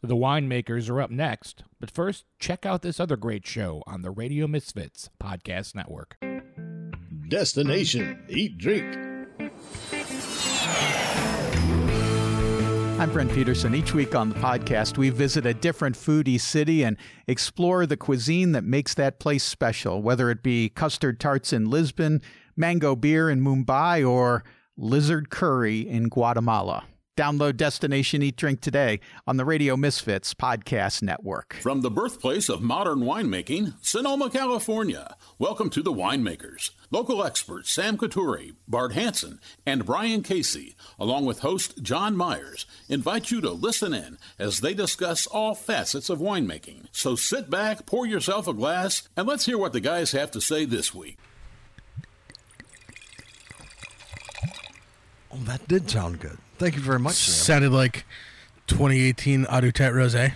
The 0.00 0.14
winemakers 0.14 0.88
are 0.88 1.02
up 1.02 1.10
next, 1.10 1.64
but 1.80 1.90
first, 1.90 2.24
check 2.38 2.64
out 2.64 2.82
this 2.82 3.00
other 3.00 3.16
great 3.16 3.44
show 3.44 3.82
on 3.84 4.02
the 4.02 4.12
Radio 4.12 4.46
Misfits 4.46 5.10
Podcast 5.20 5.74
Network. 5.74 6.16
Destination 7.26 8.22
Eat 8.28 8.56
Drink. 8.58 8.96
I'm 13.00 13.10
Brent 13.12 13.32
Peterson. 13.32 13.74
Each 13.74 13.92
week 13.92 14.14
on 14.14 14.28
the 14.28 14.36
podcast, 14.36 14.98
we 14.98 15.10
visit 15.10 15.44
a 15.44 15.52
different 15.52 15.96
foodie 15.96 16.40
city 16.40 16.84
and 16.84 16.96
explore 17.26 17.84
the 17.84 17.96
cuisine 17.96 18.52
that 18.52 18.62
makes 18.62 18.94
that 18.94 19.18
place 19.18 19.42
special, 19.42 20.00
whether 20.00 20.30
it 20.30 20.44
be 20.44 20.68
custard 20.68 21.18
tarts 21.18 21.52
in 21.52 21.70
Lisbon, 21.70 22.22
mango 22.56 22.94
beer 22.94 23.28
in 23.28 23.40
Mumbai, 23.40 24.08
or 24.08 24.44
lizard 24.76 25.28
curry 25.28 25.80
in 25.80 26.08
Guatemala. 26.08 26.84
Download 27.18 27.56
Destination 27.56 28.22
Eat 28.22 28.36
Drink 28.36 28.60
today 28.60 29.00
on 29.26 29.38
the 29.38 29.44
Radio 29.44 29.76
Misfits 29.76 30.34
Podcast 30.34 31.02
Network. 31.02 31.54
From 31.54 31.80
the 31.80 31.90
birthplace 31.90 32.48
of 32.48 32.62
modern 32.62 33.00
winemaking, 33.00 33.74
Sonoma, 33.84 34.30
California, 34.30 35.16
welcome 35.36 35.68
to 35.70 35.82
the 35.82 35.92
Winemakers. 35.92 36.70
Local 36.92 37.24
experts 37.24 37.74
Sam 37.74 37.98
Coturri, 37.98 38.54
Bart 38.68 38.92
Hansen, 38.92 39.40
and 39.66 39.84
Brian 39.84 40.22
Casey, 40.22 40.76
along 40.96 41.24
with 41.24 41.40
host 41.40 41.82
John 41.82 42.16
Myers, 42.16 42.66
invite 42.88 43.32
you 43.32 43.40
to 43.40 43.50
listen 43.50 43.92
in 43.92 44.16
as 44.38 44.60
they 44.60 44.72
discuss 44.72 45.26
all 45.26 45.56
facets 45.56 46.08
of 46.08 46.20
winemaking. 46.20 46.86
So 46.92 47.16
sit 47.16 47.50
back, 47.50 47.84
pour 47.84 48.06
yourself 48.06 48.46
a 48.46 48.54
glass, 48.54 49.08
and 49.16 49.26
let's 49.26 49.46
hear 49.46 49.58
what 49.58 49.72
the 49.72 49.80
guys 49.80 50.12
have 50.12 50.30
to 50.30 50.40
say 50.40 50.64
this 50.64 50.94
week. 50.94 51.18
Oh, 55.32 55.38
that 55.38 55.66
did 55.66 55.90
sound 55.90 56.20
good. 56.20 56.38
Thank 56.58 56.74
you 56.76 56.80
very 56.82 56.98
much, 56.98 57.14
Sam. 57.14 57.34
Sounded 57.62 57.72
like 57.72 58.04
2018 58.66 59.44
Adutet 59.46 59.92
Rosé. 59.92 60.32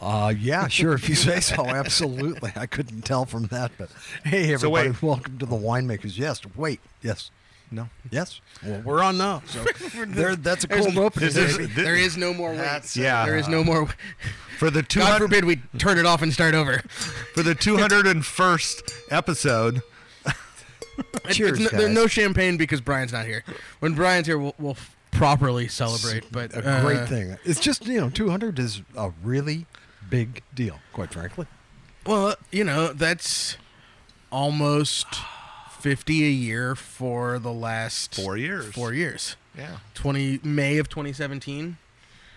Uh, 0.00 0.32
yeah, 0.38 0.68
sure. 0.68 0.94
If 0.94 1.08
you 1.08 1.14
say 1.16 1.40
so, 1.40 1.66
absolutely. 1.66 2.52
I 2.56 2.66
couldn't 2.66 3.02
tell 3.02 3.24
from 3.26 3.46
that, 3.46 3.72
but 3.78 3.90
hey, 4.24 4.46
So 4.46 4.52
everybody, 4.74 4.88
wait. 4.90 5.02
welcome 5.02 5.38
to 5.38 5.46
the 5.46 5.56
winemakers. 5.56 6.16
Yes, 6.16 6.40
wait, 6.56 6.80
yes, 7.02 7.30
no, 7.72 7.88
yes. 8.10 8.40
Well, 8.64 8.80
we're 8.84 9.02
on 9.02 9.18
now. 9.18 9.42
So 9.46 9.64
there, 10.06 10.36
that's 10.36 10.64
a 10.64 10.66
There's 10.68 10.84
cold 10.84 10.94
no- 10.94 11.02
opener. 11.04 11.26
This 11.26 11.36
is- 11.36 11.58
baby. 11.58 11.72
There 11.72 11.96
is 11.96 12.16
no 12.16 12.32
more 12.32 12.50
wait. 12.50 12.58
That's, 12.58 12.96
Yeah. 12.96 13.24
There 13.26 13.36
is 13.36 13.48
no 13.48 13.64
more. 13.64 13.88
for 14.58 14.70
the 14.70 14.82
two 14.84 15.00
God 15.00 15.18
forbid 15.18 15.44
we 15.44 15.56
turn 15.78 15.98
it 15.98 16.06
off 16.06 16.22
and 16.22 16.32
start 16.32 16.54
over. 16.54 16.78
for 17.34 17.42
the 17.42 17.54
two 17.56 17.76
hundred 17.76 18.06
and 18.06 18.24
first 18.24 18.82
episode. 19.10 19.82
It- 20.26 21.32
Cheers, 21.34 21.60
it's 21.60 21.72
no, 21.72 21.78
there's 21.78 21.88
guys. 21.90 21.94
no 21.94 22.06
champagne 22.06 22.56
because 22.56 22.80
Brian's 22.80 23.12
not 23.12 23.26
here. 23.26 23.44
When 23.80 23.94
Brian's 23.94 24.26
here, 24.26 24.38
we'll, 24.38 24.54
we'll 24.58 24.72
f- 24.72 24.96
properly 25.10 25.68
celebrate. 25.68 26.30
But 26.30 26.54
a 26.54 26.68
uh, 26.68 26.80
great 26.82 27.08
thing. 27.08 27.36
It's 27.44 27.60
just 27.60 27.86
you 27.86 28.00
know, 28.00 28.10
200 28.10 28.58
is 28.58 28.82
a 28.96 29.12
really 29.22 29.66
big 30.08 30.42
deal, 30.54 30.78
quite 30.92 31.12
frankly. 31.12 31.46
Well, 32.06 32.36
you 32.50 32.64
know 32.64 32.92
that's 32.92 33.56
almost 34.30 35.06
50 35.78 36.24
a 36.24 36.30
year 36.30 36.74
for 36.74 37.38
the 37.38 37.52
last 37.52 38.14
Four 38.14 38.36
years. 38.36 38.66
Four 38.66 38.92
years. 38.92 39.36
Yeah. 39.56 39.78
20 39.94 40.40
May 40.42 40.78
of 40.78 40.88
2017. 40.88 41.76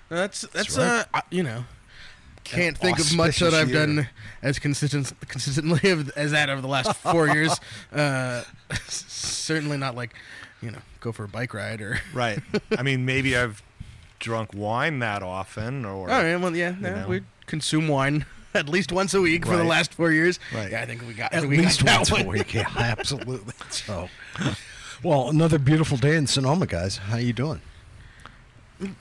That's 0.10 0.42
that's, 0.42 0.78
right. 0.78 1.06
uh 1.14 1.22
you 1.30 1.42
know 1.42 1.64
can't 2.44 2.78
think 2.78 3.00
of 3.00 3.16
much 3.16 3.40
that 3.40 3.54
I've 3.54 3.70
year. 3.70 3.86
done 3.86 4.10
as 4.42 4.60
consistent 4.60 5.14
consistently 5.28 5.80
as 6.16 6.32
that 6.32 6.50
over 6.50 6.62
the 6.62 6.68
last 6.68 6.96
four 6.98 7.28
years. 7.28 7.60
Uh, 7.92 8.44
certainly 8.88 9.76
not 9.78 9.96
like 9.96 10.14
you 10.62 10.72
know 10.72 10.80
go 11.00 11.12
for 11.12 11.24
a 11.24 11.28
bike 11.28 11.54
ride 11.54 11.82
or. 11.82 12.00
Right. 12.14 12.40
I 12.78 12.84
mean, 12.84 13.06
maybe 13.06 13.36
I've 13.38 13.64
drunk 14.20 14.52
wine 14.54 15.00
that 15.00 15.24
often, 15.24 15.86
or 15.86 16.10
All 16.10 16.24
right, 16.24 16.36
well 16.36 16.56
yeah, 16.56 16.76
yeah 16.82 17.02
know. 17.02 17.08
we 17.08 17.22
consume 17.48 17.88
wine 17.88 18.26
at 18.54 18.70
least 18.70 18.92
once 18.92 19.14
a 19.14 19.22
week 19.22 19.46
for 19.46 19.58
the 19.58 19.64
last 19.64 19.94
four 19.94 20.12
years. 20.12 20.40
Right. 20.54 20.72
Yeah, 20.72 20.82
I 20.82 20.86
think 20.86 21.02
we 21.08 21.14
got 21.14 21.34
At 21.34 21.46
we 21.46 21.56
got 21.58 21.66
least 21.66 21.86
that 21.86 22.10
once 22.10 22.12
a 22.12 22.28
week. 22.28 22.54
Yeah, 22.54 22.68
absolutely. 22.78 23.54
So, 23.70 24.10
well, 25.04 25.30
another 25.30 25.58
beautiful 25.58 25.98
day 25.98 26.16
in 26.16 26.28
Sonoma, 26.28 26.68
guys. 26.68 26.98
How 26.98 27.18
you 27.18 27.34
doing? 27.34 27.62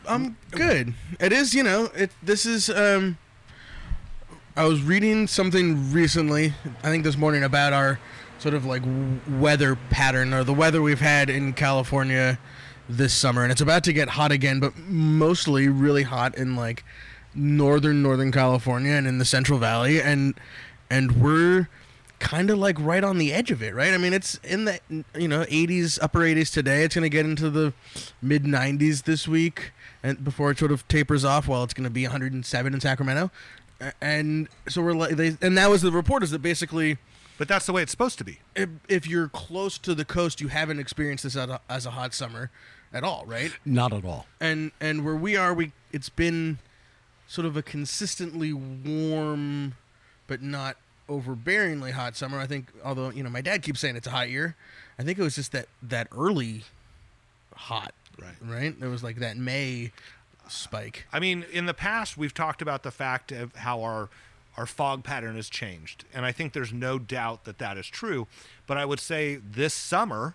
I'm 0.06 0.36
good. 0.50 0.94
It 1.18 1.32
is, 1.32 1.54
you 1.54 1.62
know, 1.62 1.90
it. 1.94 2.10
This 2.22 2.46
is. 2.46 2.70
um 2.70 3.18
I 4.56 4.64
was 4.64 4.82
reading 4.82 5.26
something 5.26 5.92
recently. 5.92 6.52
I 6.82 6.88
think 6.90 7.04
this 7.04 7.16
morning 7.16 7.44
about 7.44 7.72
our 7.72 7.98
sort 8.40 8.54
of 8.54 8.64
like 8.64 8.82
weather 9.28 9.76
pattern 9.90 10.34
or 10.34 10.42
the 10.44 10.54
weather 10.54 10.82
we've 10.82 11.00
had 11.00 11.30
in 11.30 11.52
California 11.52 12.38
this 12.88 13.14
summer, 13.14 13.42
and 13.42 13.52
it's 13.52 13.60
about 13.60 13.84
to 13.84 13.92
get 13.92 14.10
hot 14.10 14.32
again, 14.32 14.58
but 14.58 14.76
mostly 14.76 15.68
really 15.68 16.02
hot 16.02 16.36
in 16.36 16.56
like 16.56 16.82
northern 17.34 18.02
Northern 18.02 18.32
California 18.32 18.92
and 18.92 19.06
in 19.06 19.18
the 19.18 19.24
Central 19.24 19.58
Valley, 19.58 20.00
and 20.00 20.34
and 20.90 21.22
we're 21.22 21.68
kind 22.18 22.50
of 22.50 22.58
like 22.58 22.76
right 22.78 23.04
on 23.04 23.18
the 23.18 23.32
edge 23.32 23.50
of 23.50 23.62
it, 23.62 23.74
right? 23.74 23.92
I 23.92 23.96
mean, 23.96 24.12
it's 24.12 24.36
in 24.36 24.64
the 24.64 24.80
you 25.16 25.28
know 25.28 25.44
80s, 25.44 25.98
upper 26.02 26.20
80s 26.20 26.52
today. 26.52 26.84
It's 26.84 26.94
going 26.94 27.02
to 27.02 27.08
get 27.08 27.24
into 27.26 27.50
the 27.50 27.72
mid 28.22 28.44
90s 28.44 29.04
this 29.04 29.28
week, 29.28 29.72
and 30.02 30.22
before 30.24 30.50
it 30.50 30.58
sort 30.58 30.72
of 30.72 30.86
tapers 30.88 31.24
off. 31.24 31.46
Well, 31.46 31.62
it's 31.62 31.74
going 31.74 31.84
to 31.84 31.90
be 31.90 32.04
107 32.04 32.74
in 32.74 32.80
Sacramento, 32.80 33.30
and 34.00 34.48
so 34.68 34.82
we're 34.82 34.94
like, 34.94 35.16
they, 35.16 35.36
and 35.42 35.56
that 35.58 35.70
was 35.70 35.82
the 35.82 35.92
report 35.92 36.22
is 36.22 36.30
that 36.30 36.40
basically. 36.42 36.98
But 37.40 37.48
that's 37.48 37.64
the 37.64 37.72
way 37.72 37.80
it's 37.80 37.90
supposed 37.90 38.18
to 38.18 38.24
be. 38.24 38.40
If, 38.54 38.68
if 38.86 39.06
you're 39.08 39.28
close 39.28 39.78
to 39.78 39.94
the 39.94 40.04
coast, 40.04 40.42
you 40.42 40.48
haven't 40.48 40.78
experienced 40.78 41.24
this 41.24 41.36
as 41.36 41.48
a, 41.48 41.58
as 41.70 41.86
a 41.86 41.92
hot 41.92 42.12
summer 42.12 42.50
at 42.92 43.02
all, 43.02 43.24
right? 43.26 43.50
Not 43.64 43.94
at 43.94 44.04
all. 44.04 44.26
and 44.40 44.72
and 44.78 45.06
where 45.06 45.16
we 45.16 45.36
are, 45.36 45.54
we 45.54 45.72
it's 45.90 46.10
been 46.10 46.58
sort 47.26 47.46
of 47.46 47.56
a 47.56 47.62
consistently 47.62 48.52
warm, 48.52 49.72
but 50.26 50.42
not 50.42 50.76
overbearingly 51.08 51.92
hot 51.92 52.14
summer. 52.14 52.38
I 52.38 52.46
think, 52.46 52.66
although 52.84 53.08
you 53.08 53.22
know, 53.22 53.30
my 53.30 53.40
dad 53.40 53.62
keeps 53.62 53.80
saying 53.80 53.96
it's 53.96 54.06
a 54.06 54.10
hot 54.10 54.28
year. 54.28 54.54
I 54.98 55.02
think 55.02 55.18
it 55.18 55.22
was 55.22 55.36
just 55.36 55.52
that 55.52 55.68
that 55.82 56.08
early 56.14 56.64
hot, 57.56 57.94
Right. 58.20 58.34
Right. 58.42 58.78
There 58.78 58.90
was 58.90 59.02
like 59.02 59.16
that 59.20 59.38
May 59.38 59.92
spike. 60.46 61.06
I 61.10 61.20
mean, 61.20 61.46
in 61.50 61.64
the 61.64 61.72
past, 61.72 62.18
we've 62.18 62.34
talked 62.34 62.60
about 62.60 62.82
the 62.82 62.90
fact 62.90 63.32
of 63.32 63.54
how 63.56 63.80
our 63.80 64.10
our 64.56 64.66
fog 64.66 65.04
pattern 65.04 65.36
has 65.36 65.48
changed, 65.48 66.04
and 66.12 66.26
I 66.26 66.32
think 66.32 66.52
there's 66.52 66.72
no 66.72 66.98
doubt 66.98 67.44
that 67.44 67.58
that 67.58 67.78
is 67.78 67.86
true. 67.86 68.26
But 68.66 68.76
I 68.76 68.84
would 68.84 69.00
say 69.00 69.36
this 69.36 69.72
summer, 69.74 70.34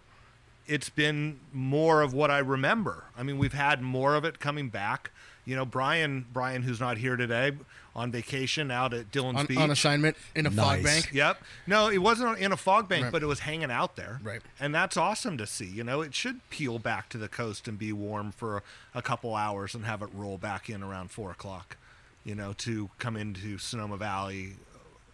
it's 0.67 0.89
been 0.89 1.39
more 1.53 2.01
of 2.01 2.13
what 2.13 2.31
I 2.31 2.39
remember. 2.39 3.05
I 3.17 3.23
mean, 3.23 3.37
we've 3.37 3.53
had 3.53 3.81
more 3.81 4.15
of 4.15 4.25
it 4.25 4.39
coming 4.39 4.69
back. 4.69 5.11
You 5.47 5.55
know, 5.55 5.63
Brian, 5.65 6.25
Brian, 6.33 6.63
who's 6.63 6.79
not 6.79 6.97
here 6.97 7.15
today, 7.15 7.51
on 7.95 8.11
vacation 8.11 8.71
out 8.71 8.95
at 8.95 9.11
Dillon's 9.11 9.37
On, 9.41 9.45
Beach. 9.45 9.57
on 9.59 9.69
assignment 9.69 10.17
in 10.35 10.47
a 10.47 10.51
fog 10.51 10.81
bank. 10.83 11.11
Yep. 11.13 11.39
No, 11.67 11.87
it 11.89 11.99
wasn't 11.99 12.39
in 12.39 12.51
a 12.51 12.57
fog 12.57 12.89
bank, 12.89 13.03
Right. 13.03 13.11
but 13.11 13.21
it 13.21 13.27
was 13.27 13.41
hanging 13.41 13.69
out 13.69 13.95
there. 13.95 14.19
Right. 14.23 14.41
And 14.59 14.73
that's 14.73 14.97
awesome 14.97 15.37
to 15.37 15.45
see. 15.45 15.65
You 15.67 15.83
know, 15.83 16.01
it 16.01 16.15
should 16.15 16.39
peel 16.49 16.79
back 16.79 17.09
to 17.09 17.19
the 17.19 17.27
coast 17.27 17.67
and 17.67 17.77
be 17.77 17.93
warm 17.93 18.31
for 18.31 18.57
a, 18.57 18.61
a 18.95 19.01
couple 19.03 19.35
hours 19.35 19.75
and 19.75 19.85
have 19.85 20.01
it 20.01 20.09
roll 20.15 20.39
back 20.39 20.67
in 20.67 20.81
around 20.81 21.11
four 21.11 21.29
o'clock. 21.29 21.77
You 22.25 22.36
know, 22.36 22.53
to 22.59 22.90
come 23.00 23.16
into 23.16 23.58
Sonoma 23.58 23.97
Valley 23.97 24.56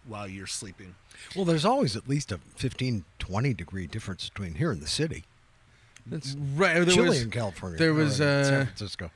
while 0.06 0.26
you're 0.26 0.46
sleeping. 0.46 0.94
Well, 1.36 1.44
there's 1.44 1.64
always 1.64 1.94
at 1.94 2.08
least 2.08 2.32
a 2.32 2.38
15, 2.56 3.04
20 3.18 3.54
degree 3.54 3.86
difference 3.86 4.28
between 4.28 4.54
here 4.54 4.72
and 4.72 4.82
the 4.82 4.88
city. 4.88 5.24
It's 6.10 6.34
Right. 6.34 6.74
There 6.74 6.86
chilly 6.86 7.08
was 7.10 7.22
in 7.22 7.30
California. 7.30 7.78
there 7.78 7.94
was, 7.94 8.20
in 8.20 8.26
uh, 8.26 8.44
San 8.44 8.66
Francisco. 8.66 9.10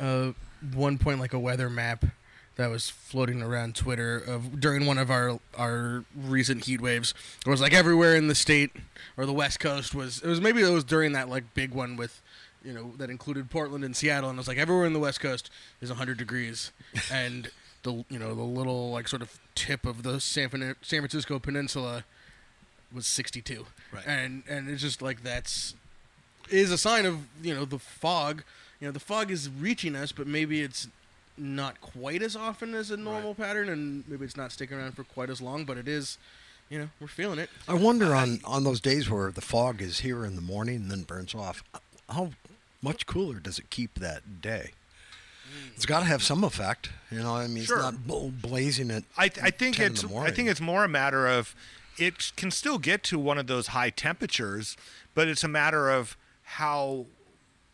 uh, 0.00 0.32
one 0.72 0.96
point 0.96 1.18
like 1.20 1.34
a 1.34 1.38
weather 1.38 1.68
map 1.68 2.04
that 2.56 2.68
was 2.68 2.88
floating 2.88 3.42
around 3.42 3.74
Twitter 3.74 4.16
of 4.18 4.60
during 4.60 4.86
one 4.86 4.96
of 4.96 5.10
our 5.10 5.40
our 5.58 6.04
recent 6.16 6.64
heat 6.64 6.80
waves. 6.80 7.12
It 7.44 7.50
was 7.50 7.60
like 7.60 7.74
everywhere 7.74 8.14
in 8.14 8.28
the 8.28 8.34
state 8.34 8.70
or 9.16 9.26
the 9.26 9.32
West 9.32 9.58
Coast 9.60 9.94
was 9.94 10.20
it 10.22 10.28
was 10.28 10.40
maybe 10.40 10.62
it 10.62 10.70
was 10.70 10.84
during 10.84 11.12
that 11.12 11.28
like 11.28 11.52
big 11.54 11.72
one 11.72 11.96
with 11.96 12.21
you 12.64 12.72
know 12.72 12.92
that 12.98 13.10
included 13.10 13.50
Portland 13.50 13.84
and 13.84 13.96
Seattle 13.96 14.30
and 14.30 14.36
it 14.36 14.40
was 14.40 14.48
like 14.48 14.58
everywhere 14.58 14.86
in 14.86 14.92
the 14.92 14.98
West 14.98 15.20
Coast 15.20 15.50
is 15.80 15.88
100 15.90 16.16
degrees 16.16 16.72
and 17.12 17.50
the 17.82 18.04
you 18.08 18.18
know 18.18 18.34
the 18.34 18.42
little 18.42 18.90
like 18.90 19.08
sort 19.08 19.22
of 19.22 19.38
tip 19.54 19.84
of 19.86 20.02
the 20.02 20.20
San, 20.20 20.48
Fran- 20.48 20.76
San 20.82 21.00
Francisco 21.00 21.38
peninsula 21.38 22.04
was 22.94 23.06
62. 23.06 23.66
Right. 23.92 24.06
And 24.06 24.42
and 24.48 24.68
it's 24.68 24.82
just 24.82 25.02
like 25.02 25.22
that's 25.22 25.74
is 26.50 26.70
a 26.70 26.78
sign 26.78 27.06
of 27.06 27.26
you 27.42 27.54
know 27.54 27.64
the 27.64 27.78
fog. 27.78 28.42
You 28.80 28.88
know 28.88 28.92
the 28.92 29.00
fog 29.00 29.30
is 29.30 29.48
reaching 29.48 29.94
us, 29.94 30.12
but 30.12 30.26
maybe 30.26 30.62
it's 30.62 30.88
not 31.38 31.80
quite 31.80 32.22
as 32.22 32.36
often 32.36 32.74
as 32.74 32.90
a 32.90 32.96
normal 32.96 33.34
pattern, 33.34 33.68
and 33.68 34.04
maybe 34.08 34.24
it's 34.24 34.36
not 34.36 34.52
sticking 34.52 34.76
around 34.76 34.92
for 34.92 35.04
quite 35.04 35.30
as 35.30 35.40
long. 35.40 35.64
But 35.64 35.78
it 35.78 35.88
is, 35.88 36.18
you 36.68 36.78
know, 36.78 36.88
we're 37.00 37.06
feeling 37.06 37.38
it. 37.38 37.48
I 37.68 37.74
wonder 37.74 38.14
on, 38.14 38.40
on 38.44 38.64
those 38.64 38.80
days 38.80 39.08
where 39.08 39.30
the 39.30 39.40
fog 39.40 39.80
is 39.80 40.00
here 40.00 40.24
in 40.24 40.36
the 40.36 40.42
morning 40.42 40.76
and 40.76 40.90
then 40.90 41.02
burns 41.02 41.34
off, 41.34 41.62
how 42.08 42.30
much 42.82 43.06
cooler 43.06 43.38
does 43.38 43.58
it 43.58 43.70
keep 43.70 43.94
that 44.00 44.42
day? 44.42 44.72
Mm. 45.48 45.74
It's 45.76 45.86
got 45.86 46.00
to 46.00 46.06
have 46.06 46.22
some 46.22 46.44
effect, 46.44 46.90
you 47.10 47.18
know. 47.20 47.34
I 47.34 47.46
mean, 47.46 47.64
Sure. 47.64 47.76
it's 47.76 47.84
not 47.84 48.06
bl- 48.06 48.28
blazing 48.28 48.90
at. 48.90 49.04
I, 49.16 49.24
I 49.24 49.50
think 49.50 49.76
10 49.76 49.86
in 49.86 49.92
it's 49.92 50.04
I 50.04 50.30
think 50.30 50.48
it's 50.48 50.60
more 50.60 50.84
a 50.84 50.88
matter 50.88 51.26
of 51.26 51.54
it 51.98 52.32
can 52.36 52.50
still 52.50 52.78
get 52.78 53.02
to 53.04 53.18
one 53.18 53.38
of 53.38 53.46
those 53.46 53.68
high 53.68 53.90
temperatures, 53.90 54.76
but 55.14 55.28
it's 55.28 55.44
a 55.44 55.48
matter 55.48 55.90
of 55.90 56.16
how 56.42 57.06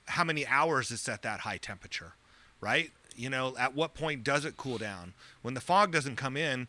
how 0.07 0.25
many 0.25 0.47
hours 0.47 0.91
it's 0.91 1.09
at 1.09 1.23
that 1.23 1.41
high 1.41 1.59
temperature, 1.59 2.15
right? 2.61 2.91
You 3.15 3.31
know, 3.31 3.55
at 3.59 3.75
what 3.75 3.95
point 3.95 4.25
does 4.25 4.45
it 4.45 4.57
cool 4.57 4.79
down? 4.79 5.13
When 5.43 5.55
the 5.55 5.61
fog 5.61 5.93
doesn't 5.93 6.17
come 6.17 6.37
in, 6.37 6.67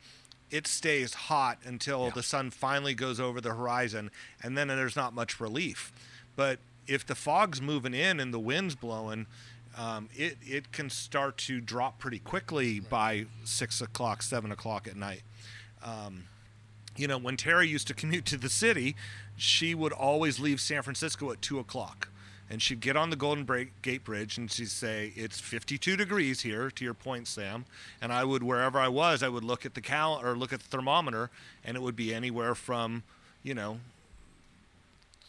it 0.51 0.68
stays 0.68 1.13
hot 1.13 1.59
until 1.63 2.09
the 2.09 2.24
sun 2.24 2.50
finally 2.50 2.94
goes 2.94 3.19
over 3.19 3.39
the 3.39 3.53
horizon, 3.53 4.12
and 4.44 4.57
then 4.57 4.68
there's 4.68 4.95
not 4.95 5.13
much 5.13 5.39
relief. 5.39 5.94
But 6.35 6.59
if 6.89 7.06
the 7.06 7.15
fog's 7.15 7.62
moving 7.62 7.94
in 7.94 8.19
and 8.19 8.33
the 8.33 8.39
wind's 8.39 8.75
blowing, 8.75 9.27
um, 9.77 10.09
it 10.15 10.38
it 10.41 10.71
can 10.71 10.89
start 10.89 11.38
to 11.38 11.62
drop 11.62 12.00
pretty 12.00 12.19
quickly 12.19 12.80
by 12.80 13.27
six 13.44 13.80
o'clock, 13.80 14.24
seven 14.24 14.51
o'clock 14.51 14.88
at 14.88 14.95
night. 14.95 15.21
Um, 15.83 16.24
you 16.97 17.07
know, 17.07 17.18
when 17.18 17.38
Terry 17.38 17.68
used 17.68 17.88
to 17.88 17.94
commute 18.01 18.25
to 18.25 18.38
the 18.38 18.50
city, 18.50 18.95
she 19.38 19.75
would 19.75 19.94
always 19.94 20.39
leave 20.39 20.59
San 20.59 20.81
Francisco 20.81 21.31
at 21.31 21.41
two 21.41 21.59
o'clock. 21.59 22.09
And 22.51 22.63
she'd 22.63 22.80
get 22.80 22.97
on 22.97 23.12
the 23.12 23.15
Golden 23.15 23.45
Gate 23.83 24.03
Bridge 24.03 24.39
and 24.39 24.51
she'd 24.51 24.71
say, 24.71 25.13
It's 25.15 25.39
52 25.39 25.95
degrees 25.95 26.42
here, 26.42 26.71
to 26.71 26.83
your 26.83 26.95
point, 26.95 27.27
Sam. 27.27 27.65
And 28.01 28.12
I 28.12 28.24
would, 28.24 28.42
wherever 28.42 28.80
I 28.80 28.88
was, 28.88 29.21
I 29.21 29.30
would 29.30 29.44
look 29.44 29.68
at 29.68 29.75
the 29.75 29.81
cal 29.81 30.19
or 30.19 30.35
look 30.35 30.51
at 30.51 30.59
the 30.62 30.68
thermometer, 30.68 31.30
and 31.63 31.77
it 31.77 31.81
would 31.81 31.95
be 31.95 32.12
anywhere 32.12 32.56
from, 32.56 33.03
you 33.44 33.53
know, 33.53 33.80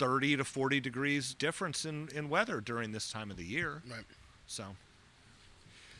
30 0.00 0.38
to 0.38 0.44
40 0.44 0.80
degrees 0.80 1.34
difference 1.34 1.84
in, 1.84 2.08
in 2.14 2.30
weather 2.30 2.60
during 2.62 2.90
this 2.92 3.12
time 3.12 3.30
of 3.30 3.36
the 3.36 3.44
year. 3.44 3.82
Right. 3.88 4.00
So, 4.46 4.64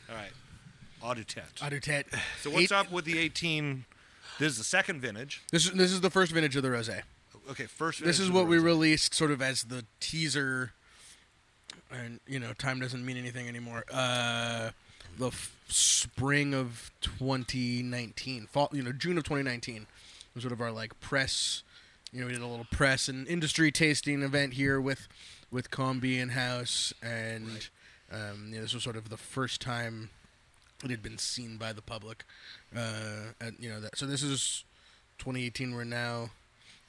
all 0.08 0.14
right. 0.16 0.30
Audit 1.02 1.36
I 1.62 1.68
do 1.68 1.78
tet. 1.80 2.06
So, 2.42 2.50
what's 2.50 2.64
Eight- 2.64 2.72
up 2.72 2.90
with 2.90 3.04
the 3.04 3.18
18? 3.18 3.84
This 4.38 4.52
is 4.52 4.58
the 4.58 4.64
second 4.64 5.00
vintage. 5.00 5.42
This 5.52 5.66
is 5.66 5.72
this 5.72 5.92
is 5.92 6.00
the 6.00 6.08
first 6.10 6.32
vintage 6.32 6.56
of 6.56 6.62
the 6.62 6.70
rosé. 6.70 7.02
Okay, 7.50 7.66
first. 7.66 8.02
This 8.02 8.18
is 8.18 8.30
what 8.30 8.46
we 8.46 8.58
released 8.58 9.14
sort 9.14 9.30
of 9.30 9.42
as 9.42 9.64
the 9.64 9.84
teaser 10.00 10.72
and 11.90 12.20
you 12.26 12.38
know 12.38 12.52
time 12.54 12.80
doesn't 12.80 13.04
mean 13.04 13.16
anything 13.16 13.48
anymore 13.48 13.84
uh 13.92 14.70
the 15.18 15.26
f- 15.28 15.56
spring 15.68 16.54
of 16.54 16.90
2019 17.00 18.46
fall 18.46 18.68
you 18.72 18.82
know 18.82 18.92
june 18.92 19.18
of 19.18 19.24
2019 19.24 19.86
was 20.34 20.42
sort 20.42 20.52
of 20.52 20.60
our 20.60 20.70
like 20.70 20.98
press 21.00 21.62
you 22.12 22.20
know 22.20 22.26
we 22.26 22.32
did 22.32 22.42
a 22.42 22.46
little 22.46 22.66
press 22.70 23.08
and 23.08 23.26
industry 23.28 23.70
tasting 23.70 24.22
event 24.22 24.54
here 24.54 24.80
with 24.80 25.08
with 25.50 25.70
combi 25.70 26.18
in 26.18 26.30
house 26.30 26.92
and 27.02 27.68
um 28.12 28.48
you 28.48 28.56
know, 28.56 28.62
this 28.62 28.74
was 28.74 28.82
sort 28.82 28.96
of 28.96 29.08
the 29.08 29.16
first 29.16 29.60
time 29.60 30.10
it 30.82 30.90
had 30.90 31.02
been 31.02 31.18
seen 31.18 31.56
by 31.56 31.72
the 31.72 31.82
public 31.82 32.24
uh 32.76 33.32
and, 33.40 33.56
you 33.58 33.68
know 33.68 33.80
that 33.80 33.96
so 33.96 34.06
this 34.06 34.22
is 34.22 34.64
2018 35.18 35.74
we're 35.74 35.84
now 35.84 36.30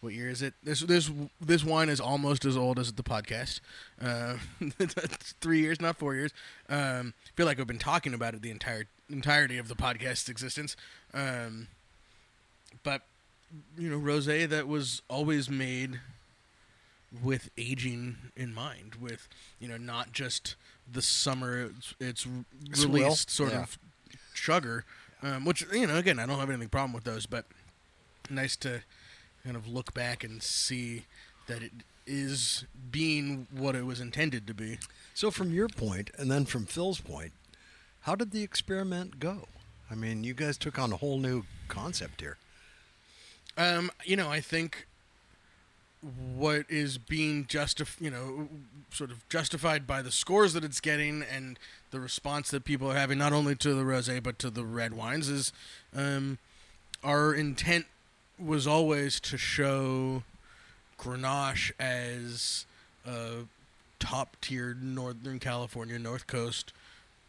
what 0.01 0.13
year 0.13 0.29
is 0.29 0.41
it? 0.41 0.55
This 0.63 0.81
this 0.81 1.11
this 1.39 1.63
wine 1.63 1.87
is 1.87 1.99
almost 1.99 2.43
as 2.43 2.57
old 2.57 2.79
as 2.79 2.91
the 2.91 3.03
podcast. 3.03 3.61
Uh, 4.01 4.37
three 5.39 5.59
years, 5.59 5.79
not 5.79 5.97
four 5.97 6.15
years. 6.15 6.31
Um, 6.67 7.13
feel 7.35 7.45
like 7.45 7.59
I've 7.59 7.67
been 7.67 7.77
talking 7.77 8.13
about 8.13 8.33
it 8.33 8.41
the 8.41 8.49
entire 8.49 8.87
entirety 9.09 9.59
of 9.59 9.67
the 9.67 9.75
podcast's 9.75 10.27
existence. 10.27 10.75
Um, 11.13 11.67
but 12.83 13.03
you 13.77 13.89
know, 13.89 13.99
rosé 13.99 14.47
that 14.47 14.67
was 14.67 15.01
always 15.09 15.49
made 15.49 15.99
with 17.23 17.49
aging 17.57 18.17
in 18.35 18.53
mind, 18.53 18.95
with 18.95 19.27
you 19.59 19.67
know 19.67 19.77
not 19.77 20.11
just 20.11 20.55
the 20.91 21.01
summer 21.01 21.69
it's, 21.77 21.93
it's 21.99 22.27
Swill, 22.73 22.93
released 22.93 23.29
sort 23.29 23.51
yeah. 23.51 23.63
of 23.63 23.77
sugar, 24.33 24.85
um, 25.21 25.45
which 25.45 25.65
you 25.73 25.87
know 25.87 25.97
again 25.97 26.19
I 26.19 26.25
don't 26.25 26.39
have 26.39 26.49
anything 26.49 26.69
problem 26.69 26.93
with 26.93 27.03
those, 27.03 27.25
but 27.25 27.45
nice 28.29 28.55
to 28.57 28.81
kind 29.43 29.55
of 29.55 29.67
look 29.67 29.93
back 29.93 30.23
and 30.23 30.41
see 30.41 31.05
that 31.47 31.63
it 31.63 31.71
is 32.05 32.65
being 32.91 33.47
what 33.51 33.75
it 33.75 33.85
was 33.85 33.99
intended 33.99 34.47
to 34.47 34.53
be. 34.53 34.77
So, 35.13 35.31
from 35.31 35.53
your 35.53 35.67
point, 35.67 36.11
and 36.17 36.31
then 36.31 36.45
from 36.45 36.65
Phil's 36.65 36.99
point, 36.99 37.33
how 38.01 38.15
did 38.15 38.31
the 38.31 38.43
experiment 38.43 39.19
go? 39.19 39.47
I 39.89 39.95
mean, 39.95 40.23
you 40.23 40.33
guys 40.33 40.57
took 40.57 40.79
on 40.79 40.93
a 40.93 40.97
whole 40.97 41.19
new 41.19 41.43
concept 41.67 42.21
here. 42.21 42.37
Um, 43.57 43.91
you 44.05 44.15
know, 44.15 44.29
I 44.29 44.39
think 44.41 44.87
what 46.35 46.65
is 46.67 46.97
being 46.97 47.45
justif- 47.45 48.01
you 48.01 48.09
know, 48.09 48.47
sort 48.91 49.11
of 49.11 49.27
justified 49.29 49.85
by 49.85 50.01
the 50.01 50.11
scores 50.11 50.53
that 50.53 50.63
it's 50.63 50.79
getting 50.79 51.21
and 51.23 51.59
the 51.91 51.99
response 51.99 52.49
that 52.51 52.63
people 52.63 52.91
are 52.91 52.95
having, 52.95 53.17
not 53.17 53.33
only 53.33 53.55
to 53.55 53.73
the 53.73 53.83
rosé 53.83 54.21
but 54.21 54.39
to 54.39 54.49
the 54.49 54.63
red 54.63 54.93
wines, 54.93 55.29
is 55.29 55.53
um, 55.95 56.39
our 57.03 57.33
intent 57.33 57.85
was 58.39 58.65
always 58.65 59.19
to 59.19 59.37
show 59.37 60.23
Grenache 60.97 61.71
as 61.79 62.65
a 63.05 63.43
top 63.99 64.35
tier 64.41 64.75
Northern 64.81 65.39
California 65.39 65.99
North 65.99 66.25
Coast 66.25 66.73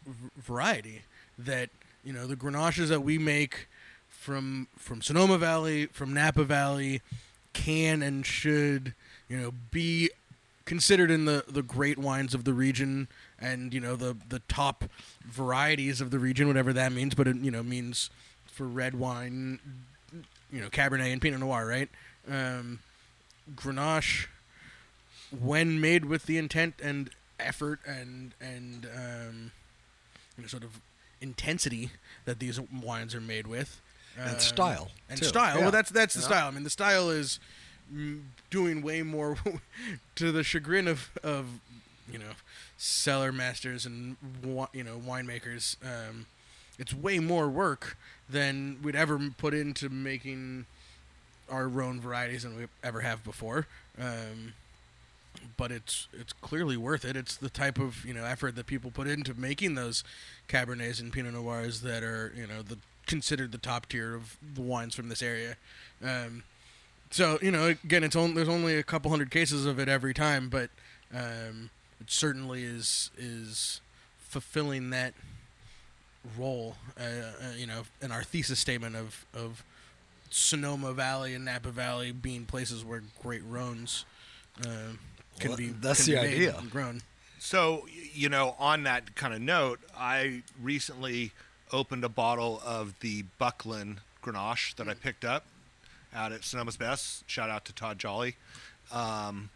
v- 0.07 0.29
variety. 0.37 1.01
That 1.37 1.69
you 2.03 2.13
know 2.13 2.25
the 2.27 2.35
Grenaches 2.35 2.87
that 2.89 3.01
we 3.01 3.17
make 3.17 3.67
from 4.23 4.67
from 4.77 5.01
Sonoma 5.01 5.37
Valley, 5.37 5.87
from 5.87 6.13
Napa 6.13 6.45
Valley, 6.45 7.01
can 7.51 8.01
and 8.01 8.25
should 8.25 8.93
you 9.27 9.37
know 9.37 9.51
be 9.69 10.09
considered 10.65 11.11
in 11.11 11.25
the 11.25 11.43
the 11.47 11.61
great 11.61 11.99
wines 11.99 12.33
of 12.33 12.45
the 12.45 12.53
region 12.53 13.09
and 13.37 13.73
you 13.73 13.81
know 13.81 13.97
the 13.97 14.15
the 14.29 14.39
top 14.47 14.85
varieties 15.25 15.99
of 15.99 16.09
the 16.09 16.19
region, 16.19 16.47
whatever 16.47 16.71
that 16.71 16.93
means. 16.93 17.13
But 17.15 17.27
it 17.27 17.35
you 17.37 17.51
know 17.51 17.61
means 17.61 18.09
for 18.45 18.65
red 18.65 18.95
wine, 18.95 19.59
you 20.51 20.61
know 20.61 20.69
Cabernet 20.69 21.11
and 21.11 21.21
Pinot 21.21 21.41
Noir, 21.41 21.67
right? 21.67 21.89
Um, 22.29 22.79
Grenache, 23.55 24.27
when 25.37 25.81
made 25.81 26.05
with 26.05 26.27
the 26.27 26.37
intent 26.37 26.75
and 26.81 27.09
effort 27.41 27.81
and 27.85 28.33
and 28.39 28.87
um, 28.95 29.51
you 30.37 30.43
know, 30.43 30.47
sort 30.47 30.63
of 30.63 30.79
intensity 31.19 31.91
that 32.23 32.39
these 32.39 32.57
wines 32.59 33.13
are 33.13 33.21
made 33.21 33.47
with, 33.47 33.81
And 34.17 34.31
um, 34.35 34.39
style, 34.39 34.91
and 35.09 35.19
too. 35.19 35.25
style. 35.25 35.55
Yeah. 35.57 35.61
Well, 35.63 35.71
that's 35.71 35.89
that's 35.89 36.13
the 36.13 36.21
Yeah. 36.21 36.27
style. 36.27 36.47
I 36.47 36.51
mean, 36.51 36.63
the 36.63 36.69
style 36.69 37.09
is 37.09 37.39
doing 38.49 38.81
way 38.81 39.01
more 39.03 39.37
to 40.15 40.31
the 40.31 40.43
chagrin 40.43 40.87
of 40.87 41.09
of 41.23 41.47
you 42.11 42.19
know 42.19 42.31
cellar 42.77 43.31
masters 43.31 43.85
and 43.85 44.17
you 44.73 44.83
know 44.83 44.97
winemakers. 45.05 45.75
Um, 45.83 46.25
it's 46.79 46.93
way 46.93 47.19
more 47.19 47.49
work 47.49 47.97
than 48.29 48.77
we'd 48.81 48.95
ever 48.95 49.19
put 49.37 49.53
into 49.53 49.89
making 49.89 50.65
our 51.49 51.65
own 51.81 51.99
varieties 52.01 52.43
than 52.43 52.57
we 52.57 52.65
ever 52.83 53.01
have 53.01 53.23
before. 53.23 53.67
Um, 53.99 54.53
but 55.57 55.71
it's 55.71 56.07
it's 56.13 56.33
clearly 56.33 56.77
worth 56.77 57.03
it. 57.05 57.15
It's 57.15 57.35
the 57.35 57.49
type 57.49 57.79
of 57.79 58.05
you 58.05 58.13
know 58.13 58.23
effort 58.25 58.55
that 58.55 58.65
people 58.67 58.91
put 58.91 59.07
into 59.07 59.33
making 59.33 59.75
those 59.75 60.03
cabernets 60.47 60.99
and 60.99 61.11
pinot 61.11 61.33
noirs 61.33 61.81
that 61.81 62.03
are 62.03 62.31
you 62.35 62.47
know 62.47 62.61
the 62.61 62.77
considered 63.05 63.51
the 63.51 63.57
top 63.57 63.87
tier 63.87 64.13
of 64.15 64.37
the 64.53 64.61
wines 64.61 64.95
from 64.95 65.09
this 65.09 65.21
area. 65.21 65.55
Um, 66.03 66.43
so 67.11 67.37
you 67.41 67.51
know 67.51 67.65
again, 67.67 68.03
it's 68.03 68.15
only 68.15 68.33
there's 68.35 68.49
only 68.49 68.75
a 68.77 68.83
couple 68.83 69.11
hundred 69.11 69.31
cases 69.31 69.65
of 69.65 69.79
it 69.79 69.87
every 69.87 70.13
time, 70.13 70.49
but 70.49 70.69
um, 71.13 71.69
it 72.01 72.09
certainly 72.11 72.63
is 72.63 73.11
is 73.17 73.81
fulfilling 74.19 74.89
that 74.91 75.13
role. 76.37 76.75
Uh, 76.99 77.03
uh, 77.03 77.53
you 77.57 77.67
know, 77.67 77.83
in 78.01 78.11
our 78.11 78.23
thesis 78.23 78.59
statement 78.59 78.95
of 78.95 79.25
of 79.33 79.63
Sonoma 80.29 80.93
Valley 80.93 81.35
and 81.35 81.45
Napa 81.45 81.69
Valley 81.69 82.11
being 82.11 82.45
places 82.45 82.83
where 82.83 83.03
great 83.21 83.43
Rhones 83.47 84.05
uh, 84.61 84.93
can 85.39 85.49
Well, 85.49 85.57
be. 85.57 85.67
that's 85.67 86.05
can 86.05 86.15
the 86.15 86.21
be 86.21 86.27
made 86.27 86.35
idea. 86.35 86.57
and 86.57 86.71
grown. 86.71 87.01
So, 87.39 87.85
you 88.13 88.29
know, 88.29 88.55
on 88.57 88.83
that 88.83 89.15
kind 89.15 89.33
of 89.33 89.41
note, 89.41 89.79
I 89.97 90.43
recently 90.61 91.33
opened 91.73 92.05
a 92.05 92.09
bottle 92.09 92.61
of 92.63 92.93
the 93.01 93.23
Buckland 93.37 93.99
Grenache 94.23 94.75
that 94.75 94.87
I 94.87 94.93
picked 94.93 95.25
up 95.25 95.45
out 96.15 96.31
at 96.31 96.41
Sonoma's 96.41 96.77
Best. 96.77 97.29
Shout 97.29 97.49
out 97.49 97.65
to 97.65 97.73
Todd 97.73 97.97
Jolly. 97.97 98.35
Um, 98.91 99.49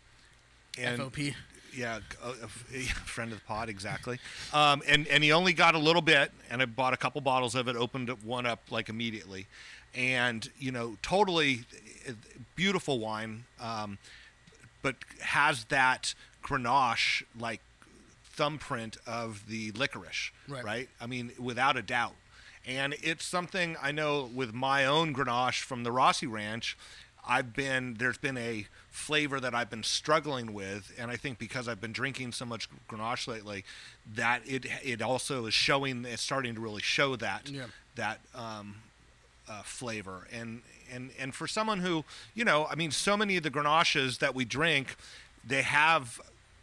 and 0.78 1.00
FOP. 1.00 1.34
yeah, 1.76 2.00
a, 2.24 2.30
a 2.30 2.48
friend 3.06 3.32
of 3.32 3.40
the 3.40 3.46
pod, 3.46 3.70
exactly. 3.70 4.20
Um, 4.52 4.82
and 4.88 5.08
and 5.08 5.24
he 5.24 5.32
only 5.32 5.54
got 5.54 5.76
a 5.76 5.80
little 5.80 6.02
bit, 6.02 6.32
and 6.50 6.62
I 6.62 6.66
bought 6.66 6.94
a 6.94 6.98
couple 6.98 7.22
bottles 7.22 7.56
of 7.56 7.68
it. 7.68 7.76
Opened 7.76 8.10
one 8.24 8.46
up 8.46 8.60
like 8.70 8.90
immediately, 8.90 9.48
and 9.96 10.50
you 10.60 10.72
know, 10.72 10.98
totally 11.02 11.62
uh, 12.08 12.14
beautiful 12.56 13.00
wine, 13.00 13.44
um, 13.62 13.98
but 14.82 14.96
has 15.22 15.66
that 15.66 16.16
Grenache 16.44 17.24
like 17.40 17.62
thumbprint 18.38 18.96
of 19.06 19.48
the 19.48 19.72
licorice, 19.74 20.32
Right. 20.48 20.64
right? 20.64 20.90
I 21.02 21.08
mean, 21.08 21.32
without 21.40 21.76
a 21.76 21.82
doubt. 21.82 22.16
And 22.66 22.96
it's 23.02 23.26
something 23.26 23.76
I 23.82 23.92
know 23.92 24.30
with 24.34 24.54
my 24.54 24.86
own 24.86 25.14
Grenache 25.14 25.62
from 25.64 25.84
the 25.84 25.92
Rossi 25.92 26.28
Ranch. 26.28 26.78
I've 27.30 27.54
been 27.54 27.96
there's 27.96 28.18
been 28.18 28.38
a 28.38 28.68
flavor 28.90 29.40
that 29.42 29.54
I've 29.54 29.70
been 29.70 29.84
struggling 29.84 30.54
with, 30.54 30.94
and 30.98 31.12
I 31.12 31.18
think 31.18 31.40
because 31.40 31.68
I've 31.68 31.82
been 31.82 31.92
drinking 31.92 32.32
so 32.34 32.46
much 32.46 32.70
Grenache 32.90 33.28
lately, 33.28 33.66
that 34.16 34.42
it 34.46 34.66
it 34.84 35.02
also 35.02 35.46
is 35.46 35.54
showing. 35.54 36.06
It's 36.06 36.22
starting 36.22 36.56
to 36.56 36.62
really 36.62 36.82
show 36.82 37.16
that 37.18 37.50
Yeah. 37.50 37.66
that 37.96 38.20
um, 38.36 38.76
uh, 39.50 39.62
flavor. 39.64 40.28
And 40.32 40.62
and 40.92 41.12
and 41.20 41.34
for 41.36 41.48
someone 41.48 41.80
who 41.80 42.06
you 42.34 42.46
know, 42.46 42.66
I 42.68 42.76
mean, 42.76 42.92
so 42.92 43.18
many 43.18 43.36
of 43.38 43.44
the 43.44 43.52
Grenaches 43.52 44.20
that 44.20 44.34
we 44.36 44.46
drink, 44.46 44.96
they 45.46 45.64
have 45.64 46.20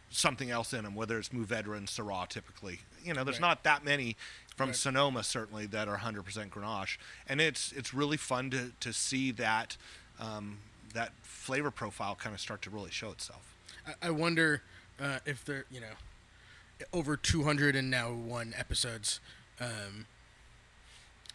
something 0.09 0.49
else 0.49 0.73
in 0.73 0.83
them, 0.83 0.95
whether 0.95 1.17
it's 1.17 1.29
Mourvedre 1.29 1.75
and 1.77 1.87
Syrah 1.87 2.27
typically. 2.27 2.79
You 3.03 3.13
know, 3.13 3.23
there's 3.23 3.37
Right. 3.37 3.47
not 3.49 3.63
that 3.63 3.83
many 3.83 4.15
from 4.55 4.73
Sonoma 4.73 5.23
certainly 5.23 5.65
that 5.67 5.87
are 5.87 5.97
100% 5.97 6.49
Grenache, 6.49 6.97
and 7.27 7.41
it's 7.41 7.71
it's 7.73 7.93
really 7.93 8.17
fun 8.17 8.49
to 8.51 8.71
to 8.79 8.93
see 8.93 9.31
that 9.31 9.75
um, 10.19 10.59
that 10.93 11.11
flavor 11.23 11.71
profile 11.71 12.15
kind 12.15 12.33
of 12.33 12.39
start 12.39 12.61
to 12.63 12.69
really 12.69 12.91
show 12.91 13.11
itself. 13.11 13.53
I, 13.85 14.07
I 14.07 14.09
wonder 14.11 14.61
uh, 14.99 15.19
if 15.25 15.43
they're 15.43 15.65
you 15.69 15.81
know 15.81 16.85
over 16.93 17.17
200 17.17 17.75
and 17.75 17.89
now 17.91 18.11
one 18.13 18.53
episodes. 18.57 19.19
Um, 19.59 20.05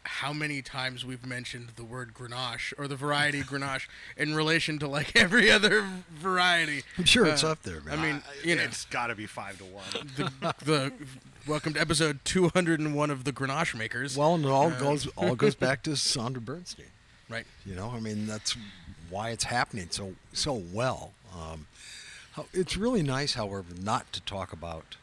how 0.04 0.33
many 0.33 0.62
times 0.62 1.04
we've 1.04 1.26
mentioned 1.26 1.73
the 1.76 1.85
word 1.85 2.14
Grenache 2.14 2.73
or 2.78 2.88
the 2.88 2.97
variety 2.97 3.42
Grenache 3.42 3.87
in 4.16 4.35
relation 4.35 4.78
to 4.78 4.88
like 4.88 5.14
every 5.16 5.50
other 5.50 5.87
variety. 6.11 6.83
I'm 6.99 7.04
sure 7.04 7.26
it's 7.26 7.45
Uh, 7.45 7.50
up 7.52 7.62
there, 7.62 7.80
man. 7.83 7.99
I 7.99 8.02
mean, 8.02 8.23
you 8.45 8.57
know, 8.57 8.62
it's 8.62 8.87
got 8.87 9.09
to 9.09 9.14
be 9.14 9.26
five 9.26 9.59
to 9.59 9.64
one. 9.64 9.85
the, 10.16 10.54
the 10.64 10.92
welcome 11.47 11.75
to 11.75 11.80
episode 11.80 12.21
201 12.25 13.11
of 13.11 13.25
the 13.25 13.33
Grenache 13.33 13.75
Makers. 13.76 14.16
well, 14.16 14.35
and 14.35 14.45
it 14.45 14.50
all 14.50 14.71
goes 14.71 15.07
all 15.16 15.35
goes 15.35 15.54
back 15.66 15.83
to 15.85 15.90
Sondra 15.90 16.40
Bernstein. 16.40 16.87
right. 17.28 17.45
You 17.66 17.75
know, 17.75 17.90
I 17.95 18.00
mean, 18.00 18.26
that's 18.26 18.57
why 19.11 19.30
it's 19.30 19.45
happening 19.45 19.88
so 19.90 20.14
so 20.33 20.54
well. 20.73 21.12
Um, 21.35 21.66
it's 22.54 22.76
really 22.76 23.02
nice, 23.02 23.35
however, 23.35 23.66
not 23.83 24.12
to 24.14 24.21
talk 24.23 24.52
about 24.52 24.97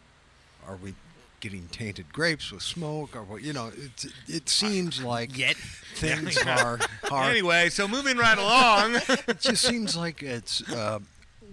are 0.67 0.75
we 0.75 0.95
getting 1.39 1.67
tainted 1.67 2.11
grapes 2.11 2.51
with 2.51 2.61
smoke 2.63 3.15
or 3.15 3.23
what? 3.23 3.41
You 3.43 3.53
know, 3.53 3.67
it 3.67 4.05
it 4.27 4.49
seems 4.49 5.01
like 5.03 5.37
Yet. 5.37 5.55
things 5.95 6.37
are 6.45 6.79
are. 7.11 7.23
Anyway, 7.29 7.69
so 7.69 7.87
moving 7.87 8.17
right 8.17 8.37
along. 8.37 8.95
It 9.27 9.39
just 9.39 9.63
seems 9.63 9.95
like 9.95 10.23
it's 10.23 10.61
uh, 10.71 10.99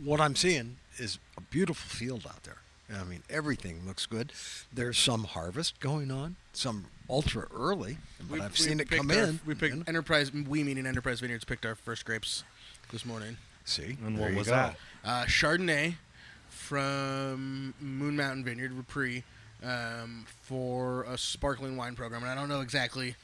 what 0.05 0.21
I'm 0.21 0.37
seeing 0.37 0.77
is 0.99 1.19
a 1.37 1.41
beautiful 1.41 1.89
field 1.89 2.27
out 2.29 2.43
there. 2.45 2.59
I 2.95 3.03
mean, 3.05 3.23
everything 3.31 3.83
looks 3.87 4.07
good. 4.07 4.33
There's 4.73 4.99
some 4.99 5.25
harvest 5.25 5.81
going 5.81 6.11
on, 6.11 6.37
some 6.53 6.85
ultra 7.11 7.47
early, 7.55 7.97
but 8.31 8.41
I've 8.41 8.57
seen 8.59 8.79
it 8.81 8.91
come 8.91 9.11
our- 9.11 9.17
in. 9.17 9.41
We 9.47 9.55
picked 9.55 9.73
you 9.75 9.81
know. 9.81 9.85
Enterprise. 9.89 10.33
We 10.33 10.63
meaning 10.63 10.87
Enterprise 10.87 11.21
Vineyards 11.21 11.45
picked 11.45 11.65
our 11.67 11.75
first 11.75 12.05
grapes 12.05 12.45
this 12.93 13.05
morning. 13.05 13.37
See, 13.65 13.97
And 14.05 14.17
there 14.19 14.27
what 14.29 14.35
was 14.37 14.47
go. 14.49 14.53
that? 14.53 14.77
Uh, 15.05 15.25
Chardonnay 15.25 15.95
from 16.51 17.75
Moon 17.81 18.17
Mountain 18.17 18.45
Vineyard, 18.45 18.73
Repris, 18.73 19.23
um, 19.65 20.27
for 20.43 21.05
a 21.05 21.17
sparkling 21.17 21.77
wine 21.77 21.95
program. 21.95 22.23
And 22.23 22.31
I 22.31 22.35
don't 22.35 22.49
know 22.49 22.61
exactly 22.61 23.17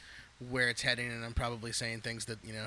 where 0.49 0.69
it's 0.69 0.83
heading, 0.83 1.11
and 1.11 1.25
I'm 1.25 1.35
probably 1.35 1.73
saying 1.73 2.01
things 2.01 2.25
that, 2.27 2.39
you 2.45 2.53
know, 2.53 2.67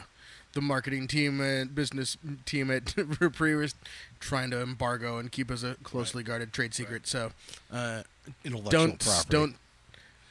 the 0.53 0.62
marketing 0.62 1.08
team 1.08 1.42
and 1.42 1.74
business 1.74 2.18
team 2.46 2.70
at 2.72 2.86
Repris 2.96 3.60
was 3.60 3.75
trying 4.20 4.51
to 4.51 4.62
embargo 4.62 5.18
and 5.18 5.32
keep 5.32 5.50
as 5.51 5.63
a 5.63 5.75
closely 5.84 6.24
guarded 6.24 6.53
trade 6.53 6.74
secret. 6.74 7.08
So 7.08 7.32
uh, 7.72 8.03
Intellectual 8.46 8.72
don't 8.72 9.00
property. 9.00 9.30
don't 9.30 9.56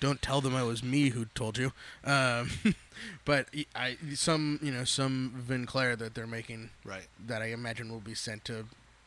don't 0.01 0.23
tell 0.23 0.41
them 0.41 0.57
it 0.57 0.65
was 0.65 0.83
me 0.83 1.11
who 1.11 1.27
told 1.27 1.59
you. 1.59 1.73
Um, 2.05 2.51
but 3.25 3.49
I 3.75 3.97
some 4.15 4.59
you 4.63 4.73
know 4.73 4.85
some 4.85 5.33
vin 5.37 5.67
clair 5.67 5.97
that 5.97 6.15
they're 6.15 6.27
making 6.27 6.71
right. 6.85 7.07
that 7.27 7.43
I 7.43 7.47
imagine 7.47 7.91
will 7.91 8.01
be 8.01 8.15
sent 8.15 8.45
to, 8.47 8.65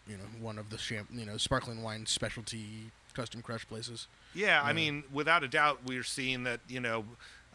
you 0.08 0.18
know, 0.18 0.24
one 0.40 0.58
of 0.58 0.70
the 0.70 0.78
champ, 0.78 1.10
you 1.14 1.26
know, 1.26 1.38
sparkling 1.38 1.82
wine 1.82 2.06
specialty 2.06 2.92
custom 3.14 3.42
crush 3.42 3.68
places. 3.68 4.08
Yeah, 4.36 4.62
I 4.64 4.74
mean, 4.74 5.04
without 5.12 5.44
a 5.44 5.48
doubt, 5.48 5.80
we're 5.86 6.04
seeing 6.04 6.44
that 6.44 6.60
you 6.68 6.80
know, 6.80 7.06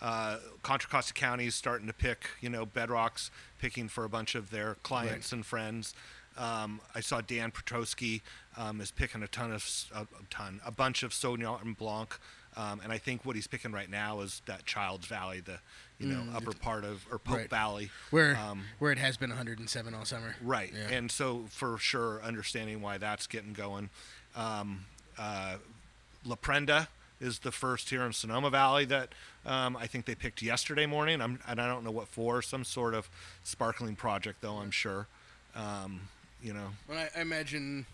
uh, 0.00 0.38
Contra 0.62 0.88
Costa 0.90 1.12
County 1.12 1.46
is 1.46 1.54
starting 1.54 1.87
to 1.87 1.92
pick 1.92 2.30
you 2.40 2.49
know 2.49 2.64
Bedrock's 2.66 3.30
picking 3.58 3.88
for 3.88 4.04
a 4.04 4.08
bunch 4.08 4.34
of 4.34 4.50
their 4.50 4.76
clients 4.82 5.32
and 5.32 5.44
friends. 5.44 5.94
Um, 6.38 6.80
I 6.94 7.00
saw 7.00 7.20
Dan 7.20 7.50
Petroski 7.50 8.22
um, 8.56 8.80
is 8.80 8.90
picking 8.90 9.22
a 9.22 9.28
ton 9.28 9.52
of 9.52 9.66
a, 9.94 10.06
ton, 10.30 10.60
a 10.64 10.70
bunch 10.70 11.02
of 11.02 11.10
Sauvignon 11.12 11.76
Blanc, 11.76 12.16
um, 12.56 12.80
and 12.82 12.92
I 12.92 12.99
think 12.99 13.26
what 13.26 13.34
he's 13.37 13.49
picking 13.49 13.72
right 13.72 13.90
now 13.90 14.20
is 14.20 14.40
that 14.46 14.64
Chiles 14.64 15.04
Valley, 15.06 15.40
the 15.40 15.58
you 15.99 16.06
know 16.06 16.22
upper 16.34 16.52
part 16.52 16.84
of 16.84 17.04
or 17.10 17.18
Pope 17.18 17.37
Right. 17.37 17.50
Valley, 17.50 17.90
Where 18.10 18.37
um, 18.37 18.62
where 18.78 18.90
it 18.92 18.99
has 18.99 19.16
been 19.18 19.28
107 19.30 19.92
all 19.92 20.04
summer. 20.06 20.37
Right, 20.40 20.72
Yeah. 20.75 20.96
and 20.96 21.10
so 21.10 21.44
for 21.50 21.76
sure, 21.78 22.22
understanding 22.22 22.80
why 22.80 22.96
that's 22.96 23.26
getting 23.26 23.52
going. 23.52 23.90
Um, 24.34 24.87
uh, 25.18 25.56
La 26.24 26.36
Prenda 26.36 26.88
is 27.20 27.40
the 27.40 27.52
first 27.52 27.90
here 27.90 28.02
in 28.04 28.12
Sonoma 28.12 28.50
Valley 28.50 28.84
that 28.86 29.10
um, 29.44 29.76
I 29.76 29.86
think 29.86 30.06
they 30.06 30.14
picked 30.14 30.42
yesterday 30.42 30.86
morning. 30.86 31.20
I'm, 31.20 31.38
and 31.46 31.60
I 31.60 31.66
don't 31.66 31.84
know 31.84 31.90
what 31.90 32.08
for. 32.08 32.40
Some 32.42 32.64
sort 32.64 32.94
of 32.94 33.08
sparkling 33.44 33.96
project, 33.96 34.40
though. 34.40 34.56
I'm 34.56 34.70
sure. 34.70 35.06
Um, 35.54 36.00
you 36.42 36.52
know, 36.54 36.68
Well, 36.88 36.98
I, 36.98 37.18
I 37.18 37.20
imagine 37.22 37.84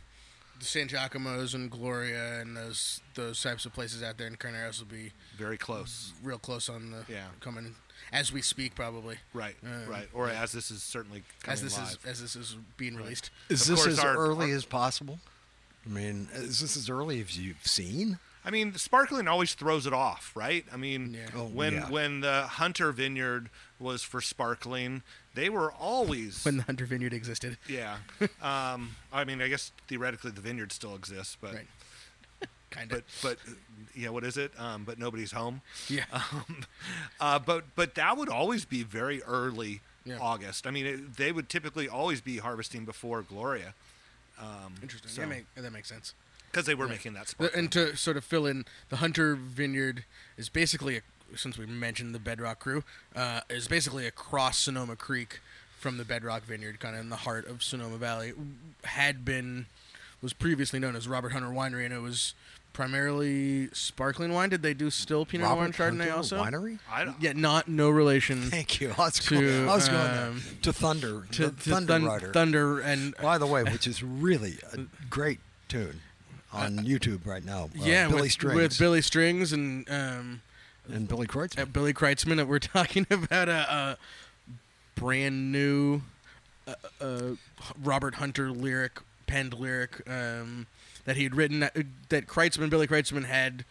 the 0.59 0.64
Sangiacomo's 0.64 1.54
and 1.54 1.71
Gloria 1.71 2.40
and 2.40 2.56
those 2.56 3.00
those 3.14 3.42
types 3.42 3.66
of 3.66 3.73
places 3.75 4.02
out 4.02 4.16
there 4.18 4.26
in 4.28 4.37
Carneros 4.37 4.78
will 4.78 4.87
be 4.87 5.12
very 5.37 5.59
close. 5.59 6.12
real 6.23 6.38
close 6.38 6.68
on 6.68 6.90
the 6.92 7.04
Yeah. 7.12 7.26
coming 7.40 7.75
as 8.12 8.33
we 8.33 8.40
speak 8.42 8.75
probably 8.75 9.16
Right, 9.35 9.56
Um, 9.64 9.87
right. 9.87 10.09
Or 10.14 10.28
as 10.30 10.52
this 10.52 10.71
is 10.71 10.83
certainly 10.83 11.25
coming 11.42 11.52
as 11.54 11.62
this 11.62 11.76
live. 11.76 11.88
is 11.88 11.99
as 12.06 12.21
this 12.23 12.37
is 12.37 12.56
being 12.76 12.95
released. 12.97 13.30
Is 13.49 13.68
Of 13.68 13.76
this 13.76 13.87
as 13.87 13.99
our- 13.99 14.16
early 14.16 14.50
our- 14.52 14.56
as 14.56 14.64
possible? 14.64 15.18
I 15.87 15.88
mean, 15.93 16.28
is 16.35 16.61
this 16.61 16.76
as 16.76 16.90
early 16.90 17.21
as 17.21 17.38
you've 17.38 17.64
seen? 17.66 18.19
I 18.45 18.50
mean, 18.50 18.75
sparkling 18.75 19.26
always 19.26 19.55
throws 19.55 19.87
it 19.87 19.93
off, 19.93 20.33
right? 20.37 20.64
I 20.73 20.76
mean, 20.76 21.14
Yeah. 21.14 21.26
Oh, 21.35 21.47
when 21.47 21.75
yeah. 21.75 21.90
when 21.90 22.21
the 22.21 22.43
Hunter 22.43 22.93
Vineyard 22.93 23.50
was 23.81 24.02
for 24.02 24.21
sparkling, 24.21 25.02
they 25.35 25.49
were 25.50 25.73
always 25.73 26.45
When 26.45 26.59
the 26.59 26.62
Hunter 26.62 26.87
Vineyard 26.87 27.12
existed. 27.12 27.59
Yeah. 27.69 27.97
um, 28.43 28.95
I 29.12 29.25
mean, 29.25 29.43
I 29.43 29.49
guess 29.49 29.73
theoretically 29.88 30.31
the 30.31 30.40
vineyard 30.40 30.71
still 30.73 30.95
exists, 30.95 31.37
but 31.40 31.55
Right. 31.55 31.66
Kind 32.71 32.90
but 32.90 32.99
of. 32.99 33.05
but 33.23 33.38
yeah, 33.97 34.11
what 34.11 34.23
is 34.25 34.37
it? 34.37 34.52
Um, 34.59 34.85
but 34.85 34.99
nobody's 34.99 35.33
home. 35.33 35.61
Yeah. 35.88 36.05
Um, 36.12 36.64
uh, 37.21 37.38
but 37.40 37.64
but 37.75 37.95
that 37.97 38.16
would 38.16 38.28
always 38.28 38.64
be 38.64 38.83
very 38.85 39.23
early 39.25 39.81
Yeah. 40.05 40.19
August. 40.21 40.66
I 40.66 40.71
mean, 40.71 40.87
it, 40.87 41.16
they 41.16 41.33
would 41.33 41.49
typically 41.49 41.88
always 41.88 42.21
be 42.21 42.38
harvesting 42.38 42.85
before 42.85 43.23
Gloria 43.23 43.75
Interesting. 44.83 45.11
so- 45.11 45.21
That, 45.23 45.28
make, 45.28 45.47
that 45.55 45.73
makes 45.73 45.88
sense. 45.88 46.14
because 46.50 46.66
they 46.66 46.75
were 46.75 46.88
making 46.88 47.14
that 47.14 47.28
sparkling. 47.28 47.59
and 47.59 47.73
to 47.73 47.97
sort 47.97 48.16
of 48.16 48.25
fill 48.25 48.47
in, 48.47 48.64
the 48.88 48.97
Hunter 48.97 49.35
Vineyard 49.37 50.05
is 50.37 50.49
basically, 50.49 50.99
a, 50.99 51.00
since 51.37 51.59
we 51.59 51.66
mentioned 51.66 52.14
the 52.14 52.19
Bedrock 52.19 52.61
Crew, 52.61 52.85
uh, 53.14 53.40
is 53.50 53.69
basically 53.69 54.07
across 54.07 54.59
Sonoma 54.59 54.97
Creek 54.97 55.40
from 55.78 55.99
the 55.99 56.05
Bedrock 56.05 56.45
Vineyard, 56.45 56.81
kind 56.81 56.95
of 56.95 57.00
in 57.02 57.09
the 57.11 57.16
heart 57.16 57.47
of 57.47 57.62
Sonoma 57.62 57.97
Valley. 57.99 58.33
Had 58.85 59.25
been, 59.25 59.66
was 60.23 60.33
previously 60.33 60.78
known 60.78 60.97
as 60.97 61.07
Robert 61.09 61.33
Hunter 61.33 61.49
Winery, 61.49 61.85
and 61.85 61.93
it 61.93 62.00
was 62.00 62.35
primarily 62.76 63.68
sparkling 63.73 64.35
wine. 64.35 64.50
Did 64.50 64.61
they 64.61 64.75
do 64.75 64.90
still 64.90 65.25
Pinot 65.25 65.49
Noir 65.49 65.64
and 65.64 65.73
Chardonnay 65.75 66.11
Hunter 66.11 66.12
also? 66.14 66.42
Winery? 66.45 66.78
I 66.92 67.04
don't, 67.06 67.16
Yeah, 67.23 67.33
not 67.35 67.68
no 67.68 67.88
relation 67.88 68.42
Thank 68.50 68.83
you. 68.83 68.92
I 68.99 69.04
was 69.06 69.14
To, 69.21 69.35
going, 69.40 69.68
I 69.68 69.75
was 69.75 69.88
going 69.88 70.04
there. 70.04 70.26
um, 70.28 70.42
to 70.61 70.73
Thunder, 70.75 71.26
to, 71.33 71.45
to 71.45 71.50
Thunder 71.50 71.87
Thun- 71.95 72.04
Rider. 72.04 72.33
Thunder 72.35 72.80
and 72.80 73.14
By 73.16 73.38
the 73.38 73.47
way, 73.47 73.62
which 73.64 73.87
is 73.87 74.02
really 74.02 74.59
a 74.75 74.80
great 75.09 75.40
tune 75.68 76.02
on 76.52 76.76
YouTube 76.80 77.26
right 77.26 77.42
now. 77.45 77.64
Uh, 77.64 77.68
yeah, 77.76 78.09
Billy 78.09 78.23
with, 78.23 78.33
Strings 78.33 78.56
with 78.56 78.78
Billy 78.78 79.00
Strings 79.00 79.54
and 79.54 79.88
um, 79.90 80.42
and 80.92 81.09
Billy 81.09 81.26
Kreutzmann. 81.26 81.59
at 81.61 81.73
Billy 81.73 81.95
Kreutzmann 81.95 82.37
that 82.37 82.47
we're 82.47 82.59
talking 82.61 83.06
about 83.11 83.49
a, 83.49 83.73
a 83.73 83.97
brand 85.00 85.50
new 85.50 86.02
uh, 86.68 86.75
uh, 87.00 87.23
Robert 87.83 88.16
Hunter 88.16 88.50
lyric, 88.50 89.00
penned 89.26 89.54
lyric 89.54 90.02
um, 90.11 90.66
that 91.07 91.17
he 91.17 91.23
had 91.23 91.35
written 91.35 91.61
that, 91.61 91.75
that 92.11 92.27
Kreutzmann, 92.27 92.69
Billy 92.69 92.87
Kreutzmann 92.87 93.25
had 93.25 93.65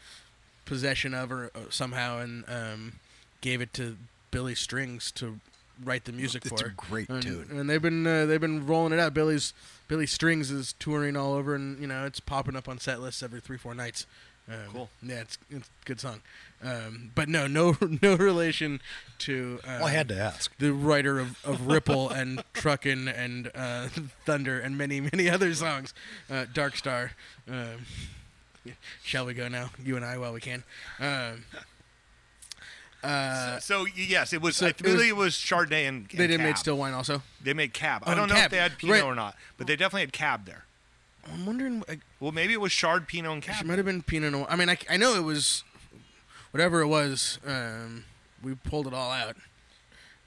possession 0.65 1.13
of 1.13 1.31
or 1.31 1.51
uh, 1.53 1.59
somehow 1.69 2.19
and 2.19 2.43
um, 2.47 2.93
gave 3.41 3.61
it 3.61 3.71
to 3.73 3.97
Billy 4.31 4.55
Strings 4.55 5.11
to 5.11 5.39
write 5.83 6.05
the 6.05 6.11
music 6.11 6.45
It's 6.45 6.49
for. 6.49 6.55
It's 6.55 6.69
a 6.69 6.73
great 6.75 7.09
and, 7.09 7.21
tune. 7.21 7.47
and 7.51 7.69
they've 7.69 7.81
been 7.81 8.07
uh, 8.07 8.25
they've 8.25 8.41
been 8.41 8.65
rolling 8.65 8.93
it 8.93 8.99
out. 8.99 9.13
Billy's 9.13 9.53
Billy 9.87 10.07
Strings 10.07 10.49
is 10.49 10.73
touring 10.79 11.15
all 11.15 11.33
over, 11.33 11.53
and 11.53 11.79
you 11.79 11.87
know 11.87 12.05
it's 12.05 12.19
popping 12.19 12.55
up 12.55 12.67
on 12.67 12.79
set 12.79 13.01
lists 13.01 13.21
every 13.21 13.41
three 13.41 13.57
four 13.57 13.75
nights. 13.75 14.05
Um, 14.47 14.55
Cool. 14.71 14.89
Yeah, 15.01 15.21
it's 15.21 15.37
it's 15.49 15.67
a 15.67 15.85
good 15.85 15.99
song. 15.99 16.21
Um, 16.63 17.11
but 17.15 17.27
no, 17.29 17.47
no, 17.47 17.75
no 18.01 18.15
relation 18.15 18.79
to. 19.19 19.59
Um, 19.65 19.79
Well, 19.79 19.87
I 19.87 19.91
had 19.91 20.07
to 20.09 20.17
ask. 20.19 20.55
the 20.57 20.71
writer 20.73 21.19
of, 21.19 21.43
of 21.45 21.65
Ripple 21.67 22.09
and 22.19 22.43
Truckin' 22.53 23.07
and 23.07 23.51
uh, 23.55 23.87
Thunder 24.25 24.59
and 24.59 24.77
many 24.77 25.01
many 25.01 25.29
other 25.29 25.53
songs, 25.53 25.93
uh, 26.29 26.45
Dark 26.53 26.75
Star. 26.75 27.11
Um, 27.49 27.85
shall 29.03 29.25
we 29.25 29.33
go 29.33 29.47
now? 29.47 29.71
You 29.83 29.95
and 29.95 30.05
I, 30.05 30.17
while 30.17 30.33
we 30.33 30.41
can. 30.41 30.63
Um, 30.99 31.45
uh, 33.03 33.59
so 33.59 33.83
y- 33.83 33.91
yes, 33.95 34.33
it 34.33 34.41
was. 34.41 34.57
so 34.57 34.65
I 34.65 34.69
it 34.69 34.81
was- 34.81 34.93
believe 34.93 35.09
it 35.11 35.15
was 35.15 35.33
Chardonnay 35.35 35.87
and, 35.87 36.07
and 36.09 36.19
they 36.19 36.27
did 36.27 36.37
Cab. 36.37 36.45
made 36.47 36.57
still 36.57 36.77
wine 36.77 36.93
also. 36.93 37.21
They 37.43 37.53
made 37.53 37.73
Cab. 37.73 38.03
Oh, 38.05 38.11
I 38.11 38.15
don't 38.15 38.27
know 38.29 38.35
Cab. 38.35 38.45
if 38.45 38.51
they 38.51 38.57
had 38.57 38.77
Pinot 38.77 38.93
Right. 38.95 39.03
or 39.03 39.13
not, 39.15 39.35
but 39.57 39.67
they 39.67 39.75
definitely 39.75 40.01
had 40.01 40.13
Cab 40.13 40.45
there. 40.45 40.65
I'm 41.31 41.45
wondering. 41.45 41.83
I, 41.89 41.99
Well, 42.19 42.31
maybe 42.31 42.53
it 42.53 42.61
was 42.61 42.71
Chard, 42.73 43.07
Pinot, 43.07 43.31
and 43.31 43.43
It 43.43 43.65
might 43.65 43.77
have 43.77 43.85
been 43.85 44.01
Pinot 44.03 44.31
Noir. 44.31 44.45
I 44.49 44.55
mean, 44.55 44.69
I, 44.69 44.77
I 44.89 44.97
know 44.97 45.15
it 45.15 45.23
was 45.23 45.63
whatever 46.51 46.81
it 46.81 46.87
was. 46.87 47.39
Um, 47.45 48.05
we 48.43 48.55
pulled 48.55 48.87
it 48.87 48.93
all 48.93 49.11
out 49.11 49.35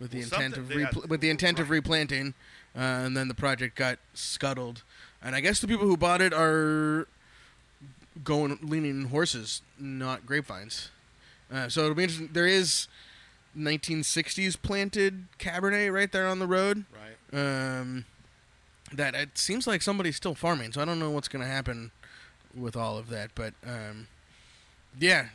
with 0.01 0.11
the 0.11 0.19
Well, 0.19 0.25
intent 0.41 0.57
of 0.57 0.65
repl- 0.69 0.95
got- 0.95 1.09
with 1.09 1.21
the 1.21 1.31
intent 1.31 1.59
of 1.61 1.71
replanting, 1.71 2.35
uh, 2.77 2.81
and 2.81 3.17
then 3.17 3.29
the 3.29 3.35
project 3.35 3.77
got 3.77 3.99
scuttled. 4.15 4.83
And 5.23 5.35
I 5.35 5.41
guess 5.41 5.61
the 5.61 5.69
people 5.69 5.87
who 5.87 5.97
bought 5.97 6.21
it 6.21 6.33
are 6.33 7.07
going 8.25 8.59
leaning 8.63 9.07
horses, 9.07 9.63
not 9.79 10.27
grapevines. 10.27 10.91
Uh, 11.53 11.69
so 11.69 11.83
it'll 11.83 11.95
be 11.95 12.03
interesting. 12.05 12.29
There 12.33 12.47
is 12.47 12.89
1960s 13.57 14.61
planted 14.61 15.25
Cabernet 15.39 15.93
right 15.93 16.11
there 16.11 16.27
on 16.29 16.39
the 16.39 16.47
road. 16.47 16.85
Right. 17.33 17.79
Um, 17.81 18.05
that 18.93 19.15
it 19.15 19.37
seems 19.39 19.67
like 19.67 19.83
somebody's 19.83 20.17
still 20.17 20.35
farming, 20.35 20.73
so 20.73 20.83
I 20.83 20.85
don't 20.85 20.99
know 20.99 21.11
what's 21.11 21.29
going 21.29 21.45
to 21.45 21.51
happen 21.51 21.91
with 22.55 22.77
all 22.77 22.99
of 22.99 23.09
that. 23.11 23.31
But 23.35 23.55
um, 23.67 24.09
yeah, 24.99 25.27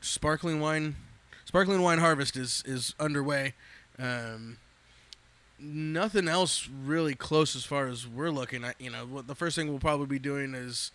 sparkling 0.00 0.60
wine, 0.60 0.96
sparkling 1.44 1.82
wine 1.82 1.98
harvest 1.98 2.36
is 2.36 2.62
is 2.66 2.94
underway. 2.98 3.54
Um, 3.98 4.58
nothing 5.58 6.28
else 6.28 6.68
really 6.68 7.14
close 7.14 7.56
as 7.56 7.64
far 7.64 7.86
as 7.86 8.06
we're 8.06 8.30
looking 8.30 8.64
at. 8.64 8.80
You 8.80 8.90
know, 8.90 9.06
what 9.06 9.26
the 9.26 9.34
first 9.34 9.56
thing 9.56 9.68
we'll 9.68 9.78
probably 9.78 10.06
be 10.06 10.18
doing 10.18 10.54
is 10.54 10.90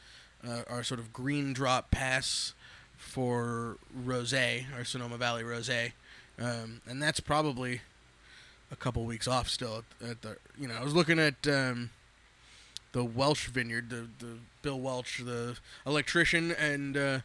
uh, 0.47 0.61
our 0.69 0.83
sort 0.83 0.99
of 0.99 1.11
green 1.11 1.53
drop 1.53 1.91
pass 1.91 2.53
for 2.97 3.77
rosé, 4.05 4.65
our 4.75 4.85
Sonoma 4.85 5.17
Valley 5.17 5.43
rosé, 5.43 5.93
um, 6.39 6.81
and 6.87 7.01
that's 7.01 7.19
probably 7.19 7.81
a 8.71 8.75
couple 8.75 9.03
weeks 9.03 9.27
off 9.27 9.49
still. 9.49 9.83
At, 10.07 10.21
the 10.21 10.37
you 10.59 10.67
know, 10.67 10.75
I 10.79 10.83
was 10.83 10.95
looking 10.95 11.19
at 11.19 11.47
um, 11.47 11.89
the 12.93 13.03
Welch 13.03 13.47
Vineyard, 13.47 13.89
the 13.89 14.07
the 14.19 14.37
Bill 14.61 14.79
Welch, 14.79 15.21
the 15.23 15.57
electrician 15.85 16.51
and 16.51 16.97
uh, 16.97 17.19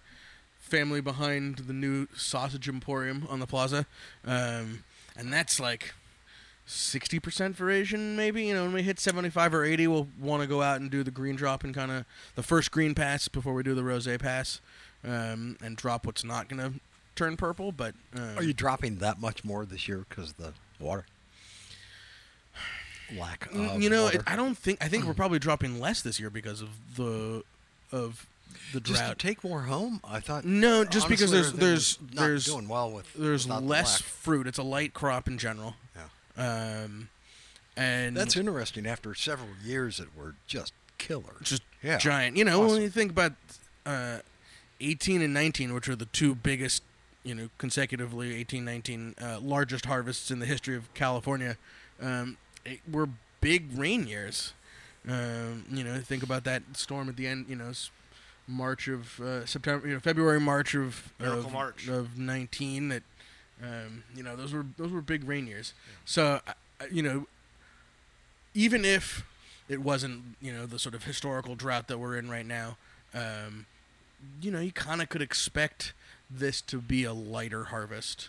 family 0.58 1.00
behind 1.00 1.58
the 1.58 1.72
new 1.72 2.08
sausage 2.14 2.68
emporium 2.68 3.26
on 3.30 3.40
the 3.40 3.46
plaza, 3.46 3.86
um, 4.26 4.84
and 5.16 5.32
that's 5.32 5.60
like. 5.60 5.94
60% 6.68 7.20
veraison, 7.54 8.16
maybe. 8.16 8.46
You 8.46 8.54
know, 8.54 8.64
when 8.64 8.72
we 8.72 8.82
hit 8.82 8.98
75 8.98 9.54
or 9.54 9.64
80, 9.64 9.86
we'll 9.86 10.08
want 10.20 10.42
to 10.42 10.48
go 10.48 10.62
out 10.62 10.80
and 10.80 10.90
do 10.90 11.04
the 11.04 11.12
green 11.12 11.36
drop 11.36 11.62
and 11.62 11.72
kind 11.72 11.92
of 11.92 12.04
the 12.34 12.42
first 12.42 12.72
green 12.72 12.92
pass 12.92 13.28
before 13.28 13.54
we 13.54 13.62
do 13.62 13.72
the 13.72 13.84
rose 13.84 14.08
pass 14.18 14.60
um, 15.04 15.56
and 15.62 15.76
drop 15.76 16.06
what's 16.06 16.24
not 16.24 16.48
going 16.48 16.60
to 16.60 16.80
turn 17.14 17.36
purple. 17.36 17.70
But 17.70 17.94
um, 18.16 18.38
Are 18.38 18.42
you 18.42 18.52
dropping 18.52 18.96
that 18.96 19.20
much 19.20 19.44
more 19.44 19.64
this 19.64 19.86
year 19.86 20.04
because 20.08 20.32
the 20.32 20.54
water? 20.80 21.06
Lack 23.16 23.46
of 23.54 23.80
you 23.82 23.88
know, 23.90 24.08
it, 24.08 24.22
I 24.26 24.34
don't 24.36 24.56
think. 24.56 24.82
I 24.82 24.88
think 24.88 25.04
we're 25.04 25.14
probably 25.22 25.38
dropping 25.38 25.80
less 25.80 26.02
this 26.02 26.18
year 26.18 26.30
because 26.30 26.60
of 26.60 26.68
the 26.96 27.44
of 27.92 28.26
the 28.72 28.80
Just 28.80 28.98
to 29.00 29.06
drought. 29.06 29.18
take 29.18 29.44
more 29.44 29.62
home. 29.62 30.00
I 30.02 30.18
thought 30.20 30.44
No, 30.44 30.84
just 30.84 31.08
because 31.08 31.32
honestly, 31.32 31.58
there's- 31.60 31.98
there's- 31.98 32.14
not 32.14 32.22
there's- 32.26 32.44
doing 32.46 32.66
well 32.68 32.90
with 32.90 33.12
There's 33.14 33.46
the 33.46 33.60
less 33.60 34.00
lack. 34.00 34.02
fruit. 34.02 34.46
It's 34.48 34.58
a 34.58 34.62
light 34.64 34.92
crop 34.92 35.28
in 35.28 35.38
general. 35.38 35.76
Yeah. 36.36 36.82
Um, 36.84 37.08
and 37.76 38.16
That's 38.16 38.36
interesting. 38.36 38.86
After 38.86 39.14
several 39.14 39.50
years 39.62 39.98
that 39.98 40.16
were 40.16 40.34
just 40.46 40.72
killer. 40.98 41.36
just 41.42 41.62
Yeah. 41.82 41.98
giant. 41.98 42.36
You 42.36 42.44
know, 42.44 42.62
Awesome. 42.62 42.72
when 42.75 42.82
you 42.82 42.90
think 42.90 43.10
about 43.12 43.34
uh, 43.84 44.18
18 44.80 45.22
and 45.22 45.32
19, 45.32 45.72
which 45.75 45.88
are 45.88 45.94
the 45.96 46.06
two 46.06 46.34
biggest, 46.34 46.82
you 47.22 47.34
know, 47.34 47.50
consecutively 47.58 48.34
18, 48.34 48.64
19 48.64 49.14
uh, 49.20 49.38
largest 49.40 49.84
harvests 49.86 50.30
in 50.30 50.38
the 50.40 50.46
history 50.46 50.75
of 50.75 50.92
California, 50.94 51.56
um, 52.00 52.36
it, 52.66 52.80
were 52.90 53.08
big 53.40 53.76
rain 53.78 54.06
years. 54.06 54.52
Um, 55.08 55.64
you 55.70 55.85
know, 55.85 55.99
think 55.99 56.23
about 56.23 56.44
that 56.44 56.62
storm 56.75 57.08
at 57.08 57.16
the 57.16 57.26
end. 57.26 57.46
You 57.49 57.56
know, 57.56 57.73
March 58.49 58.88
of 58.88 59.20
uh, 59.20 59.46
September, 59.46 59.87
you 59.87 59.94
know, 59.94 60.00
February, 60.00 60.40
March 60.40 60.75
of 60.75 61.12
of, 61.20 61.52
March. 61.52 61.88
of 61.88 62.18
19. 62.18 62.88
That 62.88 63.02
um, 63.62 64.02
you 64.14 64.23
know, 64.23 64.37
those 64.37 64.52
were 64.52 64.66
those 64.76 64.90
were 64.90 65.00
big 65.00 65.25
rain 65.25 65.46
years. 65.46 65.73
So, 66.04 66.40
I- 66.46 66.54
I- 66.80 66.87
you 66.90 67.02
know, 67.02 67.26
even 68.54 68.85
if 68.85 69.25
it 69.68 69.80
wasn't 69.80 70.23
you 70.40 70.52
know 70.52 70.66
the 70.66 70.78
sort 70.78 70.94
of 70.94 71.04
historical 71.04 71.54
drought 71.54 71.88
that 71.88 71.99
we're 71.99 72.16
in 72.16 72.28
right 72.30 72.46
now 72.46 72.76
um, 73.14 73.66
you 74.40 74.50
know 74.50 74.61
you 74.61 74.70
kind 74.73 75.02
of 75.02 75.08
could 75.08 75.23
expect 75.23 75.92
this 76.30 76.61
to 76.61 76.80
be 76.80 77.04
a 77.04 77.12
lighter 77.12 77.64
harvest 77.64 78.28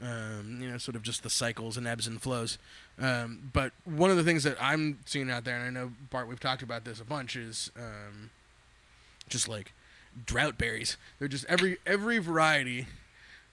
um, 0.00 0.58
you 0.60 0.70
know 0.70 0.78
sort 0.78 0.96
of 0.96 1.02
just 1.02 1.22
the 1.22 1.30
cycles 1.30 1.76
and 1.76 1.86
ebbs 1.86 2.06
and 2.06 2.22
flows 2.22 2.58
um, 2.98 3.50
but 3.52 3.72
one 3.84 4.10
of 4.10 4.16
the 4.16 4.24
things 4.24 4.44
that 4.44 4.56
i'm 4.60 4.98
seeing 5.04 5.30
out 5.30 5.44
there 5.44 5.56
and 5.56 5.64
i 5.64 5.70
know 5.80 5.92
bart 6.10 6.28
we've 6.28 6.40
talked 6.40 6.62
about 6.62 6.84
this 6.84 7.00
a 7.00 7.04
bunch 7.04 7.36
is 7.36 7.70
um, 7.76 8.30
just 9.28 9.48
like 9.48 9.72
drought 10.26 10.58
berries 10.58 10.96
they're 11.18 11.28
just 11.28 11.44
every 11.46 11.78
every 11.86 12.18
variety 12.18 12.86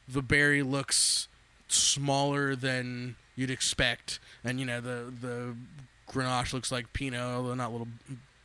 the 0.08 0.22
berry 0.22 0.64
looks 0.64 1.28
smaller 1.68 2.56
than 2.56 3.16
you'd 3.36 3.52
expect, 3.52 4.20
and 4.44 4.60
you 4.60 4.66
know 4.66 4.82
the 4.82 5.14
the 5.22 5.56
Grenache 6.12 6.54
looks 6.54 6.72
like 6.72 6.92
Pinot, 6.94 7.22
although 7.22 7.54
not 7.54 7.72
little, 7.72 7.88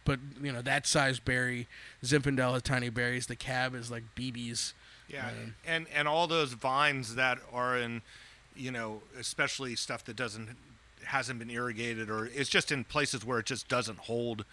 but 0.05 0.21
you 0.43 0.53
know 0.53 0.63
that 0.63 0.87
size 0.87 1.19
berry. 1.19 1.67
Zinfandel 2.05 2.53
has 2.53 2.63
tiny 2.63 2.91
berries. 2.91 3.27
The 3.27 3.37
Cab 3.37 3.75
is 3.75 3.91
like 3.91 4.05
BBs. 4.17 4.73
Yeah, 5.09 5.29
Um, 5.29 5.55
and 5.67 5.87
and 5.95 6.09
all 6.09 6.27
those 6.27 6.53
vines 6.55 7.15
that 7.15 7.39
are 7.53 7.77
in, 7.79 8.03
you 8.57 8.71
know, 8.71 9.03
especially 9.19 9.77
stuff 9.77 10.05
that 10.05 10.17
doesn't 10.17 10.57
hasn't 11.05 11.39
been 11.39 11.51
irrigated 11.51 12.09
or 12.09 12.27
it's 12.27 12.49
just 12.49 12.73
in 12.73 12.83
places 12.85 13.25
where 13.25 13.39
it 13.39 13.47
just 13.47 13.69
doesn't 13.69 13.99
hold 13.99 14.45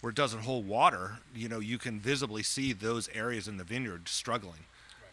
where 0.00 0.10
it 0.10 0.16
doesn't 0.16 0.42
hold 0.42 0.68
water. 0.68 1.18
You 1.34 1.48
know, 1.48 1.58
you 1.58 1.78
can 1.78 1.98
visibly 1.98 2.42
see 2.42 2.72
those 2.72 3.08
areas 3.14 3.48
in 3.48 3.56
the 3.56 3.64
vineyard 3.64 4.08
struggling. 4.08 4.64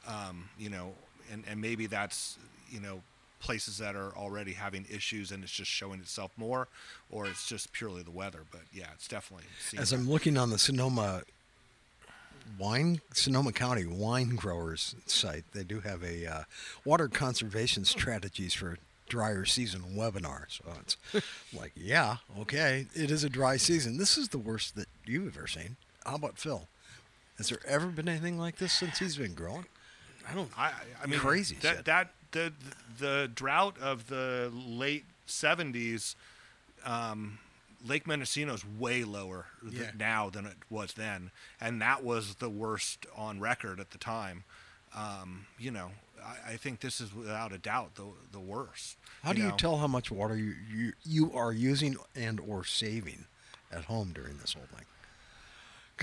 Um, 0.07 0.49
you 0.59 0.69
know, 0.69 0.93
and 1.31 1.43
and 1.49 1.59
maybe 1.61 1.87
that's 1.87 2.37
you 2.69 2.79
know 2.79 3.01
places 3.39 3.77
that 3.77 3.95
are 3.95 4.15
already 4.15 4.53
having 4.53 4.85
issues 4.89 5.31
and 5.31 5.43
it's 5.43 5.51
just 5.51 5.69
showing 5.69 5.99
itself 5.99 6.31
more, 6.37 6.67
or 7.11 7.25
it's 7.27 7.47
just 7.47 7.71
purely 7.73 8.01
the 8.03 8.11
weather. 8.11 8.41
But 8.51 8.61
yeah, 8.73 8.87
it's 8.93 9.07
definitely. 9.07 9.45
As 9.77 9.89
that. 9.89 9.97
I'm 9.97 10.09
looking 10.09 10.37
on 10.37 10.49
the 10.49 10.57
Sonoma 10.57 11.23
wine, 12.57 13.01
Sonoma 13.13 13.51
County 13.51 13.85
wine 13.85 14.35
growers 14.35 14.95
site, 15.05 15.43
they 15.53 15.63
do 15.63 15.79
have 15.81 16.03
a 16.03 16.25
uh, 16.25 16.43
water 16.85 17.07
conservation 17.07 17.85
strategies 17.85 18.53
for 18.53 18.77
drier 19.09 19.45
season 19.45 19.81
webinar. 19.95 20.45
So 20.47 20.63
it's 20.81 20.97
like, 21.57 21.71
yeah, 21.75 22.17
okay, 22.39 22.87
it 22.95 23.11
is 23.11 23.23
a 23.23 23.29
dry 23.29 23.57
season. 23.57 23.97
This 23.97 24.17
is 24.17 24.29
the 24.29 24.37
worst 24.37 24.75
that 24.75 24.87
you've 25.05 25.37
ever 25.37 25.47
seen. 25.47 25.75
How 26.05 26.15
about 26.15 26.37
Phil? 26.37 26.67
Has 27.37 27.49
there 27.49 27.59
ever 27.67 27.87
been 27.87 28.07
anything 28.07 28.37
like 28.37 28.57
this 28.57 28.73
since 28.73 28.99
he's 28.99 29.17
been 29.17 29.33
growing? 29.33 29.65
I 30.29 30.33
don't. 30.33 30.49
I, 30.57 30.71
I 31.01 31.07
mean, 31.07 31.19
Crazy 31.19 31.57
that, 31.61 31.77
shit. 31.77 31.85
that 31.85 32.09
the 32.31 32.53
the 32.99 33.29
drought 33.33 33.77
of 33.79 34.07
the 34.07 34.51
late 34.53 35.05
seventies, 35.25 36.15
um, 36.85 37.39
Lake 37.85 38.07
Mendocino 38.07 38.53
is 38.53 38.65
way 38.65 39.03
lower 39.03 39.47
th- 39.61 39.73
Yeah. 39.73 39.91
now 39.97 40.29
than 40.29 40.45
it 40.45 40.57
was 40.69 40.93
then, 40.93 41.31
and 41.59 41.81
that 41.81 42.03
was 42.03 42.35
the 42.35 42.49
worst 42.49 43.05
on 43.15 43.39
record 43.39 43.79
at 43.79 43.91
the 43.91 43.97
time. 43.97 44.43
Um, 44.95 45.47
you 45.59 45.71
know, 45.71 45.91
I, 46.23 46.53
I 46.53 46.57
think 46.57 46.79
this 46.79 47.01
is 47.01 47.13
without 47.13 47.51
a 47.51 47.57
doubt 47.57 47.95
the 47.95 48.07
the 48.31 48.39
worst. 48.39 48.97
How 49.23 49.33
do 49.33 49.41
you 49.41 49.51
tell 49.57 49.77
how 49.77 49.87
much 49.87 50.11
water 50.11 50.37
you, 50.37 50.53
you 50.71 50.93
you 51.03 51.33
are 51.33 51.51
using 51.51 51.97
and 52.15 52.39
or 52.39 52.63
saving 52.63 53.25
at 53.71 53.85
home 53.85 54.11
during 54.13 54.37
this 54.37 54.53
whole 54.53 54.67
thing? 54.75 54.85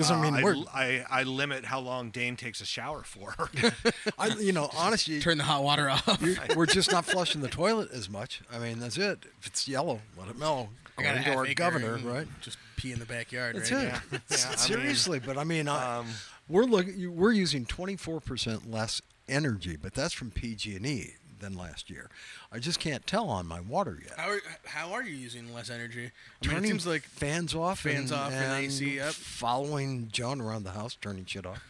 Because 0.00 0.10
I 0.12 0.18
Uh, 0.18 0.22
mean, 0.22 0.34
I, 0.36 0.42
we're 0.42 0.54
l- 0.54 0.68
I, 0.72 1.04
I 1.10 1.22
limit 1.24 1.64
how 1.66 1.80
long 1.80 2.08
Dane 2.10 2.34
takes 2.36 2.60
a 2.62 2.64
shower 2.64 3.02
for. 3.02 3.34
I, 4.18 4.28
you 4.38 4.52
know 4.52 4.70
honestly, 4.76 5.20
Turn 5.20 5.36
the 5.38 5.44
hot 5.44 5.62
water 5.62 5.90
off. 5.90 6.22
we're 6.56 6.64
just 6.66 6.90
not 6.90 7.04
flushing 7.04 7.42
the 7.42 7.48
toilet 7.48 7.90
as 7.92 8.08
much. 8.08 8.40
I 8.50 8.58
mean, 8.58 8.78
that's 8.80 8.96
it. 8.96 9.26
If 9.40 9.46
it's 9.48 9.68
yellow, 9.68 10.00
let 10.18 10.28
it 10.28 10.38
mellow. 10.38 10.70
I 10.96 11.02
got 11.02 11.24
to 11.24 11.34
our 11.34 11.54
governor, 11.54 11.98
right? 11.98 12.26
Just 12.40 12.56
pee 12.76 12.92
in 12.92 12.98
the 12.98 13.04
backyard. 13.06 13.56
That's 13.56 13.70
right? 13.72 13.84
it. 13.84 13.92
Yeah, 13.92 14.00
I 14.10 14.48
mean, 14.48 14.56
Seriously, 14.58 15.18
but 15.18 15.36
I 15.38 15.44
mean, 15.44 15.68
I, 15.68 15.98
um, 15.98 16.06
we're 16.48 16.64
looking. 16.64 17.14
We're 17.16 17.32
using 17.32 17.66
twenty 17.66 17.96
four 17.96 18.20
percent 18.20 18.70
less 18.70 19.02
energy, 19.28 19.76
but 19.76 19.94
that's 19.94 20.12
from 20.14 20.30
PG 20.30 20.76
and 20.76 20.86
E 20.86 21.14
than 21.40 21.57
last 21.57 21.90
year. 21.90 22.09
I 22.53 22.59
just 22.59 22.79
can't 22.79 23.07
tell 23.07 23.29
on 23.29 23.46
my 23.46 23.61
water 23.61 23.98
yet. 24.03 24.18
How 24.18 24.31
are, 24.31 24.40
how 24.64 24.92
are 24.92 25.03
you 25.03 25.14
using 25.14 25.53
less 25.53 25.70
energy? 25.70 25.98
I 26.00 26.03
mean, 26.03 26.11
it 26.42 26.48
turning 26.55 26.70
seems 26.70 26.87
like 26.87 27.03
fans 27.03 27.55
off, 27.55 27.81
fans 27.81 28.11
and, 28.11 28.20
off 28.20 28.33
and 28.33 28.64
AC 28.64 29.00
up. 29.00 29.14
following 29.14 30.09
John 30.12 30.40
around 30.40 30.64
the 30.64 30.70
house, 30.72 30.96
turning 31.00 31.24
shit 31.24 31.46
off. 31.46 31.62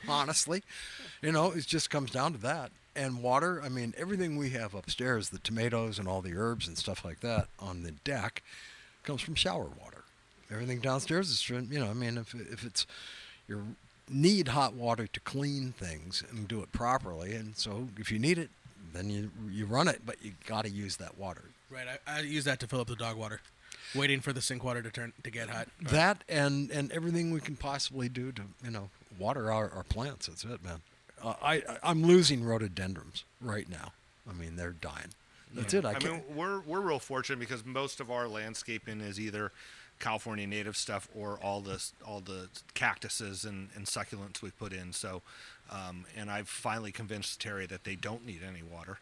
Honestly, 0.08 0.62
you 1.22 1.32
know, 1.32 1.52
it 1.52 1.66
just 1.66 1.90
comes 1.90 2.10
down 2.10 2.32
to 2.32 2.38
that. 2.38 2.70
And 2.94 3.22
water. 3.22 3.60
I 3.62 3.68
mean, 3.68 3.92
everything 3.98 4.36
we 4.38 4.50
have 4.50 4.74
upstairs, 4.74 5.28
the 5.28 5.38
tomatoes 5.38 5.98
and 5.98 6.08
all 6.08 6.22
the 6.22 6.34
herbs 6.34 6.66
and 6.66 6.78
stuff 6.78 7.04
like 7.04 7.20
that 7.20 7.48
on 7.58 7.82
the 7.82 7.90
deck, 7.90 8.42
comes 9.02 9.20
from 9.20 9.34
shower 9.34 9.68
water. 9.82 10.04
Everything 10.50 10.80
downstairs 10.80 11.28
is, 11.28 11.42
from- 11.42 11.70
you 11.70 11.78
know, 11.78 11.90
I 11.90 11.92
mean, 11.92 12.16
if 12.16 12.34
if 12.34 12.64
it's 12.64 12.86
you 13.48 13.76
need 14.08 14.48
hot 14.48 14.74
water 14.74 15.06
to 15.06 15.20
clean 15.20 15.72
things 15.72 16.22
and 16.30 16.46
do 16.48 16.60
it 16.62 16.72
properly, 16.72 17.34
and 17.34 17.56
so 17.56 17.88
if 17.98 18.10
you 18.12 18.18
need 18.18 18.38
it, 18.38 18.50
then 18.92 19.10
you 19.10 19.30
you 19.50 19.66
run 19.66 19.88
it, 19.88 20.02
but 20.06 20.16
you 20.22 20.32
got 20.46 20.64
to 20.64 20.70
use 20.70 20.96
that 20.98 21.18
water. 21.18 21.42
right. 21.70 21.86
I, 22.06 22.18
I 22.18 22.20
use 22.20 22.44
that 22.44 22.60
to 22.60 22.66
fill 22.66 22.80
up 22.80 22.86
the 22.88 22.96
dog 22.96 23.16
water, 23.16 23.40
waiting 23.94 24.20
for 24.20 24.32
the 24.32 24.40
sink 24.40 24.62
water 24.64 24.82
to 24.82 24.90
turn 24.90 25.12
to 25.24 25.30
get 25.30 25.48
hot. 25.50 25.68
That 25.82 26.22
and 26.28 26.70
and 26.70 26.92
everything 26.92 27.30
we 27.30 27.40
can 27.40 27.56
possibly 27.56 28.08
do 28.08 28.32
to 28.32 28.42
you 28.64 28.70
know 28.70 28.90
water 29.18 29.50
our, 29.52 29.70
our 29.70 29.82
plants. 29.84 30.26
That's 30.26 30.44
it, 30.44 30.62
man. 30.64 30.80
Uh, 31.22 31.34
I 31.42 31.54
I- 31.54 31.78
I'm 31.82 32.04
losing 32.04 32.44
rhododendrons 32.44 33.24
right 33.40 33.68
now. 33.68 33.92
I 34.28 34.32
mean 34.32 34.56
they're 34.56 34.72
dying. 34.72 35.08
That's 35.54 35.72
it. 35.74 35.84
I, 35.84 35.94
I 35.94 35.98
mean, 36.00 36.22
we're 36.34 36.60
we're 36.60 36.80
real 36.80 36.98
fortunate 36.98 37.38
because 37.38 37.64
most 37.64 38.00
of 38.00 38.10
our 38.10 38.28
landscaping 38.28 39.00
is 39.00 39.18
either 39.18 39.52
California 39.98 40.46
native 40.46 40.76
stuff 40.76 41.08
or 41.14 41.38
all 41.42 41.60
the 41.60 41.82
all 42.06 42.20
the 42.20 42.48
cactuses 42.74 43.44
and, 43.44 43.68
and 43.74 43.86
succulents 43.86 44.42
we 44.42 44.50
put 44.50 44.72
in. 44.72 44.92
So, 44.92 45.22
um, 45.70 46.04
and 46.16 46.30
I've 46.30 46.48
finally 46.48 46.92
convinced 46.92 47.40
Terry 47.40 47.66
that 47.66 47.84
they 47.84 47.94
don't 47.94 48.26
need 48.26 48.40
any 48.46 48.62
water, 48.62 48.98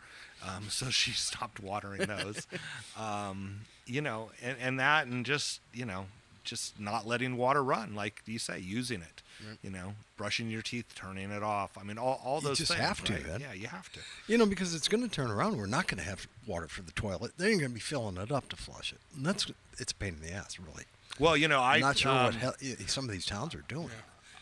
um, 0.47 0.65
so 0.69 0.91
she 0.91 1.11
stopped 1.13 1.61
watering 1.61 2.07
those. 2.07 2.47
um, 2.99 3.61
you 3.87 4.01
know, 4.01 4.31
and, 4.43 4.57
and 4.61 4.81
that, 4.81 5.07
and 5.07 5.27
just 5.27 5.61
you 5.73 5.85
know, 5.85 6.07
just 6.45 6.79
not 6.79 7.07
letting 7.07 7.37
water 7.37 7.63
run, 7.63 7.95
like 7.95 8.23
you 8.27 8.39
say, 8.39 8.59
using 8.59 9.01
it. 9.03 9.23
You 9.63 9.69
know, 9.71 9.95
brushing 10.17 10.49
your 10.49 10.63
teeth, 10.63 10.87
turning 10.95 11.31
it 11.31 11.43
off. 11.43 11.77
I 11.79 11.83
mean, 11.83 11.99
all, 11.99 12.21
all 12.25 12.37
You 12.41 12.49
those 12.49 12.59
just 12.59 12.71
things. 12.73 12.81
have 12.81 13.05
to, 13.05 13.13
right? 13.13 13.27
Ed. 13.35 13.41
Yeah, 13.43 13.53
you 13.53 13.67
have 13.67 13.93
to. 13.93 14.01
You 14.27 14.39
know, 14.39 14.47
because 14.47 14.75
it's 14.75 14.89
going 14.89 15.03
to 15.03 15.09
turn 15.09 15.31
around. 15.31 15.59
We're 15.59 15.67
not 15.67 15.87
going 15.87 15.99
to 16.03 16.09
have 16.09 16.27
water 16.47 16.67
for 16.67 16.81
the 16.83 16.93
toilet. 16.93 17.33
They 17.37 17.51
ain't 17.51 17.61
going 17.61 17.73
to 17.73 17.75
be 17.75 17.81
filling 17.81 18.17
it 18.17 18.33
up 18.33 18.49
to 18.51 18.57
flush 18.57 18.93
it. 18.93 19.01
And 19.15 19.27
that's 19.27 19.51
it's 19.79 19.93
a 19.93 19.95
pain 19.95 20.17
in 20.23 20.27
the 20.27 20.33
ass, 20.33 20.59
really. 20.59 20.85
Well, 21.19 21.37
you 21.37 21.47
know, 21.49 21.61
I 21.61 21.75
I'm 21.75 21.81
not 21.81 21.99
sure 21.99 22.13
what 22.13 22.35
um, 22.35 22.41
hell, 22.41 22.55
some 22.87 23.05
of 23.05 23.11
these 23.11 23.27
towns 23.27 23.55
are 23.55 23.65
doing. 23.69 23.91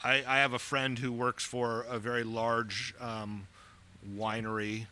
I, 0.04 0.22
I 0.26 0.38
have 0.38 0.52
a 0.52 0.58
friend 0.58 0.98
who 0.98 1.10
works 1.10 1.42
for 1.44 1.82
a 1.88 1.98
very 1.98 2.22
large 2.22 2.94
um, 3.00 3.48
winery, 4.16 4.86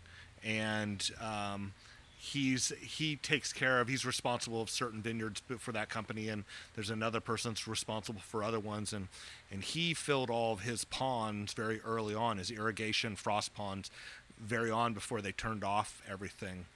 and 0.45 1.09
um, 1.21 1.73
he's 2.21 2.71
he 2.81 3.17
takes 3.17 3.51
care 3.51 3.81
of 3.81 3.89
he's 3.89 4.05
responsible 4.05 4.61
of 4.61 4.69
certain 4.69 5.01
vineyards 5.01 5.43
for 5.59 5.73
that 5.73 5.89
company, 5.89 6.29
and 6.29 6.45
there's 6.75 6.91
another 6.91 7.21
person 7.21 7.53
that's 7.53 7.67
responsible 7.67 8.21
for 8.21 8.45
other 8.45 8.61
ones, 8.61 8.93
and 8.93 9.09
and 9.51 9.63
he 9.63 9.95
filled 9.95 10.29
all 10.29 10.53
of 10.53 10.61
his 10.61 10.85
ponds 10.85 11.55
very 11.55 11.81
early 11.81 12.15
on, 12.15 12.37
his 12.37 12.51
irrigation 12.51 13.17
frost 13.17 13.55
ponds, 13.55 13.91
very 14.39 14.71
on 14.71 14.93
before 14.93 15.23
they 15.23 15.33
turned 15.33 15.65
off 15.65 16.03
everything 16.09 16.67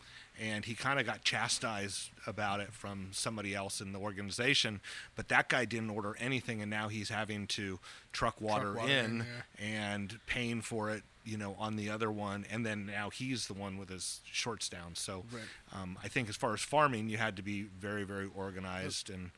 and 0.40 0.64
he 0.64 0.74
kind 0.74 0.98
of 0.98 1.06
got 1.06 1.22
chastised 1.22 2.10
about 2.26 2.60
it 2.60 2.72
from 2.72 3.08
somebody 3.12 3.54
else 3.54 3.80
in 3.80 3.92
the 3.92 3.98
organization. 3.98 4.80
But 5.14 5.28
that 5.28 5.48
guy 5.48 5.64
didn't 5.64 5.90
order 5.90 6.16
anything, 6.18 6.60
and 6.60 6.70
now 6.70 6.88
he's 6.88 7.08
having 7.08 7.46
to 7.48 7.78
truck 8.12 8.40
water, 8.40 8.74
water 8.74 8.88
in 8.90 9.20
in, 9.20 9.26
and 9.64 10.18
paying 10.26 10.60
for 10.60 10.90
it, 10.90 11.02
you 11.24 11.36
know, 11.36 11.54
on 11.58 11.76
the 11.76 11.88
other 11.90 12.10
one. 12.10 12.44
And 12.50 12.64
then 12.66 12.86
now 12.86 13.10
he's 13.10 13.46
the 13.46 13.54
one 13.54 13.76
with 13.78 13.88
his 13.90 14.20
shorts 14.24 14.68
down. 14.68 14.94
So 14.94 15.24
Right. 15.32 15.42
um, 15.72 15.98
I 16.02 16.08
think 16.08 16.28
as 16.28 16.36
far 16.36 16.52
as 16.54 16.60
farming, 16.60 17.08
you 17.08 17.16
had 17.18 17.36
to 17.36 17.42
be 17.42 17.62
very, 17.62 18.04
very 18.04 18.28
organized 18.34 19.10
and 19.10 19.30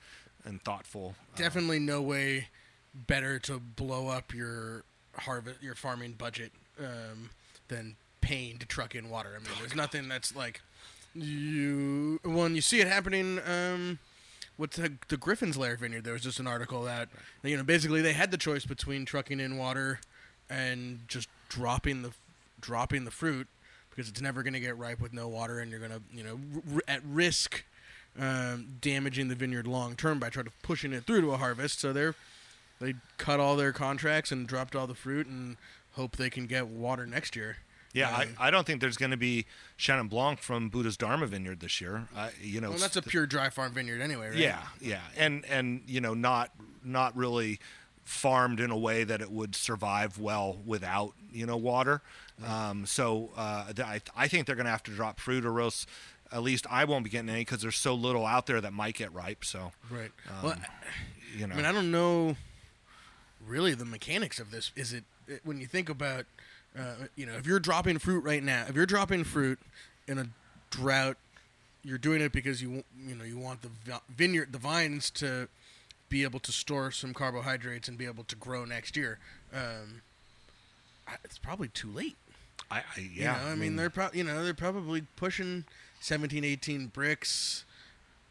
and 0.44 0.62
thoughtful. 0.62 1.16
Uh, 1.35 1.37
Definitely 1.37 1.80
no 1.80 2.00
way 2.00 2.48
better 2.94 3.38
to 3.40 3.59
blow 3.59 4.09
up 4.09 4.32
your 4.32 4.85
harvest, 5.14 5.61
your 5.61 5.74
farming 5.74 6.12
budget, 6.12 6.52
um, 6.78 7.30
than 7.68 7.96
paying 8.20 8.56
to 8.59 8.66
truck 8.66 8.94
in 8.94 9.11
water. 9.11 9.30
I 9.35 9.38
mean, 9.40 9.50
there's 9.59 9.74
nothing 9.74 10.06
that's 10.09 10.35
like 10.37 10.61
you 11.22 12.20
when 12.24 12.55
you 12.55 12.61
see 12.61 12.81
it 12.81 12.88
happening. 12.88 13.40
Um, 13.46 13.98
what's 14.57 14.76
the, 14.76 14.92
the 15.09 15.16
Griffin's 15.16 15.57
Lair 15.57 15.76
Vineyard? 15.76 16.05
There 16.05 16.12
was 16.12 16.22
just 16.22 16.40
an 16.40 16.46
article 16.46 16.83
that 16.85 17.09
you 17.42 17.57
know 17.57 17.62
basically 17.62 18.02
they 18.02 18.12
had 18.12 18.31
the 18.31 18.37
choice 18.37 18.64
between 18.64 19.05
trucking 19.05 19.40
in 19.40 19.57
water 19.57 20.00
and 20.48 21.00
just 21.09 21.29
dropping 21.48 22.02
the 22.02 22.12
dropping 22.61 23.05
the 23.05 23.11
fruit 23.11 23.46
because 23.90 24.09
it's 24.09 24.20
never 24.20 24.42
going 24.42 24.55
to 24.55 24.61
get 24.61 24.76
ripe 24.76 25.00
with 25.00 25.12
no 25.12 25.29
water, 25.29 25.59
and 25.59 25.70
you're 25.70 25.81
going 25.81 25.92
to 25.92 26.02
you 26.12 26.22
know 26.22 26.38
r- 26.74 26.83
at 26.87 27.02
risk 27.05 27.64
um, 28.18 28.66
damaging 28.81 29.29
the 29.29 29.35
vineyard 29.35 29.66
long 29.66 29.94
term 29.94 30.18
by 30.18 30.31
trying 30.31 30.46
to 30.46 30.52
pushing 30.62 30.92
it 30.92 31.05
through 31.05 31.20
to 31.22 31.33
a 31.33 31.37
harvest. 31.37 31.81
So 31.81 31.92
they're 31.92 32.14
they 32.81 32.94
cut 33.18 33.40
all 33.40 33.57
their 33.57 33.72
contracts 33.72 34.31
and 34.31 34.46
dropped 34.46 34.76
all 34.76 34.87
the 34.87 34.94
fruit 34.94 35.26
and 35.26 35.57
hope 35.92 36.16
they 36.16 36.31
can 36.31 36.46
get 36.46 36.66
water 36.68 37.07
next 37.07 37.35
year. 37.35 37.59
Yeah, 37.96 38.09
Um, 38.14 38.28
I, 38.38 38.48
I 38.48 38.50
don't 38.50 38.66
think 38.66 38.80
there's 38.80 38.96
going 38.96 39.11
to 39.11 39.16
be 39.16 39.46
Chenin 39.78 40.09
Blanc 40.09 40.40
from 40.40 40.68
Buddha's 40.68 40.96
Dharma 40.96 41.26
Vineyard 41.26 41.61
this 41.61 41.80
year. 41.80 42.09
I, 42.16 42.30
you 42.40 42.61
know, 42.61 42.70
well, 42.70 42.78
that's 42.78 42.96
a 42.96 43.02
pure 43.02 43.26
dry 43.26 43.48
farm 43.50 43.72
vineyard 43.72 44.00
anyway, 44.00 44.28
right? 44.28 44.37
Yeah, 44.37 44.62
yeah, 44.80 45.00
and 45.16 45.44
and 45.46 45.82
you 45.87 46.00
know, 46.00 46.14
not 46.14 46.50
not 46.85 47.16
really 47.16 47.59
farmed 48.04 48.61
in 48.61 48.70
a 48.70 48.76
way 48.78 49.02
that 49.02 49.20
it 49.20 49.30
would 49.32 49.56
survive 49.56 50.18
well 50.18 50.59
without 50.64 51.12
you 51.32 51.46
know 51.46 51.56
water. 51.56 52.02
Um, 52.46 52.87
so 52.87 53.30
uh, 53.37 53.72
I 53.78 54.00
I 54.14 54.28
think 54.28 54.46
they're 54.46 54.56
going 54.56 54.66
to 54.66 54.70
have 54.70 54.82
to 54.85 54.90
drop 54.92 55.18
fruit, 55.18 55.44
or 55.44 55.61
else 55.61 55.87
at 56.32 56.42
least 56.42 56.66
I 56.70 56.85
won't 56.85 57.04
be 57.04 57.11
getting 57.11 57.28
any 57.30 57.40
because 57.40 57.62
there's 57.62 57.76
so 57.76 57.94
little 57.94 58.26
out 58.26 58.46
there 58.46 58.61
that 58.61 58.72
might 58.72 58.94
get 58.94 59.12
ripe. 59.14 59.44
So 59.44 59.72
Right. 59.90 60.11
well, 60.42 60.52
Um, 60.52 60.64
you 61.37 61.46
know, 61.46 61.54
I 61.54 61.56
mean, 61.56 61.66
I 61.66 61.72
don't 61.72 61.90
know 61.90 62.37
really 63.46 63.74
the 63.74 63.85
mechanics 63.85 64.38
of 64.40 64.50
this. 64.50 64.72
Is 64.76 64.92
it 64.92 65.04
when 65.44 65.61
you 65.61 65.66
think 65.66 65.88
about, 65.88 66.26
uh, 66.78 67.06
you 67.16 67.26
know, 67.26 67.32
if 67.34 67.46
you're 67.46 67.60
dropping 67.60 67.98
fruit 67.98 68.22
right 68.24 68.42
now, 68.42 68.64
if 68.68 68.74
you're 68.76 68.86
dropping 68.86 69.24
fruit 69.24 69.58
in 70.06 70.18
a 70.18 70.26
drought, 70.70 71.16
you're 71.82 71.98
doing 71.98 72.20
it 72.20 72.32
because 72.32 72.60
you 72.62 72.82
you 73.06 73.14
know 73.14 73.24
you 73.24 73.38
want 73.38 73.62
the 73.62 73.70
vineyard, 74.08 74.52
the 74.52 74.58
vines 74.58 75.10
to 75.10 75.48
be 76.08 76.22
able 76.22 76.38
to 76.40 76.52
store 76.52 76.90
some 76.90 77.12
carbohydrates 77.14 77.88
and 77.88 77.96
be 77.98 78.06
able 78.06 78.24
to 78.24 78.36
grow 78.36 78.64
next 78.64 78.96
year. 78.96 79.18
Um, 79.54 80.02
it's 81.24 81.38
probably 81.38 81.68
too 81.68 81.90
late. 81.90 82.16
I, 82.70 82.78
I 82.78 83.00
You 83.00 83.10
yeah, 83.14 83.32
know, 83.44 83.50
I, 83.50 83.54
mean, 83.54 83.76
they're 83.76 83.90
pro- 83.90 84.10
you 84.12 84.24
know 84.24 84.42
they're 84.44 84.54
probably 84.54 85.02
pushing 85.16 85.64
17, 86.00 86.44
18 86.44 86.90
Brix. 86.94 87.62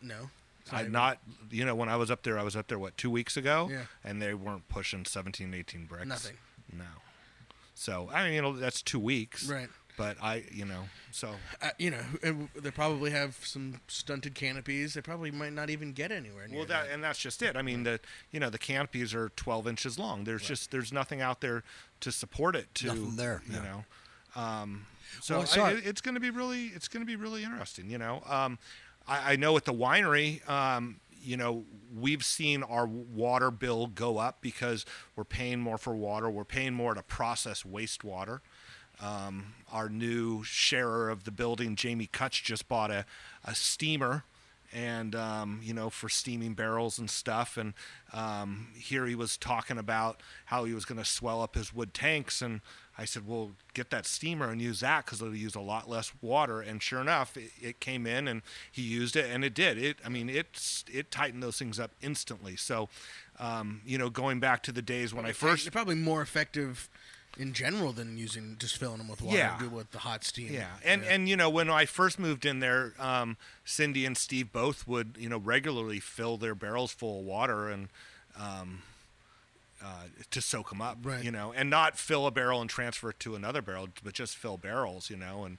No, 0.02 0.30
I 0.72 0.82
even- 0.82 0.92
not 0.92 1.20
you 1.50 1.64
know 1.66 1.74
when 1.76 1.88
I 1.90 1.96
was 1.96 2.12
up 2.12 2.24
there, 2.24 2.38
I 2.38 2.44
was 2.44 2.56
up 2.56 2.68
there 2.68 2.78
what 2.80 2.98
two 2.98 3.10
weeks 3.10 3.38
ago, 3.38 3.70
Yeah. 3.72 3.84
and 4.04 4.22
they 4.22 4.34
weren't 4.34 4.68
pushing 4.68 5.06
17, 5.06 5.54
18 5.54 5.88
Brix. 5.88 6.06
Nothing. 6.06 6.38
No. 6.74 6.84
So 7.76 8.10
I 8.14 8.24
mean, 8.24 8.34
you 8.34 8.42
know, 8.42 8.54
that's 8.54 8.82
two 8.82 9.00
weeks, 9.00 9.48
right. 9.50 9.70
But 9.98 10.18
I, 10.22 10.44
you 10.52 10.66
know, 10.66 10.84
so 11.12 11.30
uh, 11.62 11.70
you 11.78 11.92
know, 11.92 12.02
they 12.56 12.72
probably 12.72 13.12
have 13.12 13.38
some 13.44 13.80
stunted 13.88 14.36
canopies. 14.36 14.94
They 14.96 15.02
probably 15.02 15.32
might 15.32 15.54
not 15.54 15.70
even 15.70 15.94
get 15.94 16.12
anywhere 16.12 16.48
near 16.50 16.58
Well, 16.60 16.68
that 16.68 16.88
and 16.92 17.02
that's 17.04 17.20
just 17.20 17.42
it. 17.42 17.56
I 17.56 17.62
mean, 17.62 17.84
the 17.84 18.00
you 18.32 18.40
know 18.40 18.50
the 18.50 18.58
canopies 18.58 19.14
are 19.14 19.30
12 19.38 19.68
inches 19.68 19.98
long. 20.00 20.24
There's 20.26 20.42
just 20.44 20.72
there's 20.72 20.92
nothing 20.92 21.22
out 21.22 21.40
there 21.42 21.64
to 22.02 22.12
support 22.12 22.56
it. 22.56 22.74
To 22.76 22.88
Nothing 22.88 23.16
there, 23.16 23.42
you 23.48 23.56
yeah. 23.56 23.64
know. 23.64 23.86
Um, 24.42 24.86
so 25.22 25.40
Well, 25.40 25.66
I 25.66 25.70
I- 25.70 25.82
it's 25.84 26.02
going 26.02 26.16
to 26.16 26.22
be 26.22 26.30
really 26.30 26.66
it's 26.76 26.88
going 26.90 27.02
to 27.02 27.08
be 27.08 27.16
really 27.16 27.44
interesting. 27.44 27.90
You 27.90 27.98
know, 27.98 28.22
um, 28.28 28.58
I, 29.08 29.34
I 29.34 29.36
know 29.38 29.56
at 29.56 29.64
the 29.66 29.74
winery, 29.74 30.48
um, 30.50 30.98
you 31.26 31.38
know, 31.38 31.66
we've 31.94 32.24
seen 32.24 32.64
our 32.64 32.86
water 32.86 33.52
bill 33.52 33.88
go 33.88 34.18
up 34.18 34.42
because 34.42 34.86
we're 35.16 35.24
paying 35.24 35.60
more 35.60 35.78
for 35.78 35.96
water. 35.96 36.30
We're 36.30 36.44
paying 36.46 36.74
more 36.74 36.94
to 36.94 37.04
process 37.04 37.64
wastewater. 37.64 38.40
Um, 39.02 39.56
our 39.72 39.90
new 39.90 40.44
sharer 40.44 41.10
of 41.10 41.26
the 41.26 41.32
building, 41.32 41.76
Jamie 41.76 42.10
Kutch, 42.12 42.44
just 42.44 42.68
bought 42.68 42.92
a, 42.92 43.06
a 43.44 43.54
steamer 43.54 44.24
and 44.74 45.16
um, 45.16 45.62
you 45.64 45.74
know 45.74 45.90
for 45.90 46.10
steaming 46.10 46.54
barrels 46.54 47.00
and 47.00 47.10
stuff 47.10 47.58
and 47.58 47.74
um, 48.14 48.68
here 48.76 49.06
he 49.06 49.16
was 49.16 49.38
talking 49.38 49.78
about 49.78 50.22
how 50.46 50.66
he 50.66 50.74
was 50.74 50.86
going 50.86 50.98
to 50.98 51.06
swell 51.06 51.42
up 51.42 51.56
his 51.56 51.74
wood 51.74 51.94
tanks 51.94 52.42
and 52.42 52.62
i 52.98 53.06
said 53.06 53.28
well 53.28 53.52
get 53.74 53.90
that 53.90 54.06
steamer 54.06 54.50
and 54.50 54.62
use 54.62 54.80
that 54.80 55.06
because 55.06 55.22
it'll 55.22 55.36
use 55.36 55.56
a 55.56 55.60
lot 55.60 55.90
less 55.90 56.12
water. 56.22 56.62
And 56.62 56.82
sure 56.82 57.02
enough 57.02 57.36
it, 57.36 57.52
it 57.62 57.80
came 57.80 58.08
in 58.08 58.28
and 58.28 58.42
he 58.72 58.82
used 58.82 59.16
it 59.16 59.30
and 59.30 59.44
it 59.44 59.54
did. 59.54 59.78
It 59.78 59.98
i 60.06 60.10
mean 60.10 60.30
it's 60.30 60.86
it 60.92 61.12
tightened 61.12 61.44
those 61.44 61.58
things 61.58 61.80
up 61.80 61.92
instantly. 62.02 62.56
So 62.56 62.88
um, 63.40 63.82
you 63.86 63.98
know 63.98 64.10
going 64.10 64.40
back 64.40 64.64
to 64.64 64.72
the 64.72 64.82
days 64.82 65.14
when 65.14 65.26
i 65.26 65.32
first 65.34 65.66
they're 65.66 65.72
probably 65.72 65.96
more 65.96 66.22
effective 66.22 66.88
in 67.38 67.52
general 67.52 67.92
than 67.92 68.18
using 68.18 68.56
just 68.60 68.78
filling 68.78 68.98
them 69.00 69.10
with 69.10 69.22
water 69.22 69.38
Yeah. 69.38 69.58
do 69.60 69.68
with 69.68 69.92
the 69.92 70.00
hot 70.00 70.24
steam. 70.24 70.54
Yeah, 70.54 70.70
and 70.86 71.04
and 71.04 71.28
you 71.28 71.36
know 71.36 71.50
when 71.50 71.70
I 71.70 71.86
first 71.86 72.18
moved 72.18 72.46
in 72.46 72.60
there, 72.62 72.94
um, 72.98 73.36
Cindy 73.66 74.06
and 74.06 74.16
Steve 74.18 74.54
both 74.54 74.88
would 74.88 75.18
you 75.20 75.28
know 75.28 75.38
regularly 75.38 76.00
fill 76.00 76.38
their 76.38 76.56
barrels 76.56 76.94
full 76.94 77.20
of 77.20 77.26
water 77.26 77.68
and 77.70 77.90
um, 78.40 78.84
uh, 79.86 80.04
to 80.32 80.42
soak 80.42 80.70
them 80.70 80.82
up, 80.82 80.98
Right. 81.04 81.24
you 81.24 81.30
know, 81.32 81.54
and 81.56 81.70
not 81.70 81.98
fill 81.98 82.26
a 82.26 82.32
barrel 82.32 82.60
and 82.62 82.70
transfer 82.70 83.12
it 83.12 83.20
to 83.20 83.36
another 83.36 83.62
barrel, 83.62 83.88
but 84.04 84.14
just 84.14 84.36
fill 84.36 84.58
barrels, 84.58 85.10
you 85.12 85.16
know, 85.18 85.44
and 85.46 85.58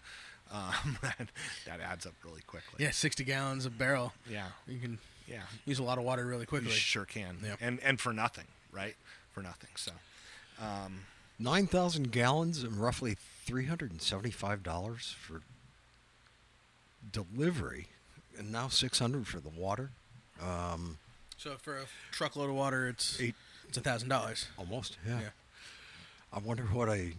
um, 0.53 0.99
that 1.67 1.81
adds 1.81 2.07
up 2.07 2.15
really 2.25 2.41
quickly. 2.43 2.83
yeah, 2.85 2.91
sixty 2.91 3.23
gallons 3.25 3.65
a 3.67 3.71
barrel. 3.71 4.12
yeah, 4.29 4.49
You 4.67 4.79
can 4.81 4.99
yeah, 5.29 5.43
use 5.65 5.79
a 5.79 5.83
lot 5.85 5.99
of 5.99 6.05
water 6.05 6.25
really 6.27 6.41
you 6.43 6.47
quickly. 6.47 6.71
sure 6.73 7.05
can, 7.05 7.39
Yep. 7.45 7.59
and 7.61 7.81
and 7.85 8.01
for 8.01 8.12
nothing, 8.12 8.47
right? 8.73 8.97
For 9.33 9.43
nothing. 9.43 9.71
So. 9.77 9.93
Um, 10.61 11.01
9,000 11.39 12.11
gallons 12.12 12.62
and 12.62 12.79
roughly 12.79 13.15
$375 13.47 15.12
for 15.15 15.43
delivery, 17.12 17.89
and 18.39 18.51
now 18.53 18.69
600 18.69 19.27
for 19.27 19.41
the 19.41 19.49
water. 19.51 19.91
Um, 20.41 20.97
So 21.37 21.57
for 21.61 21.77
a 21.77 21.85
truckload 22.11 22.49
of 22.49 22.57
water, 22.57 22.89
it's 22.89 23.21
Eight. 23.21 23.35
It's 23.68 23.79
a 23.79 23.81
thousand 23.81 24.09
dollars. 24.09 24.46
almost, 24.59 24.96
yeah. 25.07 25.20
Yeah. 25.20 25.29
I 26.33 26.38
wonder 26.38 26.64
what 26.64 26.88
a 26.88 27.12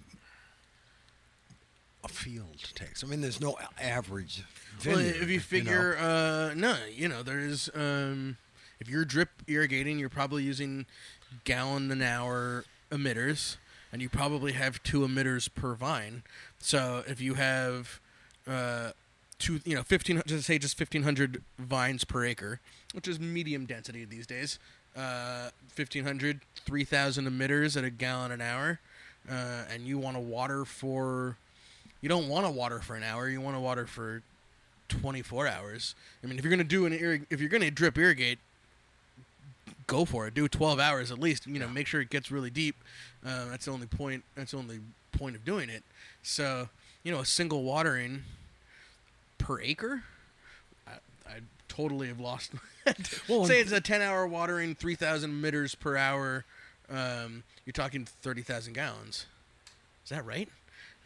a 2.04 2.08
field 2.08 2.72
takes. 2.76 3.04
I 3.04 3.08
mean, 3.08 3.22
there's 3.22 3.42
no 3.42 3.58
average. 3.82 4.44
Well, 4.86 5.00
if 5.00 5.28
you 5.28 5.38
know. 5.38 5.42
figure, 5.42 5.98
uh, 5.98 6.54
no, 6.56 6.78
you 6.94 7.08
know, 7.08 7.24
there's 7.24 7.70
um, 7.74 8.38
if 8.80 8.90
you're 8.90 9.06
drip 9.06 9.30
irrigating, 9.48 9.98
you're 9.98 10.10
probably 10.10 10.44
using 10.44 10.86
gallon 11.44 11.92
an 11.92 12.02
hour 12.02 12.66
emitters, 12.92 13.58
and 13.92 14.02
you 14.02 14.10
probably 14.10 14.54
have 14.54 14.82
two 14.84 15.00
emitters 15.02 15.54
per 15.54 15.74
vine. 15.74 16.24
So 16.60 17.04
if 17.08 17.20
you 17.20 17.34
have 17.34 18.00
uh, 18.48 18.92
two, 19.40 19.60
you 19.66 19.76
know, 19.76 19.84
fifteen. 19.84 20.22
Just 20.26 20.46
say 20.46 20.58
just 20.58 20.78
fifteen 20.78 21.04
hundred 21.04 21.44
vines 21.58 22.04
per 22.04 22.26
acre, 22.26 22.60
which 22.94 23.08
is 23.08 23.20
medium 23.20 23.66
density 23.66 24.06
these 24.06 24.28
days. 24.28 24.60
Uh, 24.98 25.52
1500 25.76 26.42
3000 26.66 27.28
emitters 27.28 27.78
at 27.78 27.84
a 27.84 27.90
gallon 27.92 28.32
an 28.32 28.42
hour 28.42 28.80
uh, 29.30 29.64
and 29.72 29.86
you 29.86 29.98
want 29.98 30.18
to 30.18 30.20
water 30.20 30.66
for 30.66 31.38
you 32.02 32.10
don't 32.10 32.28
want 32.28 32.48
to 32.48 32.52
water 32.52 32.80
for 32.80 32.96
an 32.96 33.04
hour 33.04 33.30
you 33.30 33.40
want 33.40 33.56
to 33.56 33.60
water 33.60 33.86
for 33.86 34.24
24 34.90 35.48
hours. 35.48 35.94
I 36.24 36.28
mean 36.28 36.40
if 36.40 36.44
you're 36.44 36.50
going 36.50 36.58
to 36.58 36.64
do 36.64 36.88
an 36.88 36.94
irrig- 36.94 37.28
if 37.30 37.40
you're 37.40 37.50
going 37.50 37.62
to 37.62 37.70
drip 37.70 37.98
irrigate 37.98 38.40
go 39.86 40.04
for 40.04 40.28
it. 40.28 40.34
Do 40.34 40.48
12 40.48 40.80
hours 40.80 41.12
at 41.12 41.20
least 41.20 41.48
you 41.48 41.60
know 41.60 41.68
make 41.68 41.88
sure 41.88 42.02
it 42.02 42.10
gets 42.10 42.32
really 42.32 42.50
deep. 42.50 42.76
Uh, 43.26 43.50
that's 43.50 43.66
the 43.66 43.72
only 43.72 43.88
point 43.88 44.24
that's 44.36 44.52
the 44.52 44.58
only 44.58 44.80
point 45.12 45.36
of 45.36 45.46
doing 45.46 45.70
it. 45.70 45.84
So 46.24 46.70
you 47.04 47.12
know 47.12 47.20
a 47.20 47.26
single 47.26 47.64
watering 47.64 48.24
per 49.38 49.62
acre 49.62 50.04
totally 51.78 52.08
have 52.08 52.20
lost 52.20 52.52
Well, 53.30 53.46
say 53.46 53.62
it's 53.62 53.72
a 53.72 53.80
10 53.80 54.02
hour 54.02 54.28
watering 54.28 54.76
3000 54.76 55.32
emitters 55.32 55.80
per 55.80 55.96
hour 55.96 56.44
um, 56.90 57.44
you're 57.66 57.74
talking 57.74 58.08
30000 58.22 58.74
gallons. 58.74 59.26
Is 60.04 60.10
that 60.10 60.26
right? 60.26 60.50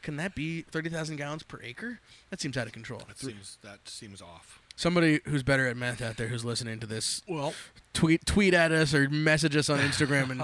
Can 0.01 0.17
that 0.17 0.35
be 0.35 0.61
30000 0.63 1.15
gallons 1.15 1.43
per 1.43 1.59
acre? 1.63 1.99
That 2.29 2.41
seems 2.41 2.57
out 2.57 2.67
of 2.67 2.73
control. 2.73 3.01
That 3.07 3.19
seems 3.19 3.57
that 3.63 3.79
seems 3.85 4.21
off. 4.21 4.59
somebody 4.75 5.19
who's 5.25 5.43
better 5.43 5.67
at 5.67 5.77
math 5.77 6.01
out 6.01 6.17
there 6.17 6.27
who's 6.27 6.45
listening 6.45 6.79
to 6.79 6.87
this 6.87 7.21
Well, 7.27 7.53
tweet 7.93 8.25
tweet 8.25 8.53
at 8.53 8.71
us 8.71 8.93
or 8.93 9.09
message 9.09 9.55
us 9.55 9.69
on 9.69 9.79
instagram 9.79 10.31
and 10.31 10.43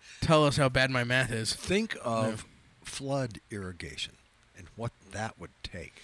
tell 0.20 0.44
us 0.44 0.56
how 0.56 0.68
bad 0.68 0.90
my 0.90 1.04
math 1.04 1.32
is. 1.32 1.52
Think 1.54 1.96
of 2.04 2.44
flood 2.84 3.40
irrigation 3.50 4.14
and 4.56 4.66
what 4.76 4.92
that 5.12 5.38
would 5.38 5.50
take, 5.62 5.94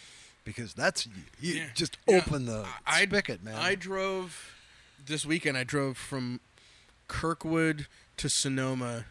because 0.49 0.73
that's 0.73 1.05
you, 1.07 1.13
you 1.41 1.55
Yeah. 1.57 1.67
just 1.75 1.99
Yeah. 2.07 2.17
open 2.17 2.47
the 2.47 2.67
I- 2.87 3.03
spigot, 3.05 3.43
man. 3.45 3.55
I 3.57 3.75
drove 3.75 4.55
this 5.05 5.27
weekend. 5.27 5.59
I 5.59 5.65
drove 5.65 5.99
from 5.99 6.41
Kirkwood 7.07 7.87
to 8.17 8.31
Sonoma, 8.31 9.05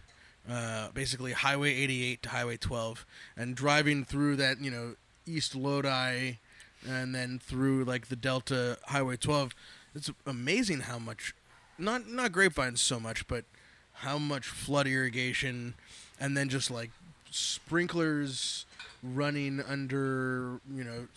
uh, 0.50 0.90
basically 0.96 1.34
Highway 1.34 1.76
88 1.76 2.24
to 2.24 2.30
Highway 2.30 2.58
12, 2.58 3.06
and 3.36 3.56
driving 3.56 4.04
through 4.04 4.36
that, 4.38 4.60
you 4.60 4.72
know, 4.72 4.96
East 5.28 5.54
Lodi, 5.54 6.38
and 6.88 7.14
then 7.14 7.38
through 7.38 7.84
like 7.84 8.08
the 8.08 8.16
Delta 8.16 8.80
Highway 8.88 9.18
12. 9.18 9.54
It's 9.94 10.10
amazing 10.26 10.82
how 10.82 10.98
much, 10.98 11.36
not 11.78 12.08
not 12.08 12.32
grapevines 12.32 12.82
so 12.82 13.00
much, 13.00 13.28
but 13.28 13.46
how 14.02 14.18
much 14.18 14.48
flood 14.48 14.88
irrigation, 14.88 15.76
and 16.20 16.36
then 16.36 16.50
just 16.50 16.72
like 16.72 16.90
sprinklers 17.30 18.66
running 19.16 19.62
under 19.62 20.60
you 20.74 20.84
know 20.84 21.08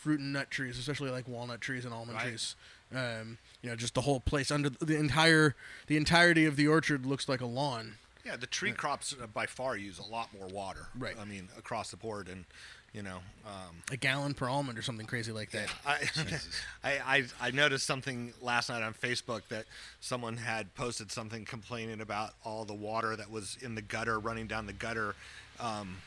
fruit 0.00 0.20
and 0.20 0.32
nut 0.32 0.50
trees, 0.50 0.78
especially 0.78 1.10
like 1.10 1.26
walnut 1.28 1.60
trees 1.60 1.84
and 1.84 1.92
almond 1.94 2.16
Right. 2.18 2.28
trees. 2.28 2.54
Um, 2.94 3.38
you 3.62 3.68
know, 3.68 3.76
just 3.76 3.94
the 3.94 4.00
whole 4.02 4.20
place 4.20 4.50
under 4.50 4.70
the 4.70 4.96
entire 4.96 5.54
the 5.88 5.96
entirety 5.96 6.46
of 6.46 6.56
the 6.56 6.68
orchard 6.68 7.04
looks 7.04 7.28
like 7.28 7.40
a 7.40 7.46
lawn. 7.46 7.94
Yeah, 8.24 8.36
the 8.36 8.46
tree 8.46 8.72
crops 8.72 9.14
uh, 9.22 9.26
by 9.26 9.46
far 9.46 9.76
use 9.76 9.98
a 9.98 10.10
lot 10.10 10.28
more 10.38 10.48
water. 10.48 10.86
Right. 10.98 11.14
I 11.18 11.24
mean, 11.24 11.48
across 11.56 11.90
the 11.90 11.96
board, 11.96 12.28
and 12.28 12.44
you 12.92 13.02
know, 13.02 13.18
um, 13.46 13.82
A 13.92 13.96
gallon 13.96 14.32
per 14.34 14.48
almond 14.48 14.78
or 14.78 14.82
something 14.82 15.06
crazy 15.06 15.30
like 15.32 15.50
that. 15.50 15.68
I, 15.86 15.98
I, 16.84 16.98
I 17.18 17.24
I 17.40 17.50
noticed 17.50 17.86
something 17.86 18.32
last 18.40 18.68
night 18.70 18.82
on 18.82 18.94
Facebook 18.94 19.42
that 19.50 19.66
someone 20.00 20.36
had 20.38 20.74
posted 20.74 21.12
something 21.12 21.44
complaining 21.44 22.00
about 22.00 22.30
all 22.44 22.64
the 22.64 22.74
water 22.74 23.14
that 23.16 23.30
was 23.30 23.56
in 23.60 23.74
the 23.74 23.82
gutter 23.82 24.18
running 24.18 24.46
down 24.46 24.66
the 24.66 24.72
gutter 24.72 25.14
um, 25.60 25.98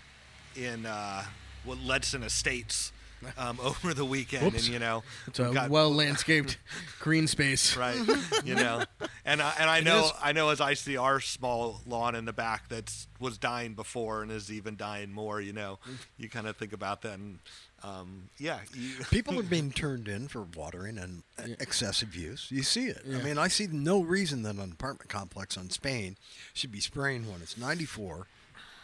in 0.56 0.86
uh, 0.86 1.24
what 1.66 1.78
Ledson 1.80 2.24
Estates 2.24 2.92
um, 3.38 3.60
over 3.64 3.94
the 3.94 4.06
weekend, 4.06 4.44
Whoops. 4.46 4.66
and 4.66 4.74
you 4.74 4.80
know, 4.80 5.04
It's 5.28 5.40
a 5.40 5.44
we've 5.46 5.54
got- 5.54 5.70
well 5.70 5.94
landscaped 5.94 6.58
green 7.00 7.28
space. 7.28 7.78
right 7.78 7.96
you 8.44 8.56
know 8.56 8.84
and 9.26 9.42
I, 9.42 9.54
and 9.60 9.70
I 9.70 9.80
know 9.82 10.06
is- 10.06 10.12
I 10.24 10.32
know 10.32 10.50
as 10.50 10.60
I 10.60 10.74
see 10.74 10.98
our 10.98 11.20
small 11.20 11.82
lawn 11.86 12.16
in 12.16 12.26
the 12.26 12.34
back 12.34 12.70
that 12.70 12.92
was 13.20 13.38
dying 13.38 13.74
before 13.76 14.24
and 14.24 14.32
is 14.32 14.52
even 14.52 14.76
dying 14.76 15.12
more 15.14 15.40
you 15.40 15.54
know 15.54 15.78
you 16.18 16.30
kind 16.30 16.48
of 16.48 16.58
think 16.58 16.74
about 16.74 17.04
that 17.04 17.20
and 17.20 17.38
um, 17.84 18.30
yeah 18.40 18.60
you, 18.76 18.94
People 19.12 19.40
are 19.40 19.44
being 19.44 19.72
turned 19.72 20.08
in 20.08 20.28
for 20.28 20.44
watering 20.56 20.98
and 21.00 21.24
excessive 21.60 22.16
use. 22.16 22.48
You 22.52 22.62
see 22.64 22.86
it. 22.88 23.02
I 23.08 23.24
mean, 23.24 23.38
I 23.40 23.48
see 23.48 23.68
no 23.68 24.02
reason 24.02 24.44
that 24.44 24.56
an 24.56 24.72
apartment 24.72 25.10
complex 25.10 25.58
on 25.58 25.70
Spain 25.72 26.16
should 26.54 26.72
be 26.72 26.80
spraying 26.80 27.32
when 27.32 27.42
it's 27.42 27.58
94 27.58 28.28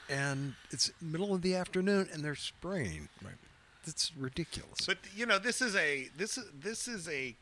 and 0.09 0.55
it's 0.71 0.91
middle 1.01 1.33
of 1.33 1.41
the 1.41 1.55
afternoon 1.55 2.07
and 2.11 2.23
they're 2.23 2.35
spraying. 2.35 3.09
Right. 3.23 3.33
That's 3.85 4.11
ridiculous. 4.17 4.85
but 4.85 4.97
you 5.15 5.25
know 5.25 5.39
this 5.39 5.61
is 5.61 5.75
a 5.75 6.09
this 6.17 6.37
is 6.37 6.45
this 6.61 6.87
is 6.87 7.07
a 7.07 7.35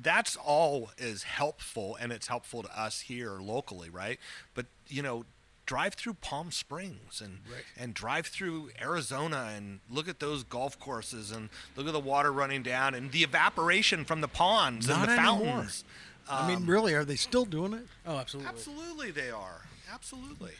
that's 0.00 0.36
all 0.36 0.90
is 0.98 1.22
helpful 1.24 1.96
and 2.00 2.12
it's 2.12 2.26
helpful 2.26 2.62
to 2.62 2.80
us 2.80 3.02
here 3.02 3.32
locally 3.40 3.88
right 3.90 4.18
but 4.54 4.66
you 4.88 5.02
know 5.02 5.24
drive 5.66 5.94
through 5.94 6.14
palm 6.14 6.50
springs 6.50 7.20
and 7.20 7.38
and 7.78 7.94
drive 7.94 8.26
through 8.26 8.70
arizona 8.80 9.52
and 9.56 9.80
look 9.90 10.08
at 10.08 10.18
those 10.20 10.42
golf 10.44 10.78
courses 10.78 11.30
and 11.30 11.48
look 11.76 11.86
at 11.86 11.92
the 11.92 12.00
water 12.00 12.32
running 12.32 12.62
down 12.62 12.92
and 12.94 13.12
the 13.12 13.22
evaporation 13.22 14.04
from 14.04 14.20
the 14.20 14.28
ponds 14.28 14.88
Not 14.88 15.08
and 15.08 15.08
the 15.08 15.12
anymore. 15.12 15.46
fountains 15.46 15.84
I 16.28 16.48
mean, 16.48 16.56
um, 16.56 16.66
really, 16.66 16.94
are 16.94 17.04
they 17.04 17.16
still 17.16 17.44
doing 17.44 17.74
it? 17.74 17.86
Oh, 18.06 18.16
absolutely. 18.16 18.48
absolutely 18.48 19.10
they 19.10 19.30
are 19.30 19.66
absolutely 19.92 20.52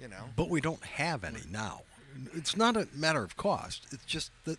you 0.00 0.08
know 0.08 0.30
But 0.36 0.48
we 0.48 0.60
don't 0.60 0.82
have 0.84 1.24
any 1.24 1.40
now. 1.50 1.82
It's 2.34 2.56
not 2.56 2.76
a 2.76 2.88
matter 2.94 3.22
of 3.22 3.36
cost. 3.36 3.86
It's 3.92 4.04
just 4.04 4.30
that 4.44 4.58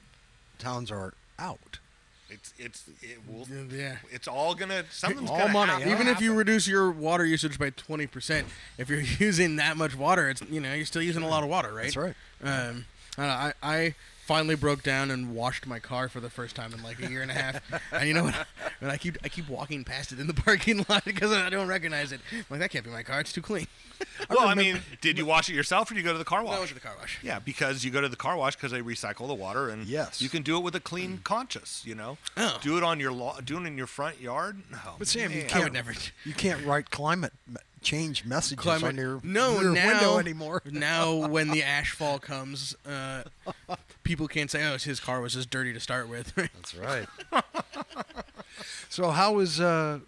towns 0.59 0.91
are 0.91 1.13
out. 1.37 1.79
it's 2.29 2.53
it's 2.57 2.85
it 3.01 3.17
will 3.27 3.47
Yeah. 3.71 3.97
it's 4.11 4.27
all 4.27 4.53
gonna 4.55 4.83
something's 4.91 5.29
All 5.29 5.37
gonna 5.39 5.53
money, 5.53 5.71
happen. 5.71 5.89
Even 5.89 6.07
if 6.07 6.21
you 6.21 6.33
reduce 6.33 6.67
your 6.67 6.91
water 6.91 7.25
usage 7.25 7.57
by 7.57 7.71
twenty 7.71 8.07
percent, 8.07 8.47
if 8.77 8.89
you're 8.89 8.99
using 9.19 9.55
that 9.57 9.77
much 9.77 9.95
water, 9.95 10.29
it's 10.29 10.41
you 10.43 10.59
know 10.61 10.73
you're 10.73 10.85
still 10.85 11.01
using 11.01 11.23
a 11.23 11.27
lot 11.27 11.43
of 11.43 11.49
water, 11.49 11.73
right? 11.73 11.93
That's 11.93 11.97
right. 11.97 12.15
Um, 12.43 12.85
I, 13.17 13.21
don't 13.21 13.27
know, 13.27 13.33
I 13.33 13.53
I 13.63 13.95
finally 14.29 14.53
broke 14.53 14.83
down 14.83 15.09
and 15.09 15.33
washed 15.33 15.65
my 15.65 15.79
car 15.79 16.07
for 16.07 16.19
the 16.19 16.29
first 16.29 16.55
time 16.55 16.71
in 16.71 16.83
like 16.83 17.01
a 17.03 17.09
year 17.09 17.23
and 17.23 17.31
a 17.31 17.33
half. 17.33 17.63
and 17.91 18.07
you 18.07 18.13
know 18.13 18.25
what? 18.25 18.35
And 18.79 18.91
I 18.91 18.95
keep 18.95 19.17
I 19.23 19.27
keep 19.27 19.49
walking 19.49 19.83
past 19.83 20.11
it 20.11 20.19
in 20.19 20.27
the 20.27 20.35
parking 20.35 20.85
lot 20.89 21.03
because 21.03 21.31
I 21.31 21.49
don't 21.49 21.67
recognize 21.67 22.11
it. 22.11 22.21
I'm 22.31 22.45
like 22.51 22.59
that 22.59 22.69
can't 22.69 22.85
be 22.85 22.91
my 22.91 23.01
car. 23.01 23.19
It's 23.21 23.33
too 23.33 23.41
clean. 23.41 23.65
well 24.29 24.47
I 24.47 24.53
mean 24.53 24.81
did 25.01 25.17
you 25.17 25.25
wash 25.25 25.49
it 25.49 25.55
yourself 25.55 25.89
or 25.89 25.95
did 25.95 26.01
you 26.01 26.05
go 26.05 26.11
to 26.13 26.19
the 26.19 26.23
car 26.25 26.43
wash 26.43 26.55
I 26.57 26.59
went 26.59 26.69
to 26.69 26.75
the 26.75 26.79
car 26.79 26.93
wash. 26.99 27.17
Yeah, 27.23 27.39
because 27.39 27.83
you 27.83 27.89
go 27.89 28.01
to 28.01 28.07
the 28.07 28.15
car 28.15 28.37
wash 28.37 28.55
because 28.55 28.71
they 28.71 28.81
recycle 28.81 29.27
the 29.27 29.33
water, 29.33 29.67
and 29.69 29.85
Yes. 29.87 30.21
you 30.21 30.29
can 30.29 30.43
do 30.43 30.57
it 30.57 30.63
with 30.63 30.75
a 30.75 30.79
clean 30.79 31.17
mm. 31.17 31.23
conscience. 31.23 31.81
You 31.83 31.95
know, 31.95 32.19
Oh. 32.37 32.59
do 32.61 32.77
it 32.77 32.83
on 32.83 32.99
your 32.99 33.11
law, 33.11 33.39
do 33.43 33.57
it 33.57 33.65
in 33.65 33.77
your 33.77 33.87
front 33.87 34.21
yard. 34.21 34.61
No, 34.71 34.77
But 34.99 35.07
Sam, 35.07 35.31
you 35.31 35.43
can't 35.45 35.63
would 35.63 35.73
never- 35.73 35.93
You 36.23 36.35
can't 36.35 36.63
write 36.63 36.91
climate 36.91 37.33
me- 37.47 37.57
change 37.81 38.25
messages 38.25 38.65
on 38.65 38.79
Climate. 38.79 38.95
your, 38.97 39.19
no, 39.23 39.59
your 39.61 39.71
now, 39.73 39.87
window 39.87 40.17
anymore. 40.19 40.61
now, 40.71 41.27
when 41.27 41.49
the 41.49 41.61
ashfall 41.61 42.21
comes, 42.21 42.75
uh, 42.85 43.23
people 44.03 44.27
can't 44.27 44.49
say, 44.51 44.63
"Oh, 44.65 44.77
his 44.77 44.99
car 44.99 45.21
was 45.21 45.33
just 45.33 45.49
dirty 45.49 45.73
to 45.73 45.79
start 45.79 46.07
with." 46.09 46.33
That's 46.35 46.75
right. 46.75 47.07
so 48.89 49.11
how 49.11 49.39
is 49.39 49.59
uh, 49.59 49.99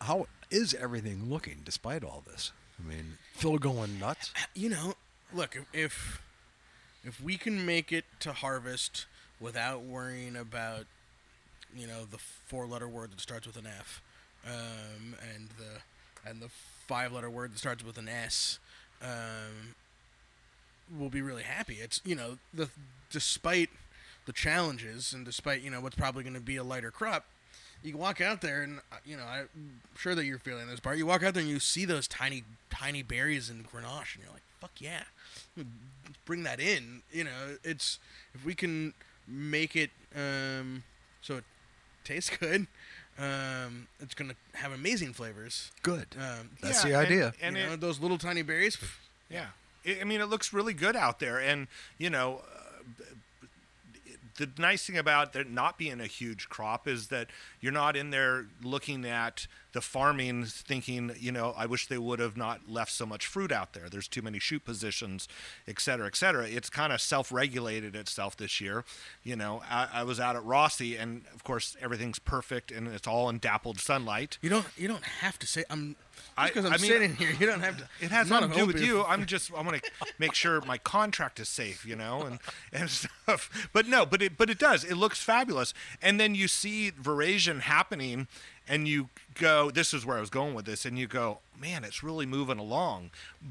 how 0.00 0.26
is 0.50 0.74
everything 0.74 1.28
looking 1.30 1.58
despite 1.64 2.04
all 2.04 2.22
this? 2.26 2.52
I 2.82 2.88
mean, 2.88 3.18
Phil 3.34 3.58
going 3.58 3.98
nuts. 3.98 4.32
you 4.54 4.68
know, 4.70 4.94
look 5.32 5.56
if- 5.56 5.66
if 5.72 6.22
if 7.04 7.20
we 7.20 7.36
can 7.36 7.64
make 7.64 7.92
it 7.92 8.04
to 8.20 8.32
harvest 8.32 9.06
without 9.40 9.82
worrying 9.82 10.36
about 10.36 10.86
you 11.76 11.86
know 11.86 12.04
the 12.10 12.18
four-letter 12.18 12.88
word 12.88 13.12
that 13.12 13.20
starts 13.20 13.46
with 13.46 13.56
an 13.56 13.66
F, 13.66 14.00
um, 14.46 15.14
and 15.34 15.48
the 15.58 15.80
and 16.26 16.40
the 16.40 16.48
five-letter 16.86 17.30
word 17.30 17.52
that 17.52 17.58
starts 17.58 17.84
with 17.84 17.98
an 17.98 18.08
S, 18.08 18.58
um, 19.02 19.74
we'll 20.96 21.10
be 21.10 21.22
really 21.22 21.42
happy. 21.42 21.74
It's 21.74 22.00
you 22.04 22.14
know 22.14 22.38
the 22.52 22.68
despite 23.10 23.70
the 24.26 24.32
challenges 24.32 25.12
and 25.12 25.24
despite 25.24 25.62
you 25.62 25.70
know 25.70 25.80
what's 25.80 25.96
probably 25.96 26.22
going 26.22 26.34
to 26.34 26.40
be 26.40 26.56
a 26.56 26.64
lighter 26.64 26.90
crop. 26.90 27.24
You 27.82 27.96
walk 27.96 28.20
out 28.20 28.40
there, 28.40 28.62
and 28.62 28.80
uh, 28.90 28.96
you 29.04 29.16
know 29.16 29.24
I'm 29.24 29.48
sure 29.96 30.14
that 30.14 30.24
you're 30.24 30.38
feeling 30.38 30.66
this 30.66 30.80
part. 30.80 30.98
You 30.98 31.06
walk 31.06 31.22
out 31.22 31.34
there 31.34 31.42
and 31.42 31.50
you 31.50 31.60
see 31.60 31.84
those 31.84 32.08
tiny, 32.08 32.42
tiny 32.70 33.02
berries 33.02 33.48
in 33.50 33.62
Grenache, 33.62 34.14
and 34.14 34.24
you're 34.24 34.32
like, 34.32 34.42
"Fuck 34.60 34.72
yeah, 34.80 35.04
bring 36.24 36.42
that 36.42 36.58
in." 36.58 37.02
You 37.12 37.24
know, 37.24 37.56
it's 37.62 37.98
if 38.34 38.44
we 38.44 38.54
can 38.54 38.94
make 39.28 39.76
it 39.76 39.90
um, 40.16 40.82
so 41.22 41.36
it 41.36 41.44
tastes 42.04 42.36
good, 42.40 42.66
um, 43.18 43.88
it's 44.00 44.14
gonna 44.14 44.34
have 44.54 44.72
amazing 44.72 45.12
flavors. 45.12 45.70
Good. 45.82 46.06
Um, 46.18 46.50
That's 46.62 46.84
Yeah, 46.84 46.90
the 46.90 46.96
idea. 46.96 47.26
And, 47.40 47.56
and 47.56 47.56
you 47.56 47.66
know, 47.66 47.72
it, 47.74 47.80
those 47.80 47.98
little 48.00 48.18
tiny 48.18 48.42
berries. 48.42 48.76
pff, 48.76 48.90
yeah, 49.30 49.46
It- 49.84 50.00
I 50.00 50.04
mean, 50.04 50.20
it 50.20 50.26
looks 50.26 50.52
really 50.52 50.74
good 50.74 50.96
out 50.96 51.18
there, 51.20 51.38
and 51.38 51.66
you 51.98 52.10
know. 52.10 52.42
Uh, 52.44 52.82
b- 52.98 53.04
b- 53.42 54.16
the 54.36 54.50
nice 54.62 54.86
thing 54.86 54.96
about 54.96 55.32
there 55.32 55.42
not 55.44 55.78
being 55.78 56.00
a 56.00 56.06
huge 56.06 56.48
crop 56.48 56.86
is 56.86 57.08
that 57.08 57.28
you're 57.60 57.72
not 57.72 57.96
in 57.96 58.10
there 58.10 58.46
looking 58.62 59.04
at 59.04 59.46
the 59.72 59.80
farming 59.80 60.44
thinking, 60.46 61.12
you 61.18 61.30
know, 61.30 61.54
I 61.56 61.66
wish 61.66 61.86
they 61.86 61.98
would 61.98 62.18
have 62.20 62.36
not 62.36 62.68
left 62.68 62.90
so 62.92 63.04
much 63.04 63.26
fruit 63.26 63.52
out 63.52 63.74
there. 63.74 63.88
There's 63.88 64.08
too 64.08 64.22
many 64.22 64.38
shoot 64.38 64.64
positions, 64.64 65.28
et 65.66 65.80
cetera, 65.80 66.06
et 66.06 66.16
cetera. 66.16 66.48
It's 66.48 66.70
kind 66.70 66.92
of 66.92 67.00
self-regulated 67.00 67.94
itself 67.94 68.36
this 68.36 68.60
year. 68.60 68.84
You 69.22 69.36
know, 69.36 69.62
I, 69.68 69.88
I 69.92 70.02
was 70.04 70.18
out 70.20 70.36
at 70.36 70.44
Rossi, 70.44 70.96
and 70.96 71.24
of 71.34 71.44
course 71.44 71.76
everything's 71.80 72.18
perfect 72.18 72.70
and 72.70 72.88
it's 72.88 73.06
all 73.06 73.28
in 73.28 73.38
dappled 73.38 73.78
sunlight. 73.78 74.38
You 74.40 74.50
don't. 74.50 74.66
You 74.76 74.88
don't 74.88 75.04
have 75.04 75.38
to 75.40 75.46
say. 75.46 75.64
I'm. 75.70 75.96
Because 76.36 76.64
I'm 76.64 76.72
I 76.72 76.78
mean- 76.78 76.90
sitting 76.90 77.14
here, 77.16 77.30
you 77.38 77.46
don't 77.46 77.60
have 77.60 77.76
to. 77.78 77.88
It 78.00 78.10
has 78.10 78.28
nothing 78.28 78.50
to 78.50 78.56
do 78.56 78.66
with 78.66 78.80
you. 78.80 79.04
I'm 79.08 79.24
just 79.24 79.52
I 79.54 79.62
want 79.62 79.82
to 79.82 79.90
make 80.18 80.34
sure 80.34 80.60
my 80.62 80.76
contract 80.78 81.38
is 81.38 81.48
safe, 81.48 81.84
you 81.86 81.94
know, 81.94 82.22
and 82.22 82.38
and 82.72 82.90
stuff. 83.26 83.68
But 83.72 83.86
no, 83.86 84.04
but 84.04 84.22
it 84.22 84.36
but 84.36 84.50
it 84.50 84.58
does. 84.58 84.82
It 84.82 84.96
looks 84.96 85.20
fabulous. 85.22 85.72
And 86.02 86.18
then 86.18 86.34
you 86.34 86.48
see 86.48 86.90
Veraison 86.90 87.60
happening, 87.60 88.26
and 88.68 88.86
you 88.86 89.08
go, 89.34 89.70
"This 89.70 89.94
is 89.94 90.04
where 90.04 90.16
I 90.16 90.20
was 90.20 90.30
going 90.30 90.54
with 90.54 90.66
this," 90.66 90.84
and 90.84 90.98
you 90.98 91.06
go, 91.06 91.38
"Man, 91.58 91.84
it's 91.84 92.02
really 92.02 92.26
moving 92.26 92.58
along." 92.58 93.10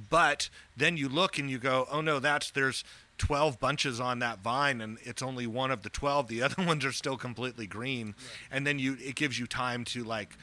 But 0.10 0.50
then 0.76 0.98
you 0.98 1.10
look 1.10 1.38
and 1.38 1.50
you 1.50 1.58
go, 1.58 1.88
"Oh 1.92 2.02
no, 2.02 2.20
that's 2.20 2.52
there's." 2.52 2.84
12 3.20 3.60
bunches 3.60 4.00
on 4.00 4.20
that 4.20 4.44
vine 4.44 4.80
and 4.80 5.00
it's 5.02 5.24
only 5.24 5.48
one 5.48 5.72
of 5.72 5.82
the 5.82 5.90
12 5.90 6.28
the 6.28 6.40
other 6.44 6.64
ones 6.64 6.86
are 6.86 6.92
still 6.92 7.18
completely 7.18 7.66
green 7.66 8.14
and 8.52 8.68
then 8.68 8.78
you 8.78 8.96
it 9.04 9.16
gives 9.16 9.40
you 9.40 9.48
time 9.48 9.84
to 9.84 10.04
like 10.04 10.38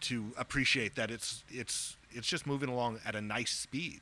to 0.00 0.32
appreciate 0.36 0.96
that 0.96 1.08
it's 1.08 1.44
it's 1.48 1.96
it's 2.10 2.26
just 2.26 2.46
moving 2.46 2.68
along 2.68 3.00
at 3.04 3.14
a 3.14 3.20
nice 3.20 3.50
speed. 3.50 4.00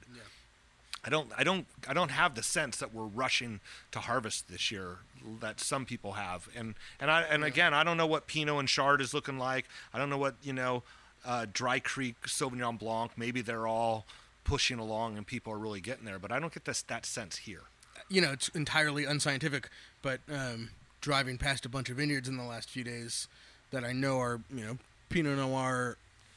I 1.04 1.10
don't 1.10 1.30
I 1.36 1.42
don't 1.44 1.66
I 1.88 1.94
don't 1.94 2.10
have 2.10 2.34
the 2.34 2.42
sense 2.42 2.76
that 2.78 2.94
we're 2.94 3.04
rushing 3.04 3.60
to 3.90 3.98
harvest 3.98 4.48
this 4.48 4.70
year 4.70 4.98
that 5.40 5.60
some 5.60 5.84
people 5.84 6.12
have. 6.12 6.48
And 6.56 6.74
and 7.00 7.10
I 7.10 7.22
and 7.22 7.42
again 7.44 7.74
I 7.74 7.82
don't 7.84 7.96
know 7.96 8.06
what 8.06 8.26
Pinot 8.26 8.58
and 8.58 8.68
Chard 8.68 9.00
is 9.00 9.12
looking 9.12 9.38
like. 9.38 9.66
I 9.92 9.98
don't 9.98 10.10
know 10.10 10.18
what, 10.18 10.34
you 10.42 10.52
know, 10.52 10.82
uh, 11.24 11.46
Dry 11.52 11.78
Creek 11.80 12.16
Sauvignon 12.26 12.78
Blanc, 12.78 13.12
maybe 13.16 13.42
they're 13.42 13.66
all 13.66 14.06
pushing 14.44 14.78
along 14.78 15.16
and 15.16 15.26
people 15.26 15.52
are 15.52 15.58
really 15.58 15.80
getting 15.80 16.04
there, 16.04 16.18
but 16.18 16.30
I 16.32 16.38
don't 16.38 16.52
get 16.52 16.64
this 16.64 16.82
that 16.82 17.04
sense 17.06 17.36
here. 17.38 17.62
you 18.08 18.20
know, 18.20 18.32
it's 18.32 18.48
entirely 18.50 19.04
unscientific, 19.04 19.68
but 20.02 20.20
um, 20.30 20.70
driving 21.00 21.38
past 21.38 21.64
a 21.64 21.68
bunch 21.68 21.88
of 21.90 21.96
vineyards 21.96 22.28
in 22.28 22.36
the 22.36 22.44
last 22.44 22.68
few 22.68 22.84
days 22.84 23.26
that 23.70 23.84
I 23.84 23.92
know 23.92 24.18
are, 24.20 24.40
you 24.54 24.64
know, 24.64 24.78
Pinot 25.08 25.38
Noir 25.38 25.96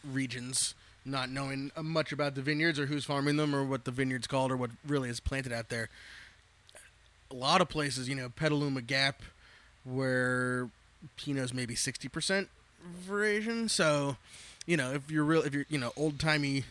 regions, 0.09 0.73
not 1.05 1.29
knowing 1.29 1.71
much 1.81 2.11
about 2.11 2.35
the 2.35 2.41
vineyards 2.41 2.79
or 2.79 2.87
who's 2.87 3.05
farming 3.05 3.37
them 3.37 3.55
or 3.55 3.63
what 3.63 3.85
the 3.85 3.91
vineyard's 3.91 4.27
called 4.27 4.51
or 4.51 4.57
what 4.57 4.71
really 4.87 5.09
is 5.09 5.19
planted 5.19 5.53
out 5.53 5.69
there. 5.69 5.89
A 7.31 7.35
lot 7.35 7.61
of 7.61 7.69
places, 7.69 8.09
you 8.09 8.15
know, 8.15 8.29
Petaluma 8.29 8.81
Gap, 8.81 9.21
where 9.83 10.69
Pinot's 11.17 11.53
maybe 11.53 11.75
60% 11.75 12.47
veraison. 13.07 13.69
So, 13.69 14.17
you 14.65 14.77
know, 14.77 14.93
if 14.93 15.09
you're 15.11 15.23
real, 15.23 15.41
if 15.43 15.53
you're, 15.53 15.65
you 15.69 15.77
know, 15.77 15.91
old 15.95 16.19
timey 16.19 16.63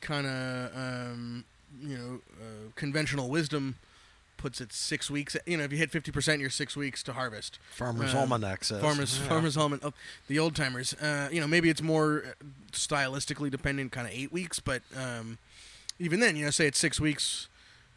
kind 0.00 0.26
of, 0.26 0.76
um, 0.76 1.44
you 1.82 1.96
know, 1.96 2.20
uh, 2.40 2.70
conventional 2.74 3.28
wisdom 3.28 3.76
puts 4.42 4.60
it 4.60 4.72
six 4.72 5.08
weeks. 5.10 5.36
You 5.46 5.56
know, 5.56 5.62
if 5.64 5.70
you 5.72 5.78
hit 5.78 5.90
fifty 5.92 6.10
percent, 6.10 6.40
you're 6.40 6.50
six 6.50 6.76
weeks 6.76 7.02
to 7.04 7.12
harvest. 7.12 7.58
Farmer's 7.70 8.12
Um, 8.12 8.18
Almanac 8.32 8.64
says. 8.64 8.80
Farmers, 8.82 9.18
Yeah. 9.22 9.28
Farmers 9.28 9.56
Almanac. 9.56 9.84
Oh, 9.84 9.92
the 10.26 10.38
old 10.40 10.56
timers. 10.56 10.92
Uh, 10.94 11.28
you 11.32 11.40
know, 11.40 11.46
maybe 11.46 11.70
it's 11.70 11.80
more 11.80 12.24
uh, 12.26 12.44
stylistically 12.72 13.50
dependent, 13.50 13.92
kind 13.92 14.06
of 14.06 14.12
eight 14.12 14.32
weeks, 14.32 14.58
but 14.58 14.82
um, 14.96 15.38
even 16.00 16.18
then, 16.20 16.34
you 16.36 16.44
know, 16.44 16.50
say 16.50 16.66
it's 16.66 16.78
six 16.78 16.98
weeks. 17.00 17.48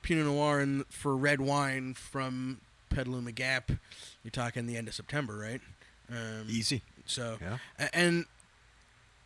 Pinot 0.04 0.26
Noir 0.28 0.60
and 0.60 0.86
for 0.88 1.18
red 1.18 1.42
wine 1.42 1.96
from 1.96 2.60
Petaluma 2.90 3.32
Gap, 3.32 3.72
you're 4.24 4.30
talking 4.32 4.68
the 4.68 4.78
end 4.78 4.88
of 4.88 4.94
September, 4.94 5.36
right? 5.36 5.62
Um, 6.12 6.46
Easy. 6.48 6.84
So, 7.08 7.38
Yeah. 7.42 7.58
and 7.92 8.26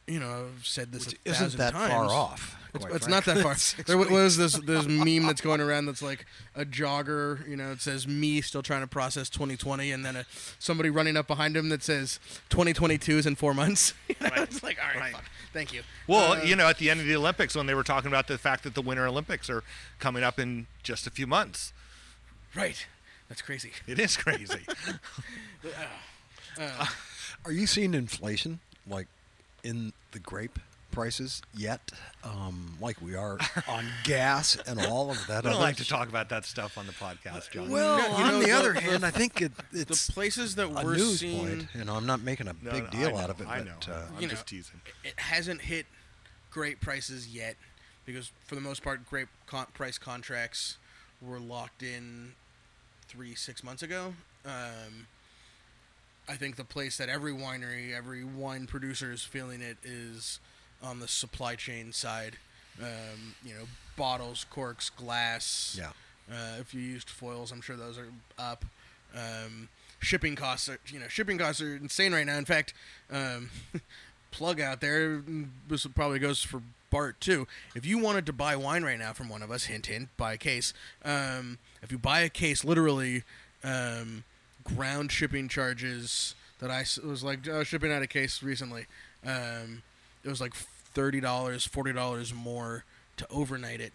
you 0.10 0.19
know, 0.19 0.48
I've 0.58 0.65
said 0.65 0.91
this 0.91 1.06
Which 1.06 1.15
a 1.26 1.30
isn't 1.30 1.58
that 1.58 1.74
times. 1.74 1.91
far 1.93 2.06
off. 2.06 2.56
It's, 2.74 2.86
it's 2.86 3.08
not 3.08 3.26
that 3.26 3.39
far. 3.39 3.56
Six 3.58 3.88
There 3.88 3.98
wa- 3.98 4.08
was 4.10 4.38
this 4.38 4.54
this 4.54 4.86
meme 4.88 5.24
that's 5.26 5.41
going 5.41 5.60
around 5.60 5.86
that's 5.88 6.02
like 6.04 6.26
a 6.56 6.65
jogger, 6.65 7.48
you 7.50 7.56
know, 7.56 7.72
it 7.72 7.82
says 7.82 8.08
me 8.08 8.41
still 8.41 8.62
trying 8.62 8.82
to 8.82 8.88
process 8.88 9.28
2020, 9.30 9.91
and 9.91 10.06
then 10.06 10.15
a, 10.15 10.26
somebody 10.60 10.89
running 10.91 11.17
up 11.17 11.26
behind 11.26 11.58
him 11.58 11.69
that 11.69 11.82
says 11.82 12.19
2022 12.50 13.17
is 13.17 13.26
in 13.26 13.36
four 13.36 13.54
months. 13.56 13.93
You 14.10 14.15
know, 14.22 14.30
Right. 14.30 14.41
It's 14.43 14.62
like, 14.62 14.78
all 14.80 14.88
right, 14.89 15.00
Right. 15.00 15.13
fuck. 15.13 15.26
thank 15.54 15.74
you. 15.74 15.82
Well, 16.08 16.34
Uh, 16.34 16.43
you 16.43 16.56
know, 16.56 16.67
at 16.67 16.78
the 16.78 16.89
end 16.91 17.00
of 17.00 17.08
the 17.08 17.15
Olympics, 17.15 17.56
when 17.56 17.65
they 17.65 17.74
were 17.74 17.84
talking 17.84 18.08
about 18.10 18.28
the 18.28 18.38
fact 18.38 18.63
that 18.65 18.76
the 18.76 18.82
Winter 18.84 19.08
Olympics 19.08 19.50
are 19.50 19.63
coming 19.98 20.24
up 20.24 20.38
in 20.39 20.67
just 20.84 21.08
a 21.08 21.10
few 21.10 21.26
months, 21.26 21.74
right. 22.56 22.86
That's 23.30 23.41
crazy. 23.43 23.72
it 23.88 24.00
is 24.00 24.15
crazy. 24.17 24.62
Are 27.45 27.52
you 27.52 27.65
seeing 27.67 27.93
inflation 27.93 28.60
like 28.88 29.08
in 29.63 29.93
the 30.12 30.19
grape 30.19 30.60
prices 30.91 31.41
yet? 31.56 31.91
Um, 32.24 32.76
like 32.82 33.02
we 33.02 33.15
are 33.15 33.38
on 33.67 33.86
gas 34.04 34.58
and 34.67 34.80
all 34.86 35.12
of 35.12 35.28
that. 35.28 35.45
I 35.45 35.52
don't 35.52 35.62
like 35.62 35.78
to 35.78 35.88
talk 35.88 36.10
about 36.10 36.30
that 36.30 36.45
stuff 36.45 36.78
on 36.78 36.88
the 36.88 36.93
podcast, 36.93 37.52
John. 37.52 37.69
Well, 37.69 37.98
No, 38.00 38.06
you 38.08 38.24
on 38.24 38.32
know, 38.32 38.39
the, 38.39 38.45
the- 38.45 38.52
other 38.52 38.74
the- 38.74 38.82
hand, 38.82 39.06
I 39.06 39.12
think 39.12 39.41
it, 39.41 39.52
The 39.72 39.82
it's 39.82 40.10
places 40.10 40.56
that 40.56 40.72
we're 40.72 40.95
news 40.95 41.19
seeing, 41.19 41.39
point. 41.48 41.67
You 41.76 41.86
know, 41.86 41.95
I'm 41.95 42.06
not 42.08 42.22
making 42.22 42.48
a 42.48 42.56
No, 42.62 42.72
big 42.72 42.86
no, 42.86 42.89
deal 42.89 43.17
I 43.17 43.24
out 43.24 43.30
of 43.30 43.39
it, 43.41 43.48
I 43.48 43.58
but 43.60 43.88
know. 43.88 43.93
uh, 43.93 44.02
I'm 44.15 44.22
you 44.22 44.28
just 44.28 44.41
know, 44.52 44.58
teasing. 44.58 44.82
it 45.04 45.13
hasn't 45.17 45.62
hit 45.62 45.86
great 46.52 46.82
prices 46.82 47.28
yet 47.28 47.56
because 48.06 48.32
for 48.45 48.56
the 48.56 48.62
most 48.62 48.84
part, 48.84 49.08
grape 49.08 49.30
con- 49.45 49.67
price 49.76 49.98
contracts 50.00 50.78
were 51.22 51.39
locked 51.39 51.84
in 51.84 52.32
three 53.08 53.36
six 53.36 53.63
months 53.63 53.84
ago. 53.84 54.13
Um, 54.45 55.06
I 56.30 56.36
think 56.36 56.56
the 56.56 56.63
place 56.63 56.98
that 56.98 57.10
every 57.10 57.34
winery, 57.34 57.96
every 57.96 58.24
wine 58.24 58.68
producer 58.68 59.12
is 59.12 59.24
feeling 59.24 59.62
it 59.62 59.78
is 59.84 60.39
on 60.82 61.00
the 61.00 61.08
supply 61.08 61.56
chain 61.56 61.92
side. 61.92 62.38
Um, 62.82 63.36
you 63.44 63.54
know, 63.54 63.63
bottles, 63.98 64.46
corks, 64.50 64.89
glass. 64.89 65.76
yeah. 65.78 65.89
Uh, 66.32 66.60
if 66.60 66.74
you 66.74 66.82
used 66.82 67.10
foils, 67.10 67.52
I'm 67.52 67.62
sure 67.62 67.76
those 67.76 67.98
are 67.98 68.08
up. 68.38 68.63
Um, 69.15 69.68
shipping 70.00 70.36
costs 70.36 70.70
are, 70.70 70.80
you 70.88 71.00
know, 71.00 71.08
shipping 71.08 71.39
costs 71.39 71.62
are 71.62 71.76
insane 71.76 72.13
right 72.13 72.26
now. 72.26 72.38
In 72.38 72.46
fact, 72.46 72.74
um, 73.12 73.50
plug 74.32 74.62
out 74.62 74.80
there, 74.80 75.22
this 75.68 75.88
probably 75.88 76.20
goes 76.20 76.44
for 76.44 76.62
Bart 76.92 77.20
too. 77.20 77.48
If 77.76 77.86
you 77.86 77.98
wanted 77.98 78.26
to 78.28 78.34
buy 78.34 78.56
wine 78.56 78.84
right 78.84 79.00
now 79.00 79.13
from 79.13 79.30
one 79.30 79.42
of 79.42 79.52
us, 79.52 79.65
hint 79.65 79.88
hint, 79.88 80.10
buy 80.18 80.34
a 80.34 80.38
case. 80.38 80.74
Um, 81.04 81.58
if 81.82 81.92
you 81.92 81.98
buy 81.98 82.22
a 82.22 82.30
case, 82.30 82.63
literally, 82.63 83.24
um, 83.63 84.24
ground 84.76 85.12
shipping 85.12 85.48
charges 85.48 86.36
that 86.60 86.70
I 86.72 86.82
s- 86.82 86.98
was 86.98 87.24
like 87.24 87.48
uh, 87.48 87.64
shipping 87.64 87.92
out 87.92 88.02
a 88.02 88.08
case 88.08 88.42
recently. 88.44 88.86
Um, 89.26 89.84
it 90.24 90.30
was 90.30 90.42
like 90.42 90.54
thirty 90.54 91.20
dollars, 91.20 91.66
forty 91.66 91.94
dollars 91.94 92.34
more 92.34 92.84
to 93.18 93.28
overnight 93.32 93.82
it. 93.82 93.94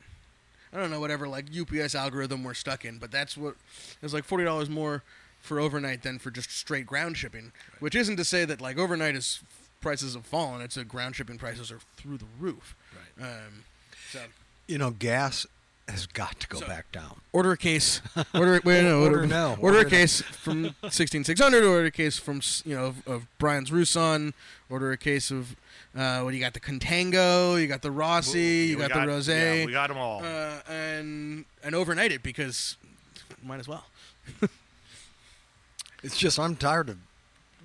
I 0.73 0.79
don't 0.79 0.91
know 0.91 1.01
whatever 1.01 1.29
like 1.29 1.47
UPS 1.57 1.95
algorithm 1.95 2.43
we're 2.43 2.55
stuck 2.55 2.85
in, 2.85 2.99
but 2.99 3.11
that's 3.11 3.37
what 3.37 3.55
it 3.55 4.03
was 4.03 4.15
like 4.15 4.25
forty 4.25 4.45
dollars 4.45 4.69
more 4.69 5.03
for 5.41 5.61
overnight 5.61 6.03
than 6.03 6.19
for 6.19 6.31
just 6.31 6.51
straight 6.51 6.87
ground 6.87 7.17
shipping. 7.17 7.53
Which 7.81 7.95
isn't 7.95 8.17
to 8.17 8.25
say 8.25 8.45
that 8.47 8.61
like 8.61 8.79
overnight 8.79 9.15
is 9.15 9.41
prices 9.81 10.15
have 10.15 10.25
fallen. 10.27 10.63
It's 10.63 10.77
a 10.79 10.85
ground 10.85 11.15
shipping 11.17 11.37
prices 11.39 11.71
are 11.71 11.81
through 11.97 12.17
the 12.19 12.25
roof. 12.41 12.75
Right. 13.19 13.27
Um, 13.29 13.65
so 14.11 14.21
You 14.67 14.79
know, 14.79 14.91
gas 14.91 15.47
has 15.89 16.07
got 16.07 16.41
to 16.41 16.49
go 16.49 16.61
So- 16.61 16.67
back 16.67 16.91
down. 16.93 17.21
order 17.33 17.53
a 17.53 17.57
case. 17.59 18.01
Order 18.35 18.61
wait 18.65 18.83
no 18.85 19.03
order, 19.03 19.17
Order 19.17 19.27
now. 19.27 19.51
Order, 19.61 19.63
Order 19.79 19.79
a 19.87 19.91
case 19.91 20.23
from 20.23 20.75
sixteen 20.91 21.25
six 21.25 21.41
hundred. 21.41 21.65
Order 21.65 21.87
a 21.87 21.91
case 21.91 22.19
from 22.19 22.39
s- 22.39 22.63
you 22.65 22.75
know 22.75 22.87
of, 22.87 23.07
of 23.07 23.27
Brian's 23.39 23.71
Rousson. 23.71 24.33
Order 24.71 24.93
a 24.93 24.97
case 24.97 25.31
of 25.31 25.55
uh, 25.97 26.21
what 26.23 26.33
you 26.35 26.41
got? 26.41 26.55
The 26.55 26.61
Contango. 26.61 27.61
You 27.61 27.67
got 27.67 27.83
the 27.83 27.91
Rossi. 27.91 28.67
you 28.69 28.77
We 28.79 28.83
got, 28.87 28.93
the 28.93 29.01
Rosé. 29.13 29.61
Yeah, 29.61 29.67
we 29.67 29.73
got 29.73 29.89
them 29.89 29.99
all. 29.99 30.25
uh, 30.25 30.61
and 30.69 31.45
and 31.63 31.75
overnight 31.75 32.13
it 32.13 32.23
because 32.23 32.77
might 33.43 33.61
as 33.61 33.69
well. 33.69 33.85
It's 36.03 36.19
just 36.19 36.39
I'm 36.39 36.55
tired 36.57 36.89
of 36.91 36.99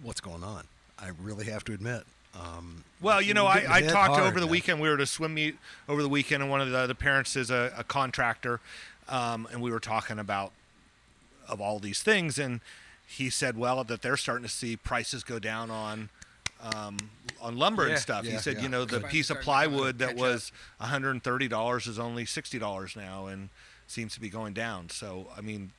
what's 0.01 0.21
going 0.21 0.43
on. 0.43 0.63
I 0.97 1.09
really 1.21 1.45
have 1.45 1.63
to 1.65 1.73
admit. 1.73 2.03
Um, 2.35 2.83
Well, 3.01 3.21
you 3.21 3.33
know, 3.33 3.45
I, 3.45 3.65
I 3.69 3.81
talked 3.81 4.11
hard, 4.13 4.23
over 4.23 4.39
the 4.39 4.45
man. 4.45 4.51
weekend. 4.51 4.81
We 4.81 4.87
were 4.89 4.95
at 4.95 5.01
a 5.01 5.05
swim 5.05 5.33
meet 5.33 5.57
over 5.87 6.01
the 6.01 6.09
weekend, 6.09 6.41
and 6.43 6.51
one 6.51 6.61
of 6.61 6.69
the, 6.69 6.87
the 6.87 6.95
parents 6.95 7.35
is 7.35 7.49
a, 7.49 7.73
a 7.77 7.83
contractor, 7.83 8.59
um, 9.07 9.47
and 9.51 9.61
we 9.61 9.71
were 9.71 9.79
talking 9.79 10.19
about 10.19 10.51
of 11.47 11.59
all 11.59 11.79
these 11.79 12.01
things, 12.03 12.37
and 12.37 12.61
he 13.07 13.29
said, 13.29 13.57
well, 13.57 13.83
that 13.83 14.01
they're 14.03 14.17
starting 14.17 14.43
to 14.43 14.49
see 14.51 14.75
prices 14.75 15.23
go 15.23 15.39
down 15.39 15.71
on 15.71 16.09
um, 16.61 16.97
on 17.41 17.57
lumber 17.57 17.85
Yeah, 17.85 17.91
and 17.93 17.99
stuff. 17.99 18.25
he 18.25 18.37
said, 18.37 18.57
yeah. 18.57 18.63
you 18.63 18.69
know, 18.69 18.83
the 18.85 18.99
Prices 18.99 19.11
piece 19.11 19.29
of 19.29 19.39
plywood 19.41 19.97
that 19.99 20.09
catch 20.09 20.17
was 20.17 20.51
$130 20.81 21.87
is 21.87 21.97
only 21.97 22.25
$60 22.25 22.95
now, 22.97 23.27
and 23.27 23.49
seems 23.87 24.13
to 24.13 24.19
be 24.19 24.29
going 24.29 24.53
down. 24.53 24.89
So, 24.89 25.27
I 25.37 25.41
mean, 25.41 25.71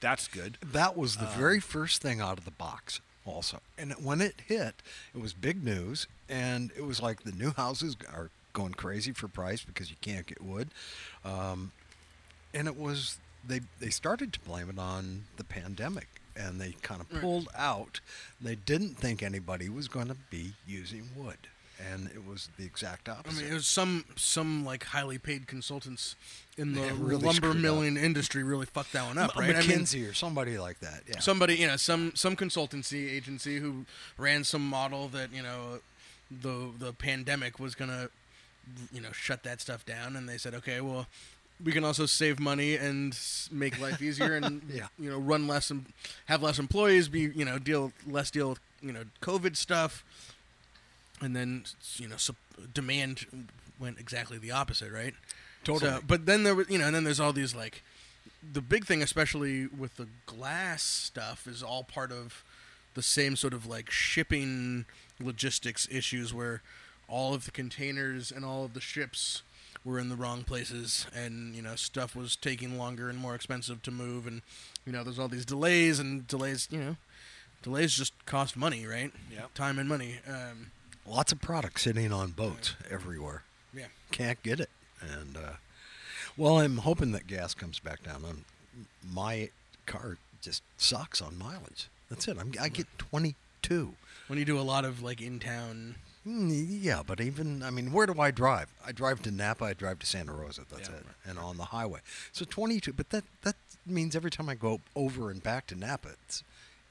that's 0.00 0.28
good. 0.28 0.56
That 0.64 0.96
was 0.96 1.16
the 1.16 1.26
Um, 1.26 1.32
very 1.36 1.58
first 1.60 2.00
thing 2.00 2.20
out 2.20 2.38
of 2.38 2.44
the 2.44 2.52
box, 2.52 3.00
also. 3.28 3.60
And 3.76 3.92
when 4.02 4.20
it 4.20 4.42
hit, 4.46 4.74
it 5.14 5.20
was 5.20 5.32
big 5.32 5.62
news, 5.64 6.06
and 6.28 6.70
it 6.76 6.84
was 6.84 7.00
like 7.02 7.22
the 7.22 7.32
new 7.32 7.52
houses 7.52 7.96
are 8.12 8.30
going 8.52 8.74
crazy 8.74 9.12
for 9.12 9.28
price 9.28 9.62
because 9.64 9.90
you 9.90 9.96
can't 10.00 10.26
get 10.26 10.42
wood. 10.42 10.68
Um, 11.24 11.72
and 12.54 12.66
it 12.66 12.76
was 12.76 13.18
they 13.46 13.60
they 13.80 13.90
started 13.90 14.32
to 14.32 14.40
blame 14.40 14.70
it 14.70 14.78
on 14.78 15.24
the 15.36 15.44
pandemic, 15.44 16.08
and 16.36 16.60
they 16.60 16.72
kind 16.82 17.00
of 17.00 17.08
pulled 17.20 17.48
out. 17.56 18.00
They 18.40 18.54
didn't 18.54 18.96
think 18.96 19.22
anybody 19.22 19.68
was 19.68 19.88
going 19.88 20.08
to 20.08 20.16
be 20.30 20.52
using 20.66 21.10
wood, 21.16 21.38
and 21.92 22.06
it 22.08 22.26
was 22.26 22.48
the 22.58 22.64
exact 22.64 23.08
opposite. 23.08 23.38
I 23.40 23.42
mean, 23.42 23.52
it 23.52 23.54
was 23.54 23.66
some 23.66 24.04
some 24.16 24.64
like 24.64 24.84
highly 24.84 25.18
paid 25.18 25.46
consultants 25.46 26.16
in 26.56 26.74
the 26.74 26.80
really 26.94 27.22
lumber 27.22 27.32
screwed 27.32 27.56
up. 27.56 27.62
milling 27.62 27.96
industry 27.96 28.42
really 28.42 28.66
fucked 28.66 28.92
that 28.92 29.06
one 29.06 29.18
up, 29.18 29.36
right? 29.36 29.54
I 29.56 29.66
mean, 29.66 29.86
or 30.08 30.12
somebody 30.12 30.58
like 30.58 30.80
that. 30.80 31.02
Yeah. 31.08 31.20
somebody 31.20 31.54
you 31.56 31.66
know 31.66 31.76
some 31.76 32.12
some 32.14 32.34
consultancy 32.36 33.10
agency 33.12 33.58
who 33.58 33.84
ran 34.16 34.44
some 34.44 34.66
model 34.66 35.08
that 35.08 35.32
you 35.32 35.42
know 35.42 35.78
the 36.30 36.70
the 36.78 36.92
pandemic 36.92 37.58
was 37.58 37.74
gonna 37.74 38.10
you 38.92 39.00
know 39.00 39.12
shut 39.12 39.42
that 39.44 39.60
stuff 39.60 39.86
down 39.86 40.14
and 40.16 40.28
they 40.28 40.36
said 40.36 40.54
okay 40.54 40.80
well 40.80 41.06
we 41.64 41.72
can 41.72 41.82
also 41.84 42.06
save 42.06 42.38
money 42.38 42.76
and 42.76 43.18
make 43.50 43.80
life 43.80 44.02
easier 44.02 44.34
and 44.36 44.62
Yeah. 44.72 44.88
you 44.98 45.10
know 45.10 45.18
run 45.18 45.46
less 45.46 45.70
and 45.70 45.86
have 46.26 46.42
less 46.42 46.58
employees 46.58 47.08
be 47.08 47.20
you 47.20 47.44
know 47.46 47.58
deal 47.58 47.92
less 48.06 48.30
deal 48.30 48.50
with 48.50 48.60
you 48.82 48.92
know 48.92 49.04
covid 49.22 49.56
stuff 49.56 50.04
and 51.20 51.34
then 51.34 51.64
you 51.96 52.08
know 52.08 52.16
demand 52.72 53.26
went 53.78 53.98
exactly 53.98 54.38
the 54.38 54.50
opposite 54.50 54.92
right 54.92 55.14
Totally. 55.64 55.90
so, 55.90 56.00
but 56.06 56.26
then 56.26 56.44
there 56.44 56.54
was, 56.54 56.68
you 56.70 56.78
know, 56.78 56.86
and 56.86 56.94
then 56.94 57.04
there's 57.04 57.20
all 57.20 57.32
these 57.32 57.54
like, 57.54 57.82
the 58.52 58.60
big 58.60 58.86
thing, 58.86 59.02
especially 59.02 59.66
with 59.66 59.96
the 59.96 60.06
glass 60.26 60.82
stuff, 60.82 61.46
is 61.46 61.62
all 61.62 61.82
part 61.82 62.12
of 62.12 62.44
the 62.94 63.02
same 63.02 63.36
sort 63.36 63.52
of 63.52 63.66
like 63.66 63.90
shipping 63.90 64.86
logistics 65.20 65.88
issues 65.90 66.32
where 66.32 66.62
all 67.08 67.34
of 67.34 67.44
the 67.44 67.50
containers 67.50 68.30
and 68.30 68.44
all 68.44 68.64
of 68.64 68.74
the 68.74 68.80
ships 68.80 69.42
were 69.84 69.98
in 69.98 70.08
the 70.08 70.16
wrong 70.16 70.42
places, 70.44 71.06
and 71.14 71.54
you 71.54 71.62
know, 71.62 71.74
stuff 71.74 72.14
was 72.14 72.36
taking 72.36 72.78
longer 72.78 73.08
and 73.08 73.18
more 73.18 73.34
expensive 73.34 73.82
to 73.82 73.90
move, 73.90 74.26
and 74.26 74.42
you 74.86 74.92
know, 74.92 75.02
there's 75.02 75.18
all 75.18 75.28
these 75.28 75.44
delays, 75.44 75.98
and 75.98 76.26
delays, 76.26 76.68
you 76.70 76.78
know, 76.78 76.96
delays 77.62 77.94
just 77.94 78.12
cost 78.26 78.56
money, 78.56 78.86
right? 78.86 79.12
yeah 79.32 79.42
Time 79.54 79.78
and 79.78 79.88
money. 79.88 80.18
Um, 80.26 80.70
Lots 81.08 81.32
of 81.32 81.40
products 81.40 81.82
sitting 81.82 82.12
on 82.12 82.30
boats 82.32 82.74
everywhere. 82.90 83.42
yeah. 83.74 83.86
Can't 84.10 84.42
get 84.42 84.60
it. 84.60 84.70
And 85.00 85.36
uh, 85.36 85.52
well, 86.36 86.58
I'm 86.58 86.78
hoping 86.78 87.12
that 87.12 87.26
gas 87.26 87.54
comes 87.54 87.78
back 87.78 88.02
down. 88.02 88.24
On 88.24 88.44
my 89.12 89.50
car 89.86 90.18
just 90.40 90.62
sucks 90.76 91.20
on 91.22 91.38
mileage. 91.38 91.88
That's 92.10 92.26
it. 92.28 92.36
I'm, 92.38 92.52
I 92.60 92.68
get 92.68 92.86
22. 92.98 93.94
When 94.28 94.38
you 94.38 94.44
do 94.44 94.58
a 94.58 94.62
lot 94.62 94.84
of 94.84 95.02
like 95.02 95.20
in 95.20 95.38
town 95.38 95.96
Mm, 96.26 96.66
Yeah, 96.82 97.02
but 97.06 97.20
even 97.22 97.62
I 97.62 97.70
mean, 97.70 97.90
where 97.92 98.04
do 98.06 98.20
I 98.20 98.30
drive? 98.30 98.68
I 98.86 98.92
drive 98.92 99.22
to 99.22 99.30
Napa. 99.30 99.64
I 99.66 99.72
drive 99.72 100.00
to 100.00 100.06
Santa 100.06 100.32
Rosa. 100.32 100.62
That's 100.70 100.88
Yeah. 100.90 100.96
it, 100.96 101.06
and 101.24 101.38
on 101.38 101.56
the 101.56 101.66
highway. 101.66 102.00
So 102.32 102.44
22. 102.44 102.92
But 102.92 103.08
that 103.10 103.24
that 103.42 103.56
means 103.86 104.14
every 104.14 104.30
time 104.30 104.48
I 104.50 104.54
go 104.54 104.80
over 104.94 105.30
and 105.30 105.42
back 105.42 105.66
to 105.68 105.74
Napa, 105.74 106.08
it's 106.26 106.42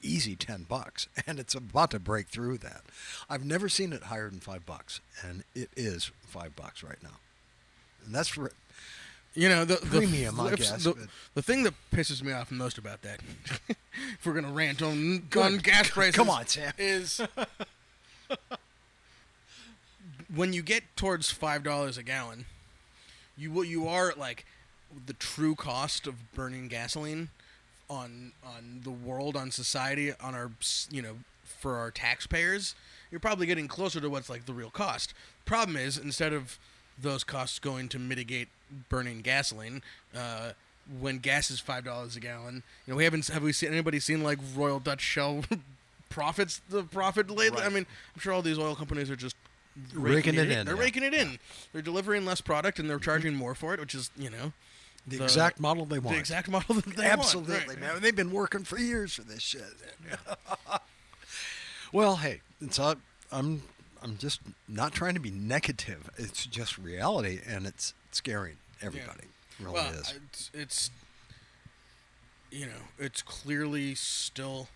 easy 0.02 0.36
10 0.36 0.64
bucks, 0.68 1.08
and 1.26 1.38
it's 1.38 1.54
about 1.54 1.90
to 1.92 1.98
break 1.98 2.28
through 2.28 2.58
that. 2.58 2.82
I've 3.28 3.44
never 3.44 3.68
seen 3.68 3.92
it 3.92 4.04
higher 4.04 4.30
than 4.30 4.40
five 4.40 4.64
bucks, 4.66 5.00
and 5.22 5.44
it 5.54 5.70
is 5.76 6.10
five 6.26 6.54
bucks 6.56 6.82
right 6.82 7.02
now. 7.02 7.16
And 8.04 8.14
that's 8.14 8.28
for 8.28 8.52
You 9.34 9.48
know 9.48 9.64
the 9.64 9.76
the 9.76 9.98
Premium, 9.98 10.38
I 10.40 10.48
flips- 10.48 10.70
guess, 10.70 10.84
The, 10.84 11.08
the 11.34 11.42
thing 11.42 11.62
that 11.64 11.74
pisses 11.92 12.22
me 12.22 12.32
off 12.32 12.50
most 12.50 12.78
about 12.78 13.02
that, 13.02 13.20
if 13.68 14.24
we're 14.24 14.34
gonna 14.34 14.52
rant 14.52 14.80
on 14.82 15.24
on 15.36 15.58
gas 15.58 15.90
prices, 15.90 16.14
Come 16.16 16.30
on, 16.30 16.46
Sam. 16.46 16.72
is 16.78 17.20
when 20.34 20.52
you 20.52 20.62
get 20.62 20.84
towards 20.96 21.30
five 21.30 21.62
dollars 21.62 21.96
a 21.98 22.02
gallon, 22.02 22.44
you 23.36 23.50
will- 23.50 23.64
you 23.64 23.88
are 23.88 24.10
at 24.10 24.18
like 24.18 24.44
the 25.06 25.12
true 25.12 25.54
cost 25.54 26.06
of 26.06 26.32
burning 26.32 26.68
gasoline 26.68 27.28
on 27.90 28.32
on 28.44 28.80
the 28.84 28.90
world, 28.90 29.36
on 29.36 29.50
society, 29.50 30.12
on 30.20 30.34
our 30.34 30.50
you 30.90 31.02
know 31.02 31.16
for 31.44 31.76
our 31.76 31.90
taxpayers. 31.90 32.74
You're 33.10 33.20
probably 33.20 33.46
getting 33.46 33.68
closer 33.68 34.00
to 34.00 34.10
what's 34.10 34.28
like 34.28 34.46
the 34.46 34.52
real 34.52 34.70
cost. 34.70 35.14
Problem 35.44 35.76
is, 35.76 35.96
instead 35.96 36.32
of 36.32 36.58
those 37.00 37.24
costs 37.24 37.58
going 37.58 37.88
to 37.88 37.98
mitigate 37.98 38.48
burning 38.88 39.20
gasoline, 39.22 39.82
uh, 40.14 40.50
when 41.00 41.18
gas 41.18 41.50
is 41.50 41.60
five 41.60 41.84
dollars 41.84 42.16
a 42.16 42.20
gallon, 42.20 42.62
you 42.86 42.92
know 42.92 42.96
we 42.96 43.04
haven't 43.04 43.26
have 43.28 43.42
we 43.42 43.52
seen 43.52 43.72
anybody 43.72 44.00
seen 44.00 44.22
like 44.22 44.38
Royal 44.54 44.80
Dutch 44.80 45.00
Shell 45.00 45.44
profits 46.10 46.60
the 46.68 46.82
profit 46.82 47.30
lately? 47.30 47.62
I 47.62 47.68
mean, 47.68 47.86
I'm 48.14 48.20
sure 48.20 48.32
all 48.32 48.42
these 48.42 48.58
oil 48.58 48.74
companies 48.74 49.10
are 49.10 49.16
just 49.16 49.36
Raking 49.94 50.34
it 50.34 50.50
in, 50.50 50.66
They're 50.66 50.74
yeah. 50.74 50.80
raking 50.80 51.02
it 51.02 51.14
in. 51.14 51.38
They're 51.72 51.82
delivering 51.82 52.24
less 52.24 52.40
product 52.40 52.78
and 52.78 52.88
they're 52.90 52.98
charging 52.98 53.34
more 53.34 53.54
for 53.54 53.74
it, 53.74 53.80
which 53.80 53.94
is 53.94 54.10
you 54.16 54.30
know 54.30 54.52
the, 55.08 55.18
The- 55.18 55.24
exact 55.24 55.60
model 55.60 55.84
they 55.84 55.98
want. 55.98 56.14
the 56.16 56.20
exact 56.20 56.48
model 56.48 56.74
that 56.76 56.96
they 56.96 57.04
Absolutely, 57.06 57.54
want. 57.56 57.68
Right. 57.68 57.80
man. 57.80 58.00
They've 58.02 58.14
been 58.16 58.30
working 58.32 58.64
for 58.64 58.78
years 58.78 59.14
for 59.14 59.22
this 59.22 59.42
shit. 59.42 59.62
well, 61.92 62.16
hey, 62.16 62.40
it's 62.60 62.78
uh, 62.78 62.94
I'm 63.32 63.62
I'm 64.02 64.16
just 64.18 64.40
not 64.68 64.92
trying 64.92 65.14
to 65.14 65.20
be 65.20 65.30
negative. 65.30 66.10
It's 66.16 66.46
just 66.46 66.78
reality, 66.78 67.40
and 67.46 67.66
it's 67.66 67.94
scaring 68.12 68.56
everybody. 68.82 69.22
It 69.24 69.62
Really 69.64 69.74
well, 69.74 69.90
is. 69.92 70.14
It's, 70.30 70.50
it's 70.54 70.90
you 72.50 72.66
know 72.66 72.82
it's 72.98 73.22
clearly 73.22 73.94
still 73.94 74.68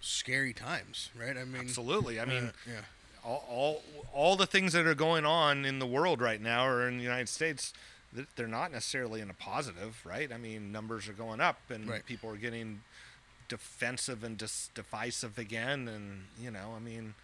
scary 0.00 0.52
times, 0.52 1.10
right? 1.18 1.36
I 1.36 1.44
mean, 1.44 1.62
Absolutely. 1.62 2.20
I 2.20 2.24
mean, 2.24 2.44
uh, 2.46 2.52
yeah. 2.66 2.80
all, 3.24 3.44
all 3.48 3.82
all 4.12 4.36
the 4.36 4.46
things 4.46 4.72
that 4.72 4.86
are 4.86 4.94
going 4.94 5.24
on 5.24 5.64
in 5.64 5.78
the 5.78 5.86
world 5.86 6.20
right 6.20 6.40
now 6.40 6.66
or 6.66 6.88
in 6.88 6.96
the 6.98 7.04
United 7.04 7.28
States, 7.28 7.72
th- 7.72 7.80
they're 8.36 8.46
not 8.46 8.70
necessarily 8.72 9.20
in 9.20 9.30
a 9.30 9.34
positive, 9.34 10.00
right? 10.04 10.30
I 10.32 10.38
mean, 10.38 10.70
numbers 10.72 11.08
are 11.08 11.12
going 11.12 11.40
up 11.40 11.58
and 11.70 11.88
Right. 11.88 12.04
people 12.06 12.30
are 12.30 12.36
getting 12.36 12.82
defensive 13.48 14.22
and 14.24 14.38
dis- 14.38 14.70
divisive 14.74 15.38
again, 15.38 15.88
and 15.88 16.24
you 16.40 16.50
know, 16.50 16.74
I 16.76 16.78
mean, 16.80 17.14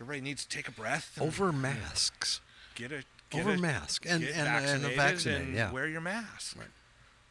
everybody 0.00 0.20
needs 0.20 0.44
to 0.44 0.48
take 0.56 0.68
a 0.68 0.72
breath. 0.72 1.12
and 1.16 1.26
Over 1.26 1.52
masks. 1.52 2.40
get 2.74 2.92
a 2.92 3.04
get 3.30 3.40
Over 3.42 3.54
a, 3.54 3.58
mask 3.58 4.04
and 4.06 4.22
and, 4.24 4.32
and 4.34 4.84
a 4.84 4.88
vaccinated 4.88 4.96
vaccinated. 4.96 5.46
and 5.48 5.54
yeah, 5.56 5.70
wear 5.72 5.86
your 5.88 6.00
mask. 6.00 6.56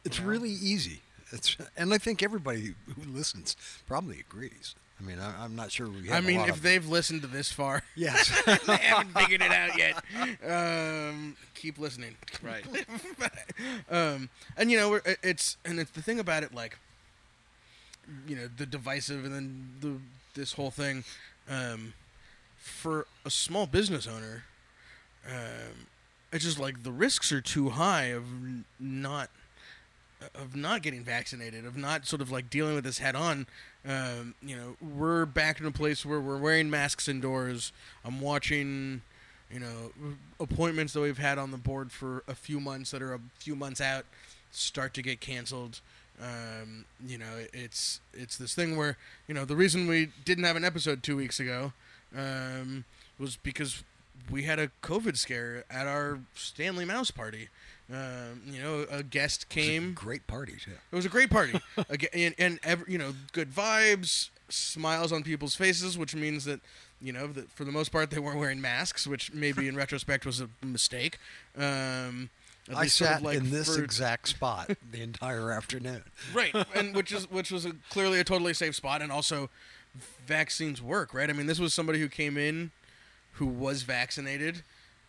it's 0.04 0.18
you 0.18 0.24
know? 0.24 0.30
really 0.30 0.50
easy. 0.50 1.02
It's 1.32 1.56
and 1.76 1.92
I 1.92 1.98
think 1.98 2.22
everybody 2.22 2.74
who 2.86 3.02
listens 3.04 3.56
probably 3.86 4.20
agrees. 4.20 4.74
I 5.00 5.04
mean, 5.04 5.18
I, 5.20 5.44
I'm 5.44 5.54
not 5.54 5.70
sure 5.70 5.88
we. 5.88 6.08
Have 6.08 6.12
I 6.16 6.18
a 6.18 6.22
mean, 6.22 6.38
lot 6.38 6.48
if 6.48 6.56
of- 6.56 6.62
they've 6.62 6.86
listened 6.88 7.22
to 7.22 7.28
this 7.28 7.52
far, 7.52 7.82
yes, 7.94 8.30
they 8.66 8.76
haven't 8.76 9.16
figured 9.16 9.42
it 9.42 9.52
out 9.52 9.78
yet. 9.78 10.02
Um, 10.44 11.36
keep 11.54 11.78
listening. 11.78 12.16
Right. 12.42 12.64
um, 13.90 14.28
and 14.56 14.70
you 14.70 14.76
know, 14.76 14.90
we're- 14.90 15.16
it's 15.22 15.56
and 15.64 15.78
it's 15.78 15.92
the 15.92 16.02
thing 16.02 16.18
about 16.18 16.42
it, 16.42 16.52
like, 16.54 16.78
you 18.26 18.34
know, 18.36 18.48
the 18.56 18.66
divisive 18.66 19.24
and 19.24 19.34
then 19.34 19.68
the 19.80 19.98
this 20.40 20.54
whole 20.54 20.70
thing, 20.70 21.04
um, 21.48 21.92
for 22.56 23.06
a 23.24 23.30
small 23.30 23.66
business 23.66 24.06
owner, 24.06 24.44
um, 25.28 25.86
it's 26.32 26.44
just 26.44 26.58
like 26.58 26.82
the 26.82 26.92
risks 26.92 27.30
are 27.32 27.40
too 27.40 27.70
high 27.70 28.04
of 28.06 28.24
not 28.80 29.30
of 30.34 30.56
not 30.56 30.82
getting 30.82 31.02
vaccinated, 31.02 31.64
of 31.64 31.76
not 31.76 32.06
sort 32.06 32.22
of 32.22 32.30
like 32.30 32.50
dealing 32.50 32.74
with 32.74 32.84
this 32.84 32.98
head 32.98 33.14
on. 33.14 33.46
Um, 33.86 34.34
you 34.42 34.56
know, 34.56 34.76
we're 34.80 35.24
back 35.24 35.60
in 35.60 35.66
a 35.66 35.70
place 35.70 36.04
where 36.04 36.20
we're 36.20 36.38
wearing 36.38 36.70
masks 36.70 37.08
indoors. 37.08 37.72
I'm 38.04 38.20
watching, 38.20 39.02
you 39.50 39.60
know, 39.60 39.92
appointments 40.40 40.92
that 40.92 41.00
we've 41.00 41.18
had 41.18 41.38
on 41.38 41.50
the 41.50 41.56
board 41.56 41.92
for 41.92 42.22
a 42.28 42.34
few 42.34 42.60
months 42.60 42.90
that 42.90 43.02
are 43.02 43.14
a 43.14 43.20
few 43.38 43.54
months 43.54 43.80
out 43.80 44.04
start 44.50 44.94
to 44.94 45.02
get 45.02 45.20
canceled. 45.20 45.80
Um, 46.20 46.84
you 47.06 47.16
know, 47.16 47.46
it's 47.52 48.00
it's 48.12 48.36
this 48.36 48.54
thing 48.54 48.76
where 48.76 48.96
you 49.28 49.34
know 49.34 49.44
the 49.44 49.56
reason 49.56 49.86
we 49.86 50.10
didn't 50.24 50.44
have 50.44 50.56
an 50.56 50.64
episode 50.64 51.02
two 51.02 51.16
weeks 51.16 51.38
ago 51.38 51.72
um, 52.16 52.84
was 53.18 53.36
because 53.36 53.84
we 54.30 54.42
had 54.42 54.58
a 54.58 54.70
COVID 54.82 55.16
scare 55.16 55.64
at 55.70 55.86
our 55.86 56.20
Stanley 56.34 56.84
Mouse 56.84 57.10
party. 57.10 57.48
Um, 57.92 58.42
you 58.46 58.60
know, 58.60 58.84
a 58.90 59.02
guest 59.02 59.48
came. 59.48 59.94
great 59.94 60.26
party 60.26 60.56
too. 60.62 60.72
It 60.92 60.96
was 60.96 61.06
a 61.06 61.08
great 61.08 61.30
party, 61.30 61.58
Aga- 61.90 62.14
and, 62.14 62.34
and 62.38 62.60
every, 62.62 62.92
you 62.92 62.98
know, 62.98 63.14
good 63.32 63.50
vibes, 63.50 64.28
smiles 64.50 65.10
on 65.10 65.22
people's 65.22 65.54
faces, 65.54 65.96
which 65.96 66.14
means 66.14 66.44
that 66.44 66.60
you 67.00 67.12
know 67.14 67.26
that 67.28 67.50
for 67.52 67.64
the 67.64 67.72
most 67.72 67.90
part 67.90 68.10
they 68.10 68.18
weren't 68.18 68.38
wearing 68.38 68.60
masks, 68.60 69.06
which 69.06 69.32
maybe 69.32 69.68
in 69.68 69.76
retrospect 69.84 70.26
was 70.26 70.40
a 70.40 70.48
mistake. 70.62 71.18
Um, 71.56 72.28
I 72.70 72.82
least 72.82 72.96
sort 72.98 73.10
of 73.10 73.16
sat 73.16 73.22
like 73.22 73.38
in 73.38 73.50
this 73.50 73.74
for- 73.74 73.82
exact 73.82 74.28
spot 74.36 74.70
the 74.92 75.00
entire 75.00 75.50
afternoon. 75.50 76.02
right, 76.34 76.54
and 76.74 76.94
which 76.94 77.10
is 77.10 77.30
which 77.30 77.50
was 77.50 77.64
a, 77.64 77.72
clearly 77.88 78.20
a 78.20 78.24
totally 78.24 78.52
safe 78.52 78.74
spot, 78.74 79.00
and 79.00 79.10
also 79.10 79.48
vaccines 80.26 80.82
work, 80.82 81.14
right? 81.14 81.30
I 81.30 81.32
mean, 81.32 81.46
this 81.46 81.58
was 81.58 81.72
somebody 81.72 82.00
who 82.00 82.08
came 82.08 82.36
in 82.36 82.70
who 83.32 83.46
was 83.46 83.82
vaccinated, 83.82 84.62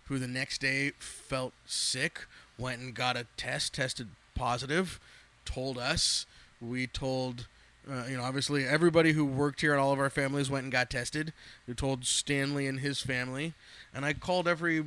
who 0.06 0.18
the 0.20 0.28
next 0.28 0.62
day 0.62 0.92
felt 1.00 1.54
sick, 1.66 2.26
went 2.60 2.82
and 2.82 2.94
got 2.94 3.16
a 3.18 3.26
test, 3.38 3.74
tested 3.74 4.10
positive, 4.36 5.00
told 5.46 5.78
us. 5.78 6.26
We 6.62 6.88
told, 6.88 7.48
uh, 7.90 8.04
you 8.10 8.18
know, 8.18 8.24
obviously 8.24 8.66
everybody 8.66 9.14
who 9.14 9.26
worked 9.26 9.62
here 9.62 9.72
and 9.72 9.82
all 9.82 9.94
of 9.94 10.00
our 10.00 10.10
families 10.10 10.50
went 10.50 10.64
and 10.64 10.72
got 10.72 10.90
tested. 10.90 11.32
We 11.68 11.74
told 11.74 12.06
Stanley 12.06 12.68
and 12.68 12.80
his 12.82 13.02
family, 13.02 13.54
and 13.94 14.06
I 14.06 14.14
called 14.14 14.48
every 14.48 14.84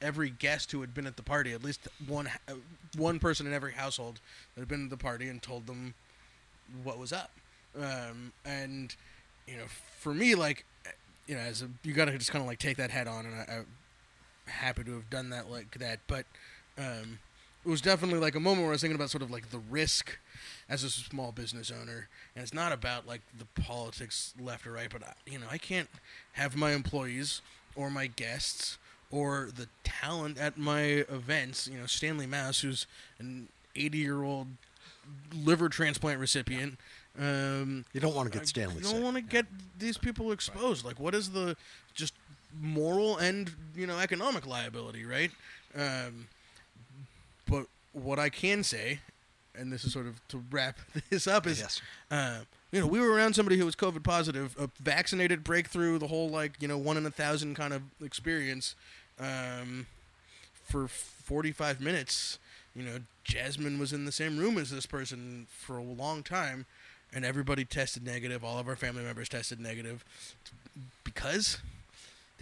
every 0.00 0.30
guest 0.30 0.72
who 0.72 0.80
had 0.80 0.94
been 0.94 1.06
at 1.06 1.16
the 1.16 1.22
party, 1.22 1.52
at 1.52 1.62
least 1.62 1.86
one 2.08 2.28
uh, 2.48 2.54
one 2.96 3.18
person 3.18 3.46
in 3.46 3.52
every 3.52 3.72
household 3.72 4.20
that 4.54 4.62
had 4.62 4.68
been 4.68 4.84
at 4.84 4.90
the 4.90 4.96
party, 4.96 5.28
and 5.28 5.42
told 5.42 5.66
them 5.66 5.94
what 6.82 6.98
was 6.98 7.12
up. 7.12 7.30
um, 7.76 8.32
and 8.44 8.94
you 9.46 9.56
know, 9.56 9.64
for 9.98 10.14
me, 10.14 10.34
like, 10.34 10.64
you 11.26 11.34
know, 11.34 11.40
as 11.40 11.62
a 11.62 11.68
you 11.82 11.92
got 11.92 12.06
to 12.06 12.16
just 12.18 12.30
kind 12.30 12.42
of 12.42 12.48
like 12.48 12.58
take 12.58 12.76
that 12.76 12.90
head 12.90 13.06
on, 13.08 13.26
and 13.26 13.34
I, 13.34 13.56
I'm 13.58 13.66
happy 14.46 14.84
to 14.84 14.92
have 14.92 15.10
done 15.10 15.30
that 15.30 15.50
like 15.50 15.78
that. 15.78 16.00
But 16.06 16.26
um, 16.78 17.18
it 17.64 17.68
was 17.68 17.80
definitely 17.80 18.18
like 18.18 18.34
a 18.34 18.40
moment 18.40 18.62
where 18.62 18.70
I 18.70 18.72
was 18.72 18.80
thinking 18.80 18.96
about 18.96 19.10
sort 19.10 19.22
of 19.22 19.30
like 19.30 19.50
the 19.50 19.58
risk 19.70 20.18
as 20.68 20.82
a 20.84 20.90
small 20.90 21.32
business 21.32 21.70
owner, 21.70 22.08
and 22.34 22.42
it's 22.42 22.54
not 22.54 22.72
about 22.72 23.06
like 23.06 23.20
the 23.38 23.46
politics 23.62 24.34
left 24.40 24.66
or 24.66 24.72
right, 24.72 24.88
but 24.90 25.02
I, 25.02 25.12
you 25.26 25.38
know, 25.38 25.46
I 25.50 25.58
can't 25.58 25.88
have 26.32 26.56
my 26.56 26.72
employees 26.72 27.40
or 27.76 27.90
my 27.90 28.06
guests 28.06 28.78
or 29.10 29.50
the 29.54 29.68
talent 29.84 30.38
at 30.38 30.56
my 30.58 30.82
events. 31.08 31.68
You 31.70 31.78
know, 31.78 31.86
Stanley 31.86 32.26
Mouse, 32.26 32.60
who's 32.60 32.86
an 33.18 33.48
80 33.76 33.98
year 33.98 34.22
old 34.22 34.48
liver 35.34 35.68
transplant 35.68 36.18
recipient. 36.18 36.78
Um, 37.18 37.84
You 37.92 38.00
don't 38.00 38.14
want 38.14 38.32
to 38.32 38.38
get 38.38 38.48
Stanley 38.48 38.76
you 38.76 38.80
don't 38.82 39.02
want 39.02 39.16
to 39.16 39.22
get 39.22 39.46
these 39.78 39.98
people 39.98 40.32
exposed. 40.32 40.84
Like, 40.84 40.98
what 40.98 41.14
is 41.14 41.30
the 41.30 41.56
just 41.94 42.14
moral 42.60 43.18
and 43.18 43.50
you 43.76 43.86
know 43.86 43.98
economic 43.98 44.46
liability, 44.46 45.04
right? 45.04 45.30
Um, 45.76 46.26
what 47.92 48.18
I 48.18 48.28
can 48.28 48.62
say, 48.62 49.00
and 49.54 49.72
this 49.72 49.84
is 49.84 49.92
sort 49.92 50.06
of 50.06 50.26
to 50.28 50.42
wrap 50.50 50.78
this 51.10 51.26
up, 51.26 51.46
is 51.46 51.60
Yes. 51.60 51.80
uh, 52.10 52.40
you 52.70 52.80
know 52.80 52.86
we 52.86 53.00
were 53.00 53.10
around 53.12 53.34
somebody 53.34 53.58
who 53.58 53.64
was 53.64 53.76
COVID 53.76 54.02
positive, 54.02 54.56
a 54.58 54.68
vaccinated 54.82 55.44
breakthrough, 55.44 55.98
the 55.98 56.06
whole 56.08 56.28
like 56.30 56.52
you 56.60 56.68
know 56.68 56.78
one 56.78 56.96
in 56.96 57.04
a 57.06 57.10
thousand 57.10 57.54
kind 57.54 57.72
of 57.72 57.82
experience, 58.02 58.74
um, 59.20 59.86
for 60.64 60.88
forty 60.88 61.52
five 61.52 61.80
minutes. 61.80 62.38
You 62.74 62.82
know, 62.84 62.98
Jasmine 63.24 63.78
was 63.78 63.92
in 63.92 64.06
the 64.06 64.12
same 64.12 64.38
room 64.38 64.56
as 64.56 64.70
this 64.70 64.86
person 64.86 65.46
for 65.50 65.76
a 65.76 65.82
long 65.82 66.22
time, 66.22 66.64
and 67.12 67.22
everybody 67.22 67.66
tested 67.66 68.02
negative. 68.02 68.42
All 68.42 68.58
of 68.58 68.66
our 68.66 68.76
family 68.76 69.02
members 69.04 69.28
tested 69.28 69.60
negative 69.60 70.02
because 71.04 71.58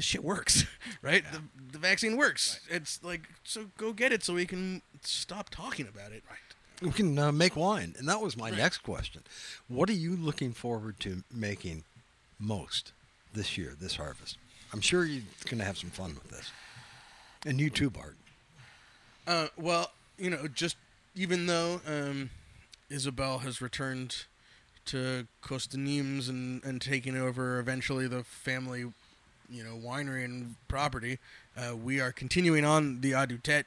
the 0.01 0.05
shit 0.05 0.25
works, 0.25 0.65
right? 1.03 1.23
The, 1.31 1.43
the 1.73 1.79
vaccine 1.79 2.17
works. 2.17 2.61
It's 2.71 3.05
like 3.05 3.29
so 3.45 3.67
go 3.77 3.93
get 3.93 4.13
it 4.13 4.25
so 4.25 4.33
we 4.33 4.47
can 4.47 4.81
stop 5.03 5.51
talking 5.51 5.87
about 5.87 6.13
it. 6.13 6.25
Right. 6.27 6.39
We 6.81 6.91
can 6.91 7.19
uh, 7.19 7.31
make 7.33 7.55
wine, 7.55 7.95
and 7.99 8.09
that 8.09 8.23
was 8.23 8.35
my 8.35 8.49
next 8.49 8.79
question. 8.79 9.21
What 9.69 9.91
are 9.91 9.95
you 9.95 10.17
looking 10.17 10.55
forward 10.55 10.99
to 11.01 11.23
making 11.31 11.85
most 12.39 12.93
this 13.35 13.59
year, 13.59 13.77
this 13.79 13.97
harvest? 13.97 14.39
I'm 14.73 14.81
sure 14.81 15.05
you're 15.05 15.23
going 15.45 15.59
to 15.59 15.65
have 15.65 15.77
some 15.77 15.91
fun 15.91 16.15
with 16.15 16.31
this, 16.31 16.51
and 17.45 17.61
you 17.61 17.69
too, 17.69 17.91
Bart. 17.91 18.17
Uh, 19.27 19.49
well, 19.59 19.91
you 20.17 20.31
know, 20.31 20.49
just 20.49 20.77
even 21.15 21.45
though 21.45 21.83
um, 21.87 22.31
Isabel 22.89 23.41
has 23.41 23.61
returned 23.61 24.25
to 24.87 25.27
Costa 25.43 25.77
Nimes 25.77 26.31
and, 26.31 26.65
and 26.65 26.81
taking 26.81 27.19
over 27.19 27.59
eventually 27.59 28.09
the 28.09 28.25
family, 28.25 28.87
you 29.51 29.65
know, 29.65 29.77
winery 29.77 30.25
and 30.25 30.55
property, 30.69 31.19
uh, 31.57 31.77
we 31.77 32.01
are 32.01 32.13
continuing 32.13 32.65
on 32.65 33.01
the 33.01 33.13
Audoutet 33.13 33.65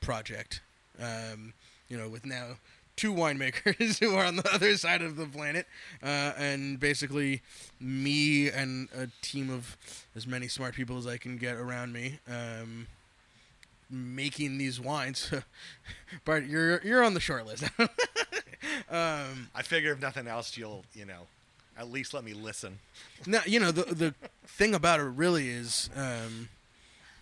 project. 0.00 0.60
Um, 1.00 1.54
you 1.88 1.96
know, 1.96 2.08
with 2.08 2.24
now 2.24 2.56
two 2.96 3.12
winemakers 3.12 3.98
who 4.00 4.14
are 4.14 4.24
on 4.24 4.36
the 4.36 4.54
other 4.54 4.76
side 4.76 5.02
of 5.02 5.16
the 5.16 5.26
planet, 5.26 5.66
uh, 6.02 6.32
and 6.38 6.78
basically 6.78 7.42
me 7.80 8.48
and 8.48 8.88
a 8.96 9.08
team 9.22 9.50
of 9.50 9.76
as 10.14 10.26
many 10.26 10.48
smart 10.48 10.74
people 10.74 10.96
as 10.96 11.06
I 11.06 11.16
can 11.16 11.36
get 11.36 11.56
around 11.56 11.92
me. 11.92 12.18
Um, 12.28 12.86
making 13.90 14.58
these 14.58 14.80
wines. 14.80 15.30
but 16.24 16.46
you're 16.46 16.80
you're 16.82 17.04
on 17.04 17.14
the 17.14 17.20
short 17.20 17.46
list. 17.46 17.64
um, 17.78 19.48
I 19.54 19.62
figure 19.62 19.92
if 19.92 20.00
nothing 20.00 20.26
else, 20.26 20.56
you'll 20.56 20.84
you 20.94 21.04
know, 21.04 21.26
at 21.78 21.90
least 21.90 22.14
let 22.14 22.24
me 22.24 22.32
listen. 22.34 22.78
now, 23.26 23.40
you 23.46 23.60
know 23.60 23.70
the 23.70 23.94
the 23.94 24.14
thing 24.46 24.74
about 24.74 25.00
it 25.00 25.04
really 25.04 25.48
is, 25.48 25.90
um, 25.96 26.48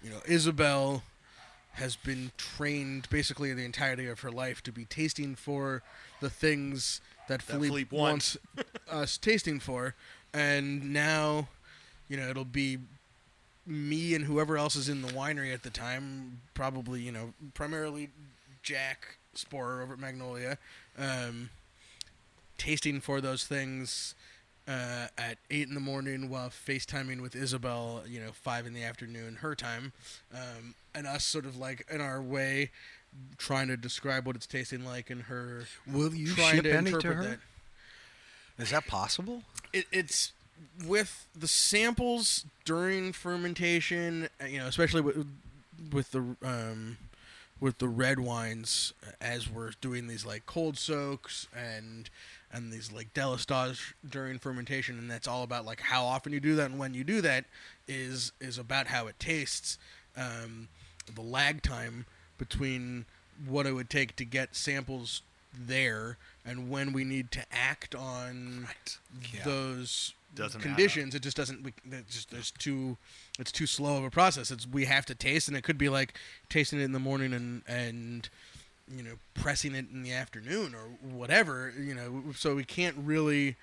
you 0.03 0.11
know, 0.11 0.21
Isabel 0.27 1.03
has 1.73 1.97
been 1.97 2.31
trained 2.37 3.09
basically 3.09 3.53
the 3.55 3.65
entirety 3.65 4.07
of 4.07 4.21
her 4.21 4.31
life 4.31 4.63
to 4.63 4.71
be 4.73 4.85
tasting 4.85 5.35
for 5.35 5.83
the 6.21 6.29
things 6.29 7.01
that, 7.29 7.41
That 7.41 7.43
Philippe, 7.43 7.69
Philippe 7.69 7.97
wants 7.97 8.37
wants. 8.57 8.71
us 8.91 9.17
tasting 9.19 9.59
for, 9.59 9.95
and 10.35 10.93
now, 10.93 11.49
you 12.09 12.17
know, 12.19 12.29
it'll 12.29 12.45
be 12.45 12.79
me 13.67 14.15
and 14.15 14.25
whoever 14.25 14.59
else 14.59 14.75
is 14.77 14.89
in 14.89 15.03
the 15.03 15.09
winery 15.09 15.55
at 15.55 15.63
the 15.63 15.71
time, 15.71 16.41
probably 16.53 17.01
you 17.01 17.13
know 17.13 17.33
primarily 17.55 18.11
Jack 18.63 19.17
Sporer 19.35 19.83
over 19.83 19.95
at 19.95 19.99
Magnolia, 19.99 20.59
um, 20.99 21.49
tasting 22.59 23.01
for 23.01 23.21
those 23.21 23.45
things 23.45 24.15
uh, 24.69 25.07
at 25.19 25.39
eight 25.51 25.69
in 25.69 25.75
the 25.75 25.81
morning 25.81 26.29
while 26.31 26.51
FaceTiming 26.51 27.21
with 27.21 27.35
Isabel, 27.35 28.03
you 28.07 28.21
know, 28.21 28.31
five 28.33 28.67
in 28.67 28.75
the 28.75 28.85
afternoon 28.85 29.37
her 29.37 29.55
time, 29.55 29.93
um, 30.33 30.75
and 30.95 31.07
us 31.07 31.25
sort 31.25 31.47
of 31.47 31.57
like 31.57 31.87
in 31.91 32.01
our 32.01 32.23
way 32.23 32.71
trying 33.37 33.69
to 33.69 33.77
describe 33.77 34.27
what 34.27 34.37
it's 34.37 34.47
tasting 34.47 34.85
like 34.85 35.11
and 35.11 35.23
her 35.23 35.65
Will 35.87 36.15
you 36.15 36.29
ship 36.29 36.65
to 36.65 36.73
any 36.73 36.93
to 36.93 37.13
her? 37.13 37.23
that. 37.25 37.39
Is 38.59 38.71
that 38.71 38.87
possible? 38.87 39.43
it, 39.73 39.87
it's 39.93 40.33
with 40.87 41.27
the 41.35 41.49
samples 41.49 42.45
during 42.65 43.13
fermentation, 43.13 44.29
uh, 44.41 44.47
you 44.47 44.59
know, 44.59 44.67
especially 44.67 45.01
with 45.01 45.27
with 45.93 46.13
the 46.13 46.37
um, 46.45 46.99
with 47.61 47.79
the 47.79 47.89
red 47.89 48.19
wines 48.19 48.93
uh, 49.07 49.11
as 49.21 49.49
we're 49.51 49.73
doing 49.81 50.07
these 50.07 50.25
like 50.25 50.47
cold 50.47 50.79
soaks 50.79 51.49
and 51.57 52.09
and 52.53 52.73
these 52.73 52.93
like 52.93 53.13
délestage 53.15 53.93
during 54.09 54.39
fermentation, 54.39 54.99
and 54.99 55.11
that's 55.11 55.27
all 55.29 55.43
about 55.43 55.65
like 55.65 55.81
how 55.81 56.05
often 56.05 56.33
you 56.33 56.41
do 56.41 56.55
that 56.57 56.71
and 56.71 56.79
when 56.79 56.95
you 56.95 57.05
do 57.05 57.21
that 57.23 57.45
is 57.89 58.33
is 58.41 58.59
about 58.59 58.89
how 58.89 59.07
it 59.07 59.19
tastes. 59.19 59.79
Um, 60.17 60.69
the 61.15 61.23
lag 61.23 61.63
time 61.63 62.07
between 62.39 63.07
what 63.49 63.67
it 63.67 63.73
would 63.73 63.91
take 63.91 64.15
to 64.17 64.25
get 64.25 64.55
samples 64.55 65.23
there 65.53 66.17
and 66.45 66.71
when 66.71 66.93
we 66.93 67.03
need 67.05 67.31
to 67.33 67.45
act 67.51 67.95
on 67.95 68.69
Yeah. 69.35 69.43
those 69.45 70.15
Doesn't 70.35 70.61
conditions 70.61 71.15
it 71.15 71.23
just 71.23 71.37
doesn't 71.37 71.63
we, 71.63 71.73
it's 71.91 72.15
just 72.15 72.31
there's 72.31 72.51
too 72.53 72.97
it's 73.39 73.53
too 73.53 73.67
slow 73.67 73.99
of 73.99 74.05
a 74.05 74.11
process 74.11 74.51
it's 74.51 74.67
we 74.67 74.85
have 74.87 75.05
to 75.07 75.15
taste 75.15 75.49
and 75.49 75.57
it 75.57 75.63
could 75.63 75.77
be 75.77 75.89
like 75.89 76.15
tasting 76.49 76.81
it 76.81 76.85
in 76.85 76.93
the 76.93 76.99
morning 76.99 77.33
and 77.35 77.63
and 77.67 78.29
you 78.89 79.03
know 79.03 79.15
pressing 79.35 79.75
it 79.75 79.87
in 79.93 80.03
the 80.03 80.13
afternoon 80.13 80.75
or 80.75 80.85
whatever 81.09 81.73
you 81.79 81.95
know 81.95 82.25
so 82.35 82.55
we 82.55 82.65
can't 82.65 82.97
really 82.99 83.57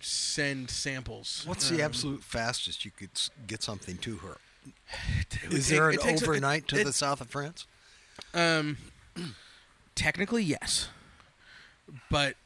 send 0.00 0.70
samples 0.70 1.42
What's 1.46 1.68
the 1.68 1.76
Um, 1.76 1.82
absolute 1.82 2.22
fastest 2.22 2.84
you 2.84 2.90
could 2.90 3.10
get 3.46 3.62
something 3.62 3.96
to 3.98 4.16
her? 4.18 4.36
Is 5.50 5.66
take- 5.68 5.76
there 5.76 5.90
an 5.90 5.98
a- 6.00 6.06
it- 6.08 6.22
overnight 6.22 6.68
to 6.68 6.80
it- 6.80 6.84
the 6.84 6.92
south 6.92 7.20
of 7.20 7.28
France? 7.30 7.66
Um, 8.34 8.76
technically, 9.94 10.42
yes, 10.44 10.88
but 12.10 12.36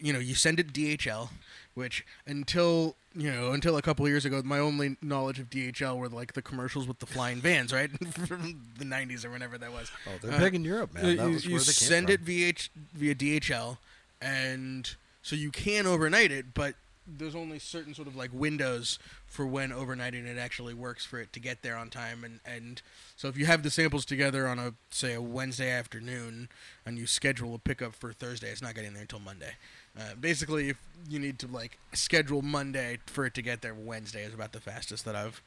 you 0.00 0.12
know, 0.12 0.18
you 0.18 0.34
send 0.34 0.58
it 0.60 0.72
DHL, 0.72 1.28
which 1.74 2.04
until 2.26 2.96
you 3.14 3.30
know 3.30 3.52
until 3.52 3.76
a 3.76 3.82
couple 3.82 4.04
of 4.04 4.10
years 4.10 4.24
ago, 4.24 4.40
my 4.44 4.58
only 4.58 4.96
knowledge 5.02 5.38
of 5.38 5.50
DHL 5.50 5.96
were 5.98 6.08
like 6.08 6.32
the 6.34 6.42
commercials 6.42 6.86
with 6.86 6.98
the 7.00 7.06
flying 7.06 7.40
vans, 7.40 7.72
right, 7.72 7.90
from 8.26 8.62
the 8.78 8.84
'90s 8.84 9.24
or 9.24 9.30
whenever 9.30 9.58
that 9.58 9.72
was. 9.72 9.90
Oh, 10.06 10.12
they're 10.22 10.32
Uh, 10.34 10.38
big 10.38 10.54
in 10.54 10.64
Europe, 10.64 10.94
man. 10.94 11.16
That 11.16 11.26
you, 11.26 11.32
was 11.34 11.44
you 11.44 11.50
where 11.52 11.58
they 11.60 11.72
send 11.72 12.06
from. 12.06 12.14
it 12.14 12.20
via 12.20 12.52
via 12.94 13.14
DHL, 13.14 13.78
and 14.22 14.94
so 15.22 15.36
you 15.36 15.50
can 15.50 15.86
overnight 15.86 16.30
it, 16.32 16.54
but 16.54 16.74
there's 17.18 17.34
only 17.34 17.58
certain 17.58 17.94
sort 17.94 18.08
of 18.08 18.16
like 18.16 18.30
windows 18.32 18.98
for 19.26 19.46
when 19.46 19.70
overnighting 19.70 20.26
it 20.26 20.38
actually 20.38 20.74
works 20.74 21.04
for 21.04 21.20
it 21.20 21.32
to 21.32 21.40
get 21.40 21.62
there 21.62 21.76
on 21.76 21.90
time, 21.90 22.24
and 22.24 22.40
and 22.44 22.82
so 23.16 23.28
if 23.28 23.36
you 23.36 23.46
have 23.46 23.62
the 23.62 23.70
samples 23.70 24.04
together 24.04 24.46
on 24.46 24.58
a 24.58 24.74
say 24.90 25.14
a 25.14 25.22
Wednesday 25.22 25.70
afternoon, 25.70 26.48
and 26.84 26.98
you 26.98 27.06
schedule 27.06 27.54
a 27.54 27.58
pickup 27.58 27.94
for 27.94 28.12
Thursday, 28.12 28.50
it's 28.50 28.62
not 28.62 28.74
getting 28.74 28.92
there 28.92 29.02
until 29.02 29.20
Monday. 29.20 29.54
Uh, 29.98 30.14
basically, 30.20 30.70
if 30.70 30.76
you 31.08 31.18
need 31.18 31.38
to 31.38 31.46
like 31.46 31.78
schedule 31.92 32.42
Monday 32.42 32.98
for 33.06 33.26
it 33.26 33.34
to 33.34 33.42
get 33.42 33.62
there, 33.62 33.74
Wednesday 33.74 34.24
is 34.24 34.34
about 34.34 34.52
the 34.52 34.60
fastest 34.60 35.04
that 35.04 35.16
I've 35.16 35.42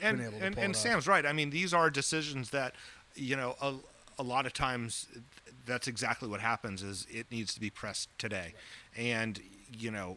and 0.00 0.18
been 0.18 0.26
able 0.26 0.38
to 0.38 0.44
and, 0.44 0.58
and 0.58 0.64
it 0.64 0.76
off. 0.76 0.82
Sam's 0.82 1.08
right. 1.08 1.24
I 1.24 1.32
mean, 1.32 1.50
these 1.50 1.72
are 1.72 1.90
decisions 1.90 2.50
that 2.50 2.74
you 3.14 3.36
know 3.36 3.56
a, 3.60 3.74
a 4.18 4.22
lot 4.22 4.46
of 4.46 4.52
times 4.52 5.06
that's 5.64 5.86
exactly 5.86 6.28
what 6.28 6.40
happens 6.40 6.82
is 6.82 7.06
it 7.10 7.26
needs 7.30 7.54
to 7.54 7.60
be 7.60 7.70
pressed 7.70 8.08
today, 8.18 8.54
and 8.96 9.40
you 9.78 9.90
know 9.90 10.16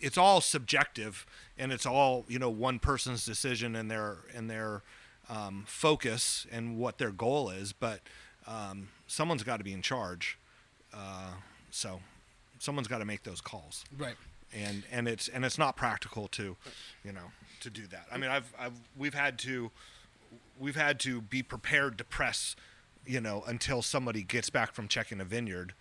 it's 0.00 0.18
all 0.18 0.40
subjective 0.40 1.26
and 1.58 1.72
it's 1.72 1.86
all 1.86 2.24
you 2.28 2.38
know 2.38 2.50
one 2.50 2.78
person's 2.78 3.24
decision 3.24 3.76
and 3.76 3.90
their 3.90 4.18
and 4.34 4.50
their 4.50 4.82
um, 5.28 5.64
focus 5.66 6.46
and 6.50 6.76
what 6.76 6.98
their 6.98 7.12
goal 7.12 7.50
is, 7.50 7.72
but 7.72 8.00
um, 8.46 8.88
someone's 9.06 9.44
got 9.44 9.58
to 9.58 9.64
be 9.64 9.72
in 9.72 9.82
charge. 9.82 10.38
Uh, 10.92 11.34
so 11.70 12.00
someone's 12.58 12.88
got 12.88 12.98
to 12.98 13.04
make 13.04 13.22
those 13.24 13.40
calls 13.40 13.84
right. 13.98 14.14
and 14.54 14.84
and 14.92 15.08
it's 15.08 15.28
and 15.28 15.44
it's 15.44 15.58
not 15.58 15.76
practical 15.76 16.28
to 16.28 16.56
you 17.04 17.12
know 17.12 17.32
to 17.60 17.70
do 17.70 17.86
that 17.86 18.06
i 18.12 18.18
mean 18.18 18.30
i've 18.30 18.52
i've 18.58 18.74
we've 18.96 19.14
had 19.14 19.38
to 19.38 19.70
we've 20.58 20.76
had 20.76 21.00
to 21.00 21.20
be 21.20 21.42
prepared 21.42 21.96
to 21.98 22.04
press 22.04 22.54
you 23.06 23.20
know 23.20 23.42
until 23.46 23.82
somebody 23.82 24.22
gets 24.22 24.50
back 24.50 24.72
from 24.72 24.88
checking 24.88 25.20
a 25.20 25.24
vineyard 25.24 25.72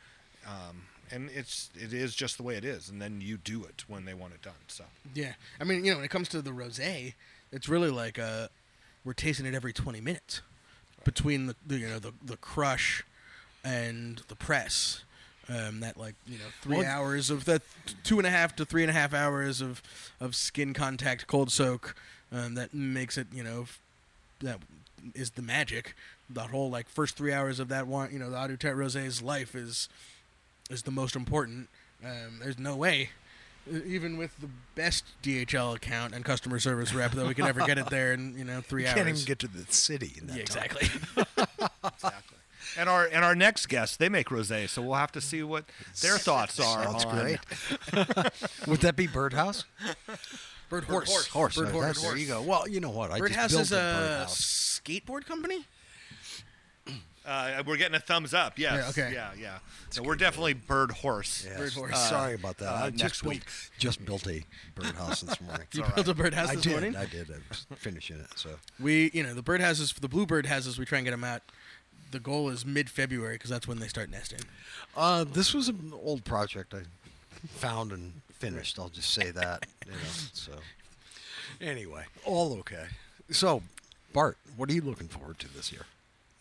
um, 0.47 0.84
and 1.12 1.30
it's 1.34 1.70
it 1.76 1.93
is 1.93 2.16
just 2.16 2.38
the 2.38 2.43
way 2.43 2.55
it 2.55 2.66
is, 2.66 2.89
and 2.89 3.01
then 3.01 3.22
you 3.22 3.38
do 3.38 3.64
it 3.64 3.84
when 3.88 4.05
they 4.05 4.14
want 4.14 4.34
it 4.34 4.41
done. 4.41 4.53
So 4.68 4.86
Yeah, 5.14 5.34
I 5.60 5.64
mean, 5.64 5.84
you 5.86 5.91
know, 5.91 5.97
when 5.97 6.05
it 6.05 6.12
comes 6.12 6.30
to 6.30 6.41
the 6.41 6.51
rosé, 6.51 7.14
it's 7.51 7.68
really 7.70 7.89
like 7.89 8.20
uh, 8.20 8.47
we're 9.03 9.14
tasting 9.14 9.45
it 9.45 9.53
every 9.55 9.74
twenty 9.74 10.01
minutes 10.01 10.41
between 11.05 11.47
the, 11.47 11.55
the 11.66 11.78
you 11.80 11.88
know 11.88 11.99
the 11.99 12.14
the 12.24 12.38
crush 12.38 13.03
and 13.64 14.22
the 14.28 14.36
press. 14.36 15.03
Um, 15.51 15.80
that 15.80 15.97
like 15.97 16.14
you 16.28 16.38
know 16.38 16.45
three 16.62 16.78
Well- 16.78 16.86
hours 16.86 17.32
of 17.32 17.45
that 17.45 17.64
two 18.03 18.20
and 18.20 18.28
a 18.28 18.30
half 18.30 18.55
to 18.57 18.66
three 18.66 18.84
and 18.84 18.89
a 18.91 18.93
half 18.93 19.14
hours 19.16 19.62
of 19.62 19.82
of 20.20 20.36
skin 20.36 20.74
contact 20.76 21.26
cold 21.26 21.51
soak 21.51 21.95
um, 22.32 22.53
that 22.53 22.72
makes 22.72 23.18
it 23.18 23.26
you 23.34 23.41
know 23.43 23.62
f- 23.64 23.80
that 24.41 24.60
is 25.16 25.32
the 25.32 25.41
magic. 25.41 25.95
The 26.30 26.41
whole 26.43 26.70
like 26.70 26.88
first 26.88 27.18
three 27.18 27.34
hours 27.34 27.60
of 27.60 27.68
that 27.70 27.88
one 27.88 28.14
you 28.14 28.20
know 28.20 28.30
the 28.30 28.36
Audoutet 28.38 28.76
Rosé's 28.76 29.24
life 29.24 29.55
is 29.55 29.89
is 30.70 30.84
the 30.84 30.91
most 30.91 31.15
important. 31.15 31.67
Um, 32.03 32.39
there's 32.41 32.59
no 32.59 32.76
way, 32.76 33.09
even 33.70 34.17
with 34.17 34.39
the 34.39 34.49
best 34.76 35.03
DHL 35.22 35.76
account 35.76 36.13
and 36.13 36.24
customer 36.24 36.59
service 36.59 36.93
rep, 36.93 37.11
that 37.11 37.28
we 37.28 37.34
can 37.34 37.45
ever 37.45 37.65
get 37.65 37.78
it 37.78 37.89
there 37.89 38.13
in 38.13 38.38
you 38.38 38.43
know 38.45 38.61
three 38.65 38.84
You 38.84 38.88
hours. 38.89 38.95
can't 38.95 39.09
even 39.09 39.24
get 39.26 39.39
to 39.39 39.47
the 39.47 39.65
city 39.72 40.13
in 40.20 40.28
that 40.28 40.38
yeah, 40.38 40.43
time. 40.45 40.65
exactly. 40.65 41.26
exactly. 41.84 42.38
And 42.78 42.88
our 42.88 43.05
and 43.05 43.26
our 43.26 43.36
next 43.36 43.65
guest, 43.65 43.99
they 43.99 44.09
make 44.09 44.28
rosé, 44.30 44.70
so 44.70 44.82
we'll 44.82 44.93
have 44.93 45.11
to 45.13 45.22
see 45.22 45.43
what 45.43 45.65
their 46.01 46.17
thoughts 46.17 46.59
are. 46.59 46.84
Sounds 46.84 47.05
on, 47.05 47.15
great. 47.15 47.39
Would 48.67 48.82
that 48.82 48.95
be 48.95 49.07
Birdhouse? 49.07 49.65
Birdhorse. 50.70 51.28
Horse. 51.30 51.55
Bird 51.57 51.67
uh, 51.67 51.72
horse. 51.72 52.01
There 52.01 52.15
you 52.15 52.28
go. 52.28 52.41
Well, 52.43 52.67
you 52.67 52.80
know 52.80 52.91
what? 52.91 53.11
I 53.11 53.17
Birdhouse 53.20 53.51
just 53.51 53.61
is 53.63 53.72
a 53.72 54.24
a 54.24 54.26
skateboard 54.30 55.26
company. 55.26 55.65
Uh, 57.30 57.62
we're 57.66 57.78
getting 57.78 57.94
a 57.96 58.00
thumbs 58.00 58.34
up. 58.34 58.58
Yes. 58.58 58.98
Yeah, 58.98 59.04
okay. 59.06 59.14
Yeah. 59.14 59.30
Yeah. 59.40 59.58
So 59.92 60.02
we're 60.02 60.16
definitely 60.16 60.56
birdhorse. 60.56 61.46
Yes. 61.46 61.60
Birdhorse. 61.76 61.96
Sorry 61.96 62.34
about 62.34 62.58
that. 62.58 62.70
uh, 62.70 62.76
I 62.76 62.90
next 62.90 63.02
just 63.02 63.22
built, 63.24 63.36
week. 63.36 63.44
just 63.78 64.04
built 64.04 64.28
a 64.28 64.44
birdhouse 64.76 65.22
this 65.22 65.40
morning. 65.42 65.68
You 65.74 65.84
built 65.96 66.08
a 66.08 66.14
birdhouse 66.16 66.50
I 66.50 66.56
this 66.56 66.64
did. 66.64 66.72
morning. 66.72 66.96
I 66.96 67.06
did. 67.06 67.30
I 67.30 67.36
was 67.50 67.68
finishing 67.76 68.18
it. 68.20 68.28
So 68.36 68.50
We, 68.80 69.12
you 69.14 69.22
know, 69.22 69.34
the 69.36 69.44
bird 69.44 69.62
birdhouses, 69.62 69.94
the 70.00 70.08
bluebird 70.08 70.48
houses, 70.48 70.80
we 70.80 70.86
try 70.86 70.98
and 70.98 71.06
get 71.06 71.12
them 71.12 71.24
out. 71.24 71.44
The 72.12 72.20
goal 72.20 72.50
is 72.50 72.66
mid-February 72.66 73.36
because 73.36 73.52
that's 73.52 73.68
when 73.68 73.78
they 73.80 73.88
start 73.88 74.10
nesting. 74.10 74.40
uh, 74.98 75.24
this 75.24 75.54
was 75.54 75.68
an 75.70 75.94
old 76.04 76.26
project 76.26 76.74
I 76.74 76.82
found 77.48 77.92
and 77.92 78.14
finished. 78.32 78.80
I'll 78.80 78.90
just 78.90 79.14
say 79.14 79.30
that. 79.30 79.68
You 79.86 79.92
know, 79.92 79.98
so 80.34 80.54
anyway, 81.62 82.06
all 82.26 82.54
okay. 82.62 82.86
So 83.30 83.62
Bart, 84.14 84.38
what 84.58 84.70
are 84.70 84.74
you 84.74 84.82
looking 84.82 85.08
forward 85.08 85.38
to 85.40 85.54
this 85.56 85.72
year? 85.72 85.84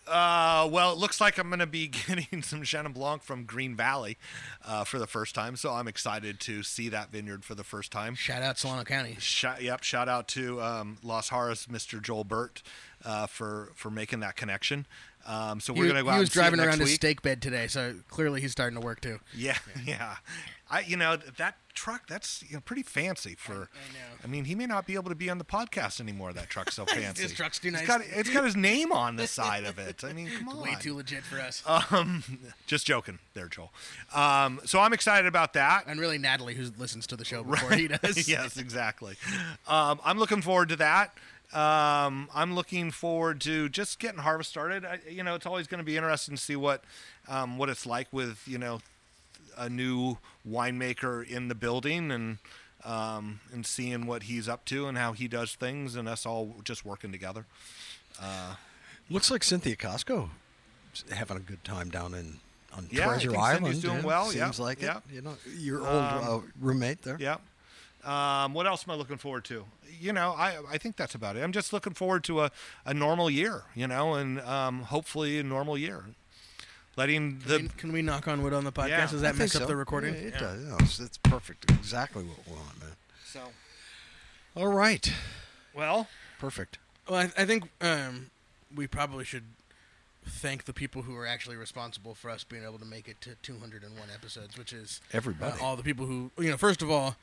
Uh, 0.09 0.69
well, 0.71 0.93
it 0.93 0.99
looks 0.99 1.21
like 1.21 1.39
I'm 1.39 1.49
going 1.49 1.59
to 1.61 1.67
be 1.67 1.89
getting 2.07 2.43
some 2.43 2.63
Chenin 2.63 2.95
Blanc 2.95 3.23
from 3.23 3.45
Green 3.45 3.77
Valley 3.77 4.19
uh, 4.65 4.85
for 4.85 4.99
the 4.99 5.07
first 5.07 5.35
time, 5.35 5.57
so 5.57 5.73
I'm 5.73 5.89
excited 5.89 6.41
to 6.41 6.63
see 6.63 6.89
that 6.89 7.11
vineyard 7.11 7.45
for 7.45 7.55
the 7.55 7.65
first 7.65 7.93
time. 7.93 8.15
Shout 8.15 8.43
out 8.43 8.59
Solano 8.59 8.85
County. 8.85 9.17
Shout, 9.19 9.63
yep, 9.63 9.83
shout 9.83 10.09
out 10.09 10.29
to 10.29 10.61
um, 10.61 10.99
Los 11.03 11.29
Harris, 11.29 11.67
Mr. 11.67 12.03
Joel 12.03 12.25
Burt, 12.25 12.63
uh, 13.05 13.27
for 13.27 13.73
for 13.75 13.91
making 13.91 14.21
that 14.21 14.37
connection. 14.37 14.87
Um, 15.27 15.61
so 15.61 15.73
we're 15.73 15.85
going 15.85 15.97
to 15.97 16.03
go 16.05 16.11
out 16.11 16.15
he 16.15 16.21
was 16.21 16.31
driving 16.31 16.59
around 16.59 16.79
his 16.79 16.89
week. 16.89 16.95
stake 16.97 17.23
bed 17.23 17.43
today, 17.43 17.67
so 17.67 17.95
clearly 18.09 18.41
he's 18.41 18.53
starting 18.53 18.81
to 18.81 18.85
work 18.85 19.01
too. 19.01 19.21
Yeah, 19.37 19.59
yeah. 19.85 20.17
I, 20.71 20.81
you 20.81 20.97
know, 20.97 21.17
that 21.17 21.57
truck, 21.75 22.07
that's 22.09 22.43
you 22.49 22.55
know, 22.57 22.61
pretty 22.61 22.83
fancy 22.83 23.35
for. 23.39 23.53
I 23.53 23.57
know. 23.59 24.19
I 24.23 24.27
mean, 24.27 24.45
he 24.45 24.55
may 24.55 24.67
not 24.67 24.87
be 24.87 24.95
able 24.97 25.09
to 25.09 25.15
be 25.15 25.31
on 25.31 25.39
the 25.39 25.45
podcast 25.45 26.01
anymore. 26.01 26.33
That 26.33 26.51
truck's 26.51 26.75
so 26.77 26.85
fancy. 26.87 27.23
His 27.23 27.33
truck's 27.33 27.59
too 27.59 27.69
It's 27.69 27.79
nice. 27.79 27.87
got, 27.87 28.01
it's 28.05 28.29
got 28.31 28.45
his 28.45 28.57
name 28.57 28.93
on 28.93 29.17
the 29.17 29.27
side 29.41 29.65
of 29.65 29.79
it. 29.79 30.05
I 30.05 30.13
mean, 30.13 30.29
come 30.37 30.49
on. 30.51 30.61
Way 30.61 30.77
too 30.81 30.95
legit 30.95 31.23
for 31.25 31.41
us. 31.41 31.63
Um, 31.67 32.23
just 32.67 32.87
joking, 32.87 33.19
there, 33.35 33.49
Joel. 33.49 33.73
Um, 34.15 34.61
so 34.65 34.81
I'm 34.81 34.93
excited 34.93 35.27
about 35.27 35.55
that. 35.55 35.85
and 35.87 35.99
really, 35.99 36.19
Natalie, 36.19 36.55
who 36.55 36.67
listens 36.77 37.07
to 37.07 37.17
the 37.17 37.25
show 37.25 37.43
before 37.45 37.73
he 37.73 37.89
does. 37.89 38.29
yes, 38.29 38.57
exactly. 38.59 39.17
Um, 39.67 40.01
I'm 40.05 40.19
looking 40.19 40.43
forward 40.43 40.69
to 40.71 40.77
that. 40.77 41.15
Um, 41.55 42.29
I'm 42.35 42.55
looking 42.55 42.91
forward 42.91 43.41
to 43.43 43.71
just 43.71 43.99
getting 44.01 44.19
harvest 44.21 44.51
started. 44.51 44.85
I, 44.85 44.99
you 45.09 45.23
know, 45.23 45.35
it's 45.35 45.47
always 45.47 45.67
going 45.67 45.79
to 45.79 45.85
be 45.85 45.97
interesting 45.97 46.37
to 46.37 46.43
see 46.43 46.57
what 46.57 46.85
um, 47.27 47.57
what 47.57 47.71
it's 47.71 47.87
like 47.87 48.09
with 48.13 48.43
you 48.47 48.59
know 48.59 48.81
a 49.57 49.69
new 49.69 50.19
winemaker 50.49 51.27
in 51.27 51.49
the 51.49 51.55
building 51.55 52.11
and 52.11 52.39
um, 52.85 53.41
and 53.53 53.67
seeing 53.67 54.07
what 54.07 54.25
he's 54.25 54.49
up 54.49 54.65
to 54.67 54.87
and 54.87 54.97
how 54.97 55.13
he 55.13 55.27
does 55.29 55.55
things 55.55 55.97
and 55.97 56.09
us 56.09 56.25
all 56.25 56.55
just 56.65 56.85
working 56.85 57.11
together. 57.13 57.45
Looks 59.11 59.31
like 59.31 59.43
Cynthia 59.43 59.75
Cosco 59.77 60.31
having 61.11 61.37
a 61.37 61.41
good 61.41 61.65
time 61.65 61.91
down 61.91 62.15
in 62.15 62.39
on 62.77 62.89
Yeah, 62.91 63.07
Treasure 63.07 63.37
Island. 63.37 63.67
Cynthia's 63.67 63.83
doing 63.83 63.97
yeah. 63.99 64.05
well, 64.05 64.25
Seems 64.27 64.59
yeah, 64.59 64.65
like 64.65 64.83
yeah. 64.83 64.97
it. 64.99 65.03
You 65.15 65.21
know, 65.23 65.37
your 65.57 65.81
old 65.81 65.89
uh, 65.89 66.41
roommate 66.61 67.03
there. 67.03 67.17
Yeah. 67.19 67.37
Um, 68.05 68.55
what 68.55 68.67
else 68.67 68.85
am 68.87 68.93
I 68.93 68.97
looking 68.97 69.17
forward 69.17 69.45
to? 69.47 69.65
You 70.01 70.13
know, 70.13 70.35
I 70.37 70.59
I 70.71 70.79
think 70.79 70.97
that's 70.97 71.15
about 71.15 71.37
it. 71.37 71.43
I'm 71.43 71.53
just 71.53 71.73
looking 71.73 71.95
forward 71.95 72.23
to 72.25 72.43
a, 72.43 72.51
a 72.85 72.95
normal 72.95 73.31
year, 73.31 73.63
you 73.75 73.87
know, 73.87 74.15
and 74.15 74.41
um, 74.43 74.83
hopefully 74.83 75.39
a 75.39 75.43
normal 75.43 75.77
year. 75.77 76.05
Letting 76.99 77.39
the 77.47 77.59
Can, 77.59 77.69
can 77.69 77.93
we 77.93 78.03
knock 78.03 78.27
on 78.27 78.43
wood 78.43 78.53
on 78.53 78.65
the 78.65 78.73
podcast? 78.73 78.89
Yeah, 78.89 79.07
Does 79.07 79.21
that 79.21 79.29
think 79.37 79.39
mess 79.39 79.55
up 79.55 79.63
so. 79.63 79.69
the 79.69 79.77
recording? 79.77 80.15
Yeah, 80.15 80.21
it 80.21 80.39
does. 80.41 80.65
No, 80.65 80.77
it's, 80.81 80.99
it's 80.99 81.17
perfect. 81.19 81.71
Exactly 81.71 82.25
what 82.25 82.39
we 82.45 82.53
want, 82.55 82.81
man. 82.81 82.91
so 83.25 83.41
All 84.57 84.67
right. 84.67 85.13
well, 85.73 86.09
Perfect. 86.41 86.79
Well, 87.09 87.21
I, 87.21 87.43
I 87.43 87.45
think 87.45 87.71
um, 87.81 88.31
we 88.75 88.89
probably 88.89 89.25
should 89.25 89.45
thank 90.27 90.65
the 90.65 90.73
people 90.73 91.03
who 91.03 91.15
are 91.17 91.25
actually 91.27 91.55
responsible 91.55 92.15
for 92.17 92.31
us 92.31 92.43
being 92.43 92.65
able 92.65 92.81
to 92.81 92.85
make 92.85 93.07
it 93.07 93.21
to 93.21 93.37
201 93.43 94.09
episodes, 94.13 94.59
which 94.59 94.73
is 94.73 95.01
Everybody. 95.13 95.57
uh, 95.61 95.65
all 95.65 95.77
the 95.77 95.85
people 95.85 96.07
who, 96.07 96.33
you 96.37 96.51
know, 96.51 96.57
first 96.57 96.83
of 96.83 96.91
all, 96.91 97.15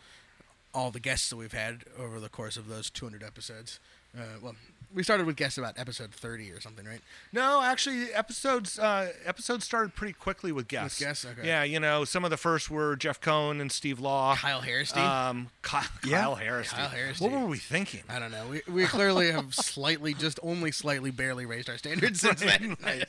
all 0.73 0.89
the 0.89 1.01
guests 1.01 1.29
that 1.29 1.35
we've 1.35 1.51
had 1.53 1.83
over 1.99 2.21
the 2.21 2.29
course 2.29 2.55
of 2.55 2.69
those 2.69 2.89
200 2.89 3.23
episodes. 3.23 3.79
Uh, 4.17 4.21
well, 4.41 4.55
we 4.95 5.03
started 5.03 5.27
with 5.27 5.35
guests 5.35 5.57
about 5.57 5.77
episode 5.77 6.11
30 6.13 6.51
or 6.51 6.59
something, 6.61 6.85
right? 6.85 7.01
no, 7.33 7.61
actually, 7.61 8.13
episodes 8.13 8.79
uh, 8.79 9.11
episodes 9.25 9.65
started 9.65 9.93
pretty 9.93 10.13
quickly 10.13 10.51
with 10.51 10.67
guests. 10.67 10.99
guests? 10.99 11.25
Okay. 11.25 11.45
Yeah, 11.45 11.63
you 11.63 11.79
know, 11.79 12.05
some 12.05 12.23
of 12.23 12.31
the 12.31 12.37
first 12.37 12.71
were 12.71 12.95
Jeff 12.95 13.19
Cohn 13.21 13.59
and 13.61 13.71
Steve 13.71 13.99
Law. 13.99 14.35
Kyle 14.35 14.61
Harristy. 14.61 14.97
Um, 14.97 15.49
Kyle, 15.61 15.83
Yeah. 16.03 16.21
Kyle 16.21 16.35
Harris. 16.35 16.69
Kyle 16.71 16.89
Harristy. 16.89 17.21
What 17.21 17.31
were 17.31 17.45
we 17.47 17.57
thinking? 17.57 18.03
I 18.09 18.17
don't 18.19 18.31
know. 18.31 18.47
We, 18.47 18.61
we 18.71 18.85
clearly 18.85 19.31
have 19.31 19.53
slightly, 19.55 20.13
just 20.13 20.39
only 20.41 20.71
slightly, 20.71 21.11
barely 21.11 21.45
raised 21.45 21.69
our 21.69 21.77
standards 21.77 22.21
since 22.21 22.39
then. 22.41 22.77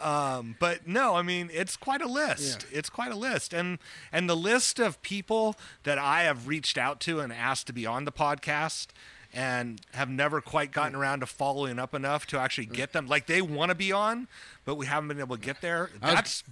Um, 0.00 0.56
but 0.58 0.86
no, 0.88 1.14
I 1.14 1.22
mean 1.22 1.50
it's 1.52 1.76
quite 1.76 2.02
a 2.02 2.08
list. 2.08 2.66
It's 2.72 2.90
quite 2.90 3.12
a 3.12 3.16
list, 3.16 3.52
and 3.54 3.78
and 4.12 4.28
the 4.28 4.36
list 4.36 4.78
of 4.80 5.00
people 5.02 5.56
that 5.84 5.98
I 5.98 6.22
have 6.24 6.48
reached 6.48 6.76
out 6.76 7.00
to 7.00 7.20
and 7.20 7.32
asked 7.32 7.68
to 7.68 7.72
be 7.72 7.86
on 7.86 8.04
the 8.04 8.12
podcast, 8.12 8.88
and 9.34 9.80
have 9.92 10.08
never 10.08 10.40
quite 10.40 10.70
gotten 10.72 10.94
around 10.94 11.20
to 11.20 11.26
following 11.26 11.78
up 11.78 11.94
enough 11.94 12.26
to 12.28 12.38
actually 12.38 12.66
get 12.66 12.92
them. 12.92 13.06
Like 13.06 13.26
they 13.26 13.42
want 13.42 13.70
to 13.70 13.74
be 13.74 13.92
on, 13.92 14.28
but 14.64 14.76
we 14.76 14.86
haven't 14.86 15.08
been 15.08 15.20
able 15.20 15.36
to 15.36 15.42
get 15.42 15.60
there. 15.60 15.90
That's 16.00 16.44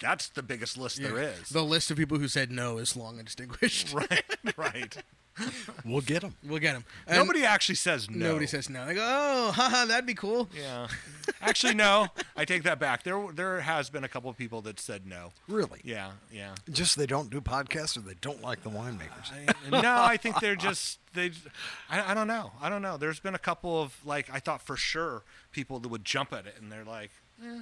that's 0.00 0.28
the 0.28 0.42
biggest 0.42 0.76
list 0.76 1.00
there 1.00 1.18
is. 1.18 1.48
The 1.48 1.62
list 1.62 1.90
of 1.90 1.96
people 1.96 2.18
who 2.18 2.28
said 2.28 2.50
no 2.50 2.78
is 2.78 2.96
long 2.96 3.18
and 3.18 3.24
distinguished. 3.24 3.94
right, 3.94 4.24
right. 4.56 4.96
We'll 5.84 6.00
get 6.00 6.22
them. 6.22 6.34
We'll 6.46 6.60
get 6.60 6.74
them. 6.74 6.84
Nobody 7.10 7.44
actually 7.44 7.74
says 7.74 8.08
no. 8.08 8.28
Nobody 8.28 8.46
says 8.46 8.70
no. 8.70 8.86
They 8.86 8.94
go, 8.94 9.02
oh, 9.02 9.52
haha, 9.54 9.84
that'd 9.84 10.06
be 10.06 10.14
cool. 10.14 10.48
Yeah. 10.56 10.86
Actually, 11.42 11.74
no. 11.74 12.06
I 12.36 12.44
take 12.44 12.62
that 12.62 12.78
back. 12.78 13.02
There, 13.02 13.20
there 13.34 13.60
has 13.60 13.90
been 13.90 14.04
a 14.04 14.08
couple 14.08 14.30
of 14.30 14.36
people 14.38 14.62
that 14.62 14.78
said 14.80 15.06
no. 15.06 15.32
Really? 15.48 15.80
Yeah, 15.84 16.12
yeah. 16.32 16.54
Just 16.70 16.96
they 16.96 17.06
don't 17.06 17.28
do 17.30 17.40
podcasts 17.40 17.96
or 17.96 18.00
they 18.00 18.14
don't 18.20 18.40
like 18.42 18.62
the 18.62 18.70
winemakers. 18.70 19.30
no, 19.70 20.02
I 20.02 20.16
think 20.16 20.40
they're 20.40 20.56
just 20.56 20.98
they. 21.14 21.32
I, 21.90 22.12
I 22.12 22.14
don't 22.14 22.28
know. 22.28 22.52
I 22.62 22.68
don't 22.68 22.82
know. 22.82 22.96
There's 22.96 23.20
been 23.20 23.34
a 23.34 23.38
couple 23.38 23.82
of 23.82 23.94
like 24.06 24.30
I 24.32 24.38
thought 24.38 24.62
for 24.62 24.76
sure 24.76 25.22
people 25.52 25.78
that 25.80 25.88
would 25.88 26.04
jump 26.04 26.32
at 26.32 26.46
it, 26.46 26.54
and 26.60 26.70
they're 26.72 26.84
like, 26.84 27.10
eh. 27.44 27.60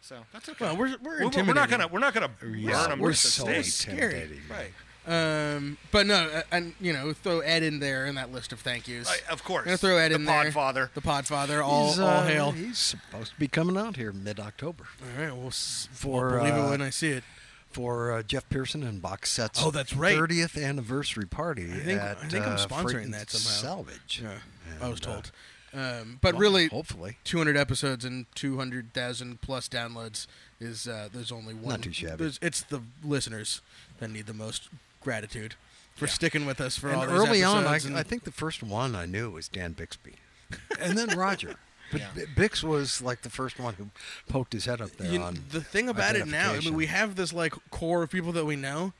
So 0.00 0.16
that's 0.32 0.48
okay. 0.48 0.64
Well, 0.64 0.76
we're- 0.76 0.96
we're 1.02 1.28
we're 1.28 1.52
not 1.54 1.68
gonna 1.68 1.88
we're 1.88 1.98
not 2.00 2.14
gonna 2.14 2.28
burn 2.28 2.58
Yeah, 2.58 2.86
them 2.88 3.00
we're 3.00 3.10
at 3.10 3.16
the 3.16 3.28
so 3.28 3.44
stake. 3.44 3.64
scary. 3.64 4.14
intimidating. 4.14 4.42
Right. 4.48 4.72
Um, 5.06 5.78
but 5.92 6.06
no, 6.06 6.16
uh, 6.28 6.42
and 6.50 6.74
you 6.80 6.92
know, 6.92 7.12
throw 7.12 7.38
Ed 7.40 7.62
in 7.62 7.78
there 7.78 8.06
in 8.06 8.16
that 8.16 8.32
list 8.32 8.52
of 8.52 8.60
thank 8.60 8.88
yous. 8.88 9.06
Right, 9.08 9.22
of 9.30 9.44
course. 9.44 9.64
Gonna 9.64 9.76
throw 9.76 9.96
Ed 9.98 10.08
the 10.10 10.16
in 10.16 10.24
there. 10.24 10.44
The 10.44 10.50
Podfather. 10.50 10.92
The 10.94 11.00
Podfather. 11.00 11.64
All, 11.64 11.88
He's, 11.90 11.98
all 12.00 12.08
uh, 12.08 12.26
hail. 12.26 12.50
He's 12.52 12.78
supposed 12.78 13.32
to 13.34 13.38
be 13.38 13.46
coming 13.48 13.76
out 13.76 13.96
here 13.96 14.12
mid-October 14.12 14.84
All 15.16 15.22
right, 15.24 15.36
we'll, 15.36 15.46
s- 15.48 15.88
For, 15.92 16.30
we'll 16.30 16.38
believe 16.40 16.54
uh, 16.54 16.66
it 16.66 16.70
when 16.70 16.82
I 16.82 16.90
see 16.90 17.10
it. 17.10 17.24
for 17.70 18.12
uh, 18.12 18.22
Jeff 18.24 18.48
Pehrson 18.48 18.82
and 18.86 19.00
Box 19.00 19.30
Sets. 19.30 19.60
Oh, 19.64 19.70
that's 19.70 19.94
right. 19.94 20.16
30th 20.18 20.60
anniversary 20.62 21.26
party. 21.26 21.70
I 21.72 21.76
think- 21.78 22.00
at, 22.00 22.18
I 22.18 22.26
think 22.28 22.44
I'm 22.44 22.52
uh, 22.54 22.56
sponsoring 22.66 22.90
Freight 22.90 23.04
and 23.04 23.14
that 23.14 23.30
somehow. 23.30 23.76
Salvage. 23.76 24.22
Yeah, 24.24 24.38
I 24.82 24.88
was 24.88 24.98
And, 25.00 25.06
uh, 25.08 25.12
told. 25.12 25.30
Um, 25.74 26.18
but 26.22 26.34
well, 26.34 26.40
really, 26.40 26.66
hopefully. 26.68 27.18
200 27.24 27.56
episodes 27.56 28.04
and 28.04 28.24
200,000 28.34 29.40
plus 29.42 29.68
downloads 29.68 30.26
is 30.58 30.88
uh, 30.88 31.08
there's 31.12 31.30
only 31.30 31.54
one. 31.54 31.80
too 31.82 31.92
shabby. 31.92 32.16
there's- 32.16 32.38
It's 32.42 32.62
the 32.62 32.80
listeners 33.04 33.60
that 34.00 34.10
need 34.10 34.26
the 34.26 34.32
most 34.34 34.68
gratitude 35.10 35.54
for 35.94 36.06
sticking 36.08 36.44
with 36.44 36.60
us 36.60 36.76
for 36.76 36.88
And 36.88 36.96
all 36.96 37.06
these 37.06 37.12
early 37.12 37.42
on, 37.44 37.64
I, 37.64 37.76
I 37.76 38.02
think 38.02 38.24
the 38.24 38.32
first 38.32 38.62
one 38.62 38.94
I 38.96 39.06
knew 39.06 39.30
was 39.30 39.46
Dan 39.48 39.72
Bixby, 39.72 40.14
and 40.80 40.98
then 40.98 41.16
Roger. 41.16 41.54
But 41.92 42.00
Yeah. 42.00 42.24
Bix 42.34 42.64
was 42.64 43.00
like 43.00 43.22
the 43.22 43.30
first 43.30 43.60
one 43.60 43.74
who 43.74 43.90
poked 44.28 44.52
his 44.52 44.64
head 44.64 44.80
up 44.80 44.90
there 44.96 45.08
You- 45.12 45.22
on 45.22 45.38
the 45.52 45.60
thing 45.60 45.88
about 45.88 46.16
it 46.16 46.26
now, 46.26 46.52
I 46.52 46.58
mean, 46.58 46.74
we 46.74 46.86
have 46.86 47.14
this 47.14 47.32
like 47.32 47.54
core 47.70 48.02
of 48.02 48.10
people 48.10 48.32
that 48.32 48.44
we 48.44 48.56
know. 48.56 48.92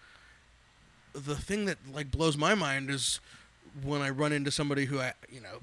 The 1.12 1.34
thing 1.34 1.64
that 1.64 1.78
like 1.92 2.12
blows 2.12 2.36
my 2.36 2.54
mind 2.54 2.88
is 2.90 3.18
when 3.82 4.02
I 4.02 4.10
run 4.10 4.30
into 4.32 4.52
somebody 4.52 4.84
who 4.84 5.00
I, 5.00 5.14
you 5.28 5.40
know, 5.40 5.58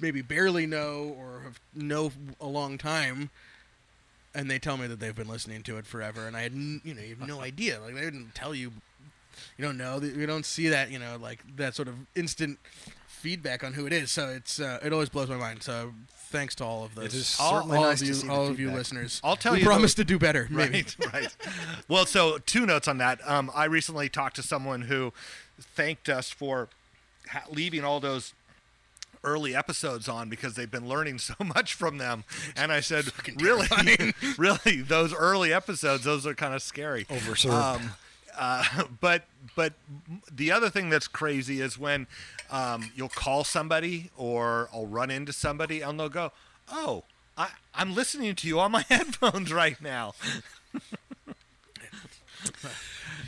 maybe 0.00 0.22
barely 0.22 0.64
know 0.66 1.14
or 1.18 1.40
have 1.44 1.60
know 1.74 2.12
a 2.40 2.46
long 2.46 2.78
time, 2.78 3.28
and 4.34 4.50
they 4.50 4.58
tell 4.58 4.78
me 4.78 4.86
that 4.86 5.00
they've 5.00 5.14
been 5.14 5.28
listening 5.28 5.62
to 5.64 5.76
it 5.76 5.84
forever, 5.86 6.26
and 6.26 6.34
I 6.34 6.42
had, 6.44 6.52
n- 6.52 6.80
you 6.82 6.94
know, 6.94 7.02
you 7.02 7.14
have 7.14 7.28
no 7.28 7.40
idea. 7.50 7.78
Like 7.78 7.94
they 7.94 8.00
didn't 8.00 8.34
tell 8.34 8.54
you. 8.54 8.72
You 9.56 9.64
don't 9.64 9.76
know. 9.76 10.00
You 10.00 10.26
don't 10.26 10.46
see 10.46 10.68
that. 10.68 10.90
You 10.90 10.98
know, 10.98 11.16
like 11.20 11.40
that 11.56 11.74
sort 11.74 11.88
of 11.88 11.94
instant 12.14 12.58
feedback 13.06 13.64
on 13.64 13.72
who 13.74 13.86
it 13.86 13.92
is. 13.92 14.10
So 14.10 14.28
it's 14.28 14.60
uh, 14.60 14.78
it 14.82 14.92
always 14.92 15.08
blows 15.08 15.28
my 15.28 15.36
mind. 15.36 15.62
So 15.62 15.92
thanks 16.30 16.54
to 16.56 16.64
all 16.64 16.84
of 16.84 16.94
those. 16.94 17.06
It 17.06 17.14
is 17.14 17.36
all, 17.40 17.54
certainly 17.54 17.78
all 17.78 17.84
nice 17.84 18.00
of 18.00 18.06
to 18.06 18.12
you, 18.12 18.14
see 18.14 18.28
all 18.28 18.46
of 18.46 18.60
you 18.60 18.70
listeners. 18.70 19.20
I'll 19.24 19.36
tell 19.36 19.52
we 19.52 19.58
you 19.58 19.64
though- 19.64 19.70
promise 19.70 19.94
to 19.94 20.04
do 20.04 20.18
better. 20.18 20.46
Maybe. 20.50 20.78
Right, 20.78 20.96
right. 21.12 21.36
Well, 21.88 22.06
so 22.06 22.38
two 22.38 22.66
notes 22.66 22.88
on 22.88 22.98
that. 22.98 23.20
Um, 23.28 23.50
I 23.54 23.64
recently 23.64 24.08
talked 24.08 24.36
to 24.36 24.42
someone 24.42 24.82
who 24.82 25.12
thanked 25.60 26.08
us 26.08 26.30
for 26.30 26.68
ha- 27.28 27.44
leaving 27.50 27.84
all 27.84 28.00
those 28.00 28.34
early 29.24 29.54
episodes 29.54 30.08
on 30.08 30.28
because 30.28 30.54
they've 30.54 30.70
been 30.70 30.88
learning 30.88 31.18
so 31.18 31.34
much 31.40 31.74
from 31.74 31.98
them. 31.98 32.24
And 32.56 32.70
I 32.72 32.80
said, 32.80 33.06
really, 33.38 33.66
really, 34.38 34.80
those 34.82 35.12
early 35.12 35.52
episodes, 35.52 36.04
those 36.04 36.26
are 36.26 36.34
kind 36.34 36.54
of 36.54 36.62
scary. 36.62 37.04
Overserved. 37.06 37.52
Um, 37.52 37.90
uh, 38.38 38.64
but 39.00 39.24
but 39.56 39.74
the 40.30 40.50
other 40.52 40.70
thing 40.70 40.88
that's 40.88 41.08
crazy 41.08 41.60
is 41.60 41.78
when 41.78 42.06
um, 42.50 42.90
you'll 42.94 43.08
call 43.08 43.44
somebody 43.44 44.10
or 44.16 44.68
I'll 44.72 44.86
run 44.86 45.10
into 45.10 45.32
somebody 45.32 45.80
and 45.80 45.98
they'll 45.98 46.08
go, 46.08 46.32
"Oh, 46.70 47.04
I, 47.36 47.50
I'm 47.74 47.94
listening 47.94 48.34
to 48.36 48.48
you 48.48 48.60
on 48.60 48.72
my 48.72 48.82
headphones 48.88 49.52
right 49.52 49.80
now," 49.82 50.14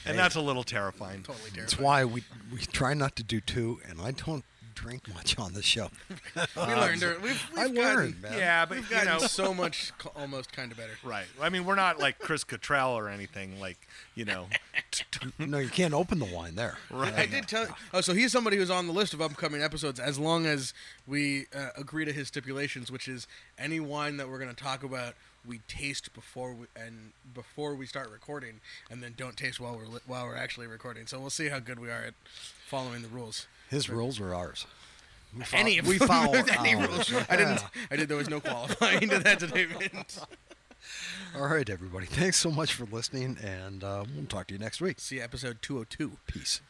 and 0.06 0.18
that's 0.18 0.36
a 0.36 0.40
little 0.40 0.64
terrifying. 0.64 1.22
Totally 1.22 1.50
That's 1.54 1.78
why 1.78 2.04
we 2.04 2.24
we 2.52 2.61
try 2.61 2.94
not 2.94 3.16
to 3.16 3.22
do 3.22 3.40
two, 3.40 3.80
and 3.88 4.00
I 4.00 4.12
don't 4.12 4.44
drink 4.74 5.12
much 5.14 5.38
on 5.38 5.52
the 5.54 5.62
show. 5.62 5.90
We 6.56 6.62
learned. 6.62 7.02
our- 7.04 7.18
We've, 7.18 7.22
we've 7.50 7.58
I 7.58 7.68
gotten, 7.68 7.74
learned, 7.76 8.22
man. 8.22 8.32
Yeah, 8.38 8.64
but 8.66 8.76
We've 8.78 8.90
you 8.90 8.96
gotten 8.96 9.12
know, 9.12 9.26
so 9.26 9.52
much, 9.54 9.92
co- 9.98 10.12
almost 10.16 10.52
kind 10.52 10.70
of 10.72 10.78
better. 10.78 10.92
right? 11.04 11.26
I 11.40 11.48
mean, 11.48 11.64
we're 11.64 11.74
not 11.74 11.98
like 11.98 12.18
Chris 12.18 12.44
Cottrell 12.44 12.92
or 12.92 13.08
anything. 13.08 13.60
Like 13.60 13.78
you 14.14 14.24
know, 14.24 14.46
no, 15.38 15.58
you 15.58 15.68
can't 15.68 15.94
open 15.94 16.18
the 16.18 16.24
wine 16.26 16.54
there. 16.54 16.78
Right. 16.90 17.14
I 17.14 17.26
did 17.26 17.46
tell. 17.48 17.66
Oh, 17.94 18.00
so 18.00 18.12
he's 18.14 18.32
somebody 18.32 18.56
who's 18.56 18.70
on 18.70 18.86
the 18.86 18.92
list 18.92 19.14
of 19.14 19.20
upcoming 19.20 19.62
episodes, 19.62 19.98
as 20.00 20.18
long 20.18 20.46
as 20.46 20.72
we 21.06 21.46
uh, 21.54 21.68
agree 21.76 22.04
to 22.04 22.12
his 22.12 22.28
stipulations, 22.28 22.90
which 22.90 23.08
is 23.08 23.26
any 23.58 23.80
wine 23.80 24.16
that 24.18 24.28
we're 24.28 24.38
going 24.38 24.54
to 24.54 24.62
talk 24.62 24.82
about, 24.82 25.14
we 25.46 25.60
taste 25.68 26.12
before 26.14 26.52
we 26.54 26.66
and 26.76 27.12
before 27.34 27.74
we 27.74 27.86
start 27.86 28.10
recording, 28.10 28.60
and 28.90 29.02
then 29.02 29.14
don't 29.16 29.36
taste 29.36 29.58
while 29.60 29.76
we're 29.76 29.86
li- 29.86 30.00
while 30.06 30.24
we're 30.26 30.36
actually 30.36 30.66
recording. 30.66 31.06
So 31.06 31.18
we'll 31.20 31.30
see 31.30 31.48
how 31.48 31.58
good 31.58 31.78
we 31.78 31.88
are 31.90 32.02
at 32.04 32.14
following 32.66 33.02
the 33.02 33.08
rules. 33.08 33.46
His 33.70 33.88
rules 33.88 34.20
are 34.20 34.34
ours. 34.34 34.66
We 35.36 35.44
fol- 35.44 35.60
Any 35.60 35.78
of 35.78 35.86
we 35.86 35.98
them. 35.98 36.08
follow 36.08 36.32
any 36.34 36.74
ours. 36.74 36.88
rules. 37.10 37.24
I 37.30 37.36
didn't. 37.36 37.60
I 37.90 37.96
did. 37.96 38.08
There 38.08 38.16
was 38.16 38.28
no 38.28 38.40
qualifying 38.40 39.08
to 39.10 39.18
that 39.20 39.40
statement. 39.40 40.18
All 41.36 41.46
right, 41.46 41.68
everybody. 41.70 42.06
Thanks 42.06 42.36
so 42.38 42.50
much 42.50 42.72
for 42.74 42.84
listening, 42.86 43.36
and 43.42 43.84
uh, 43.84 44.04
we'll 44.16 44.26
talk 44.26 44.48
to 44.48 44.54
you 44.54 44.58
next 44.58 44.80
week. 44.80 44.98
See 44.98 45.16
you 45.16 45.22
episode 45.22 45.58
two 45.62 45.74
hundred 45.74 45.90
two. 45.90 46.12
Peace. 46.26 46.60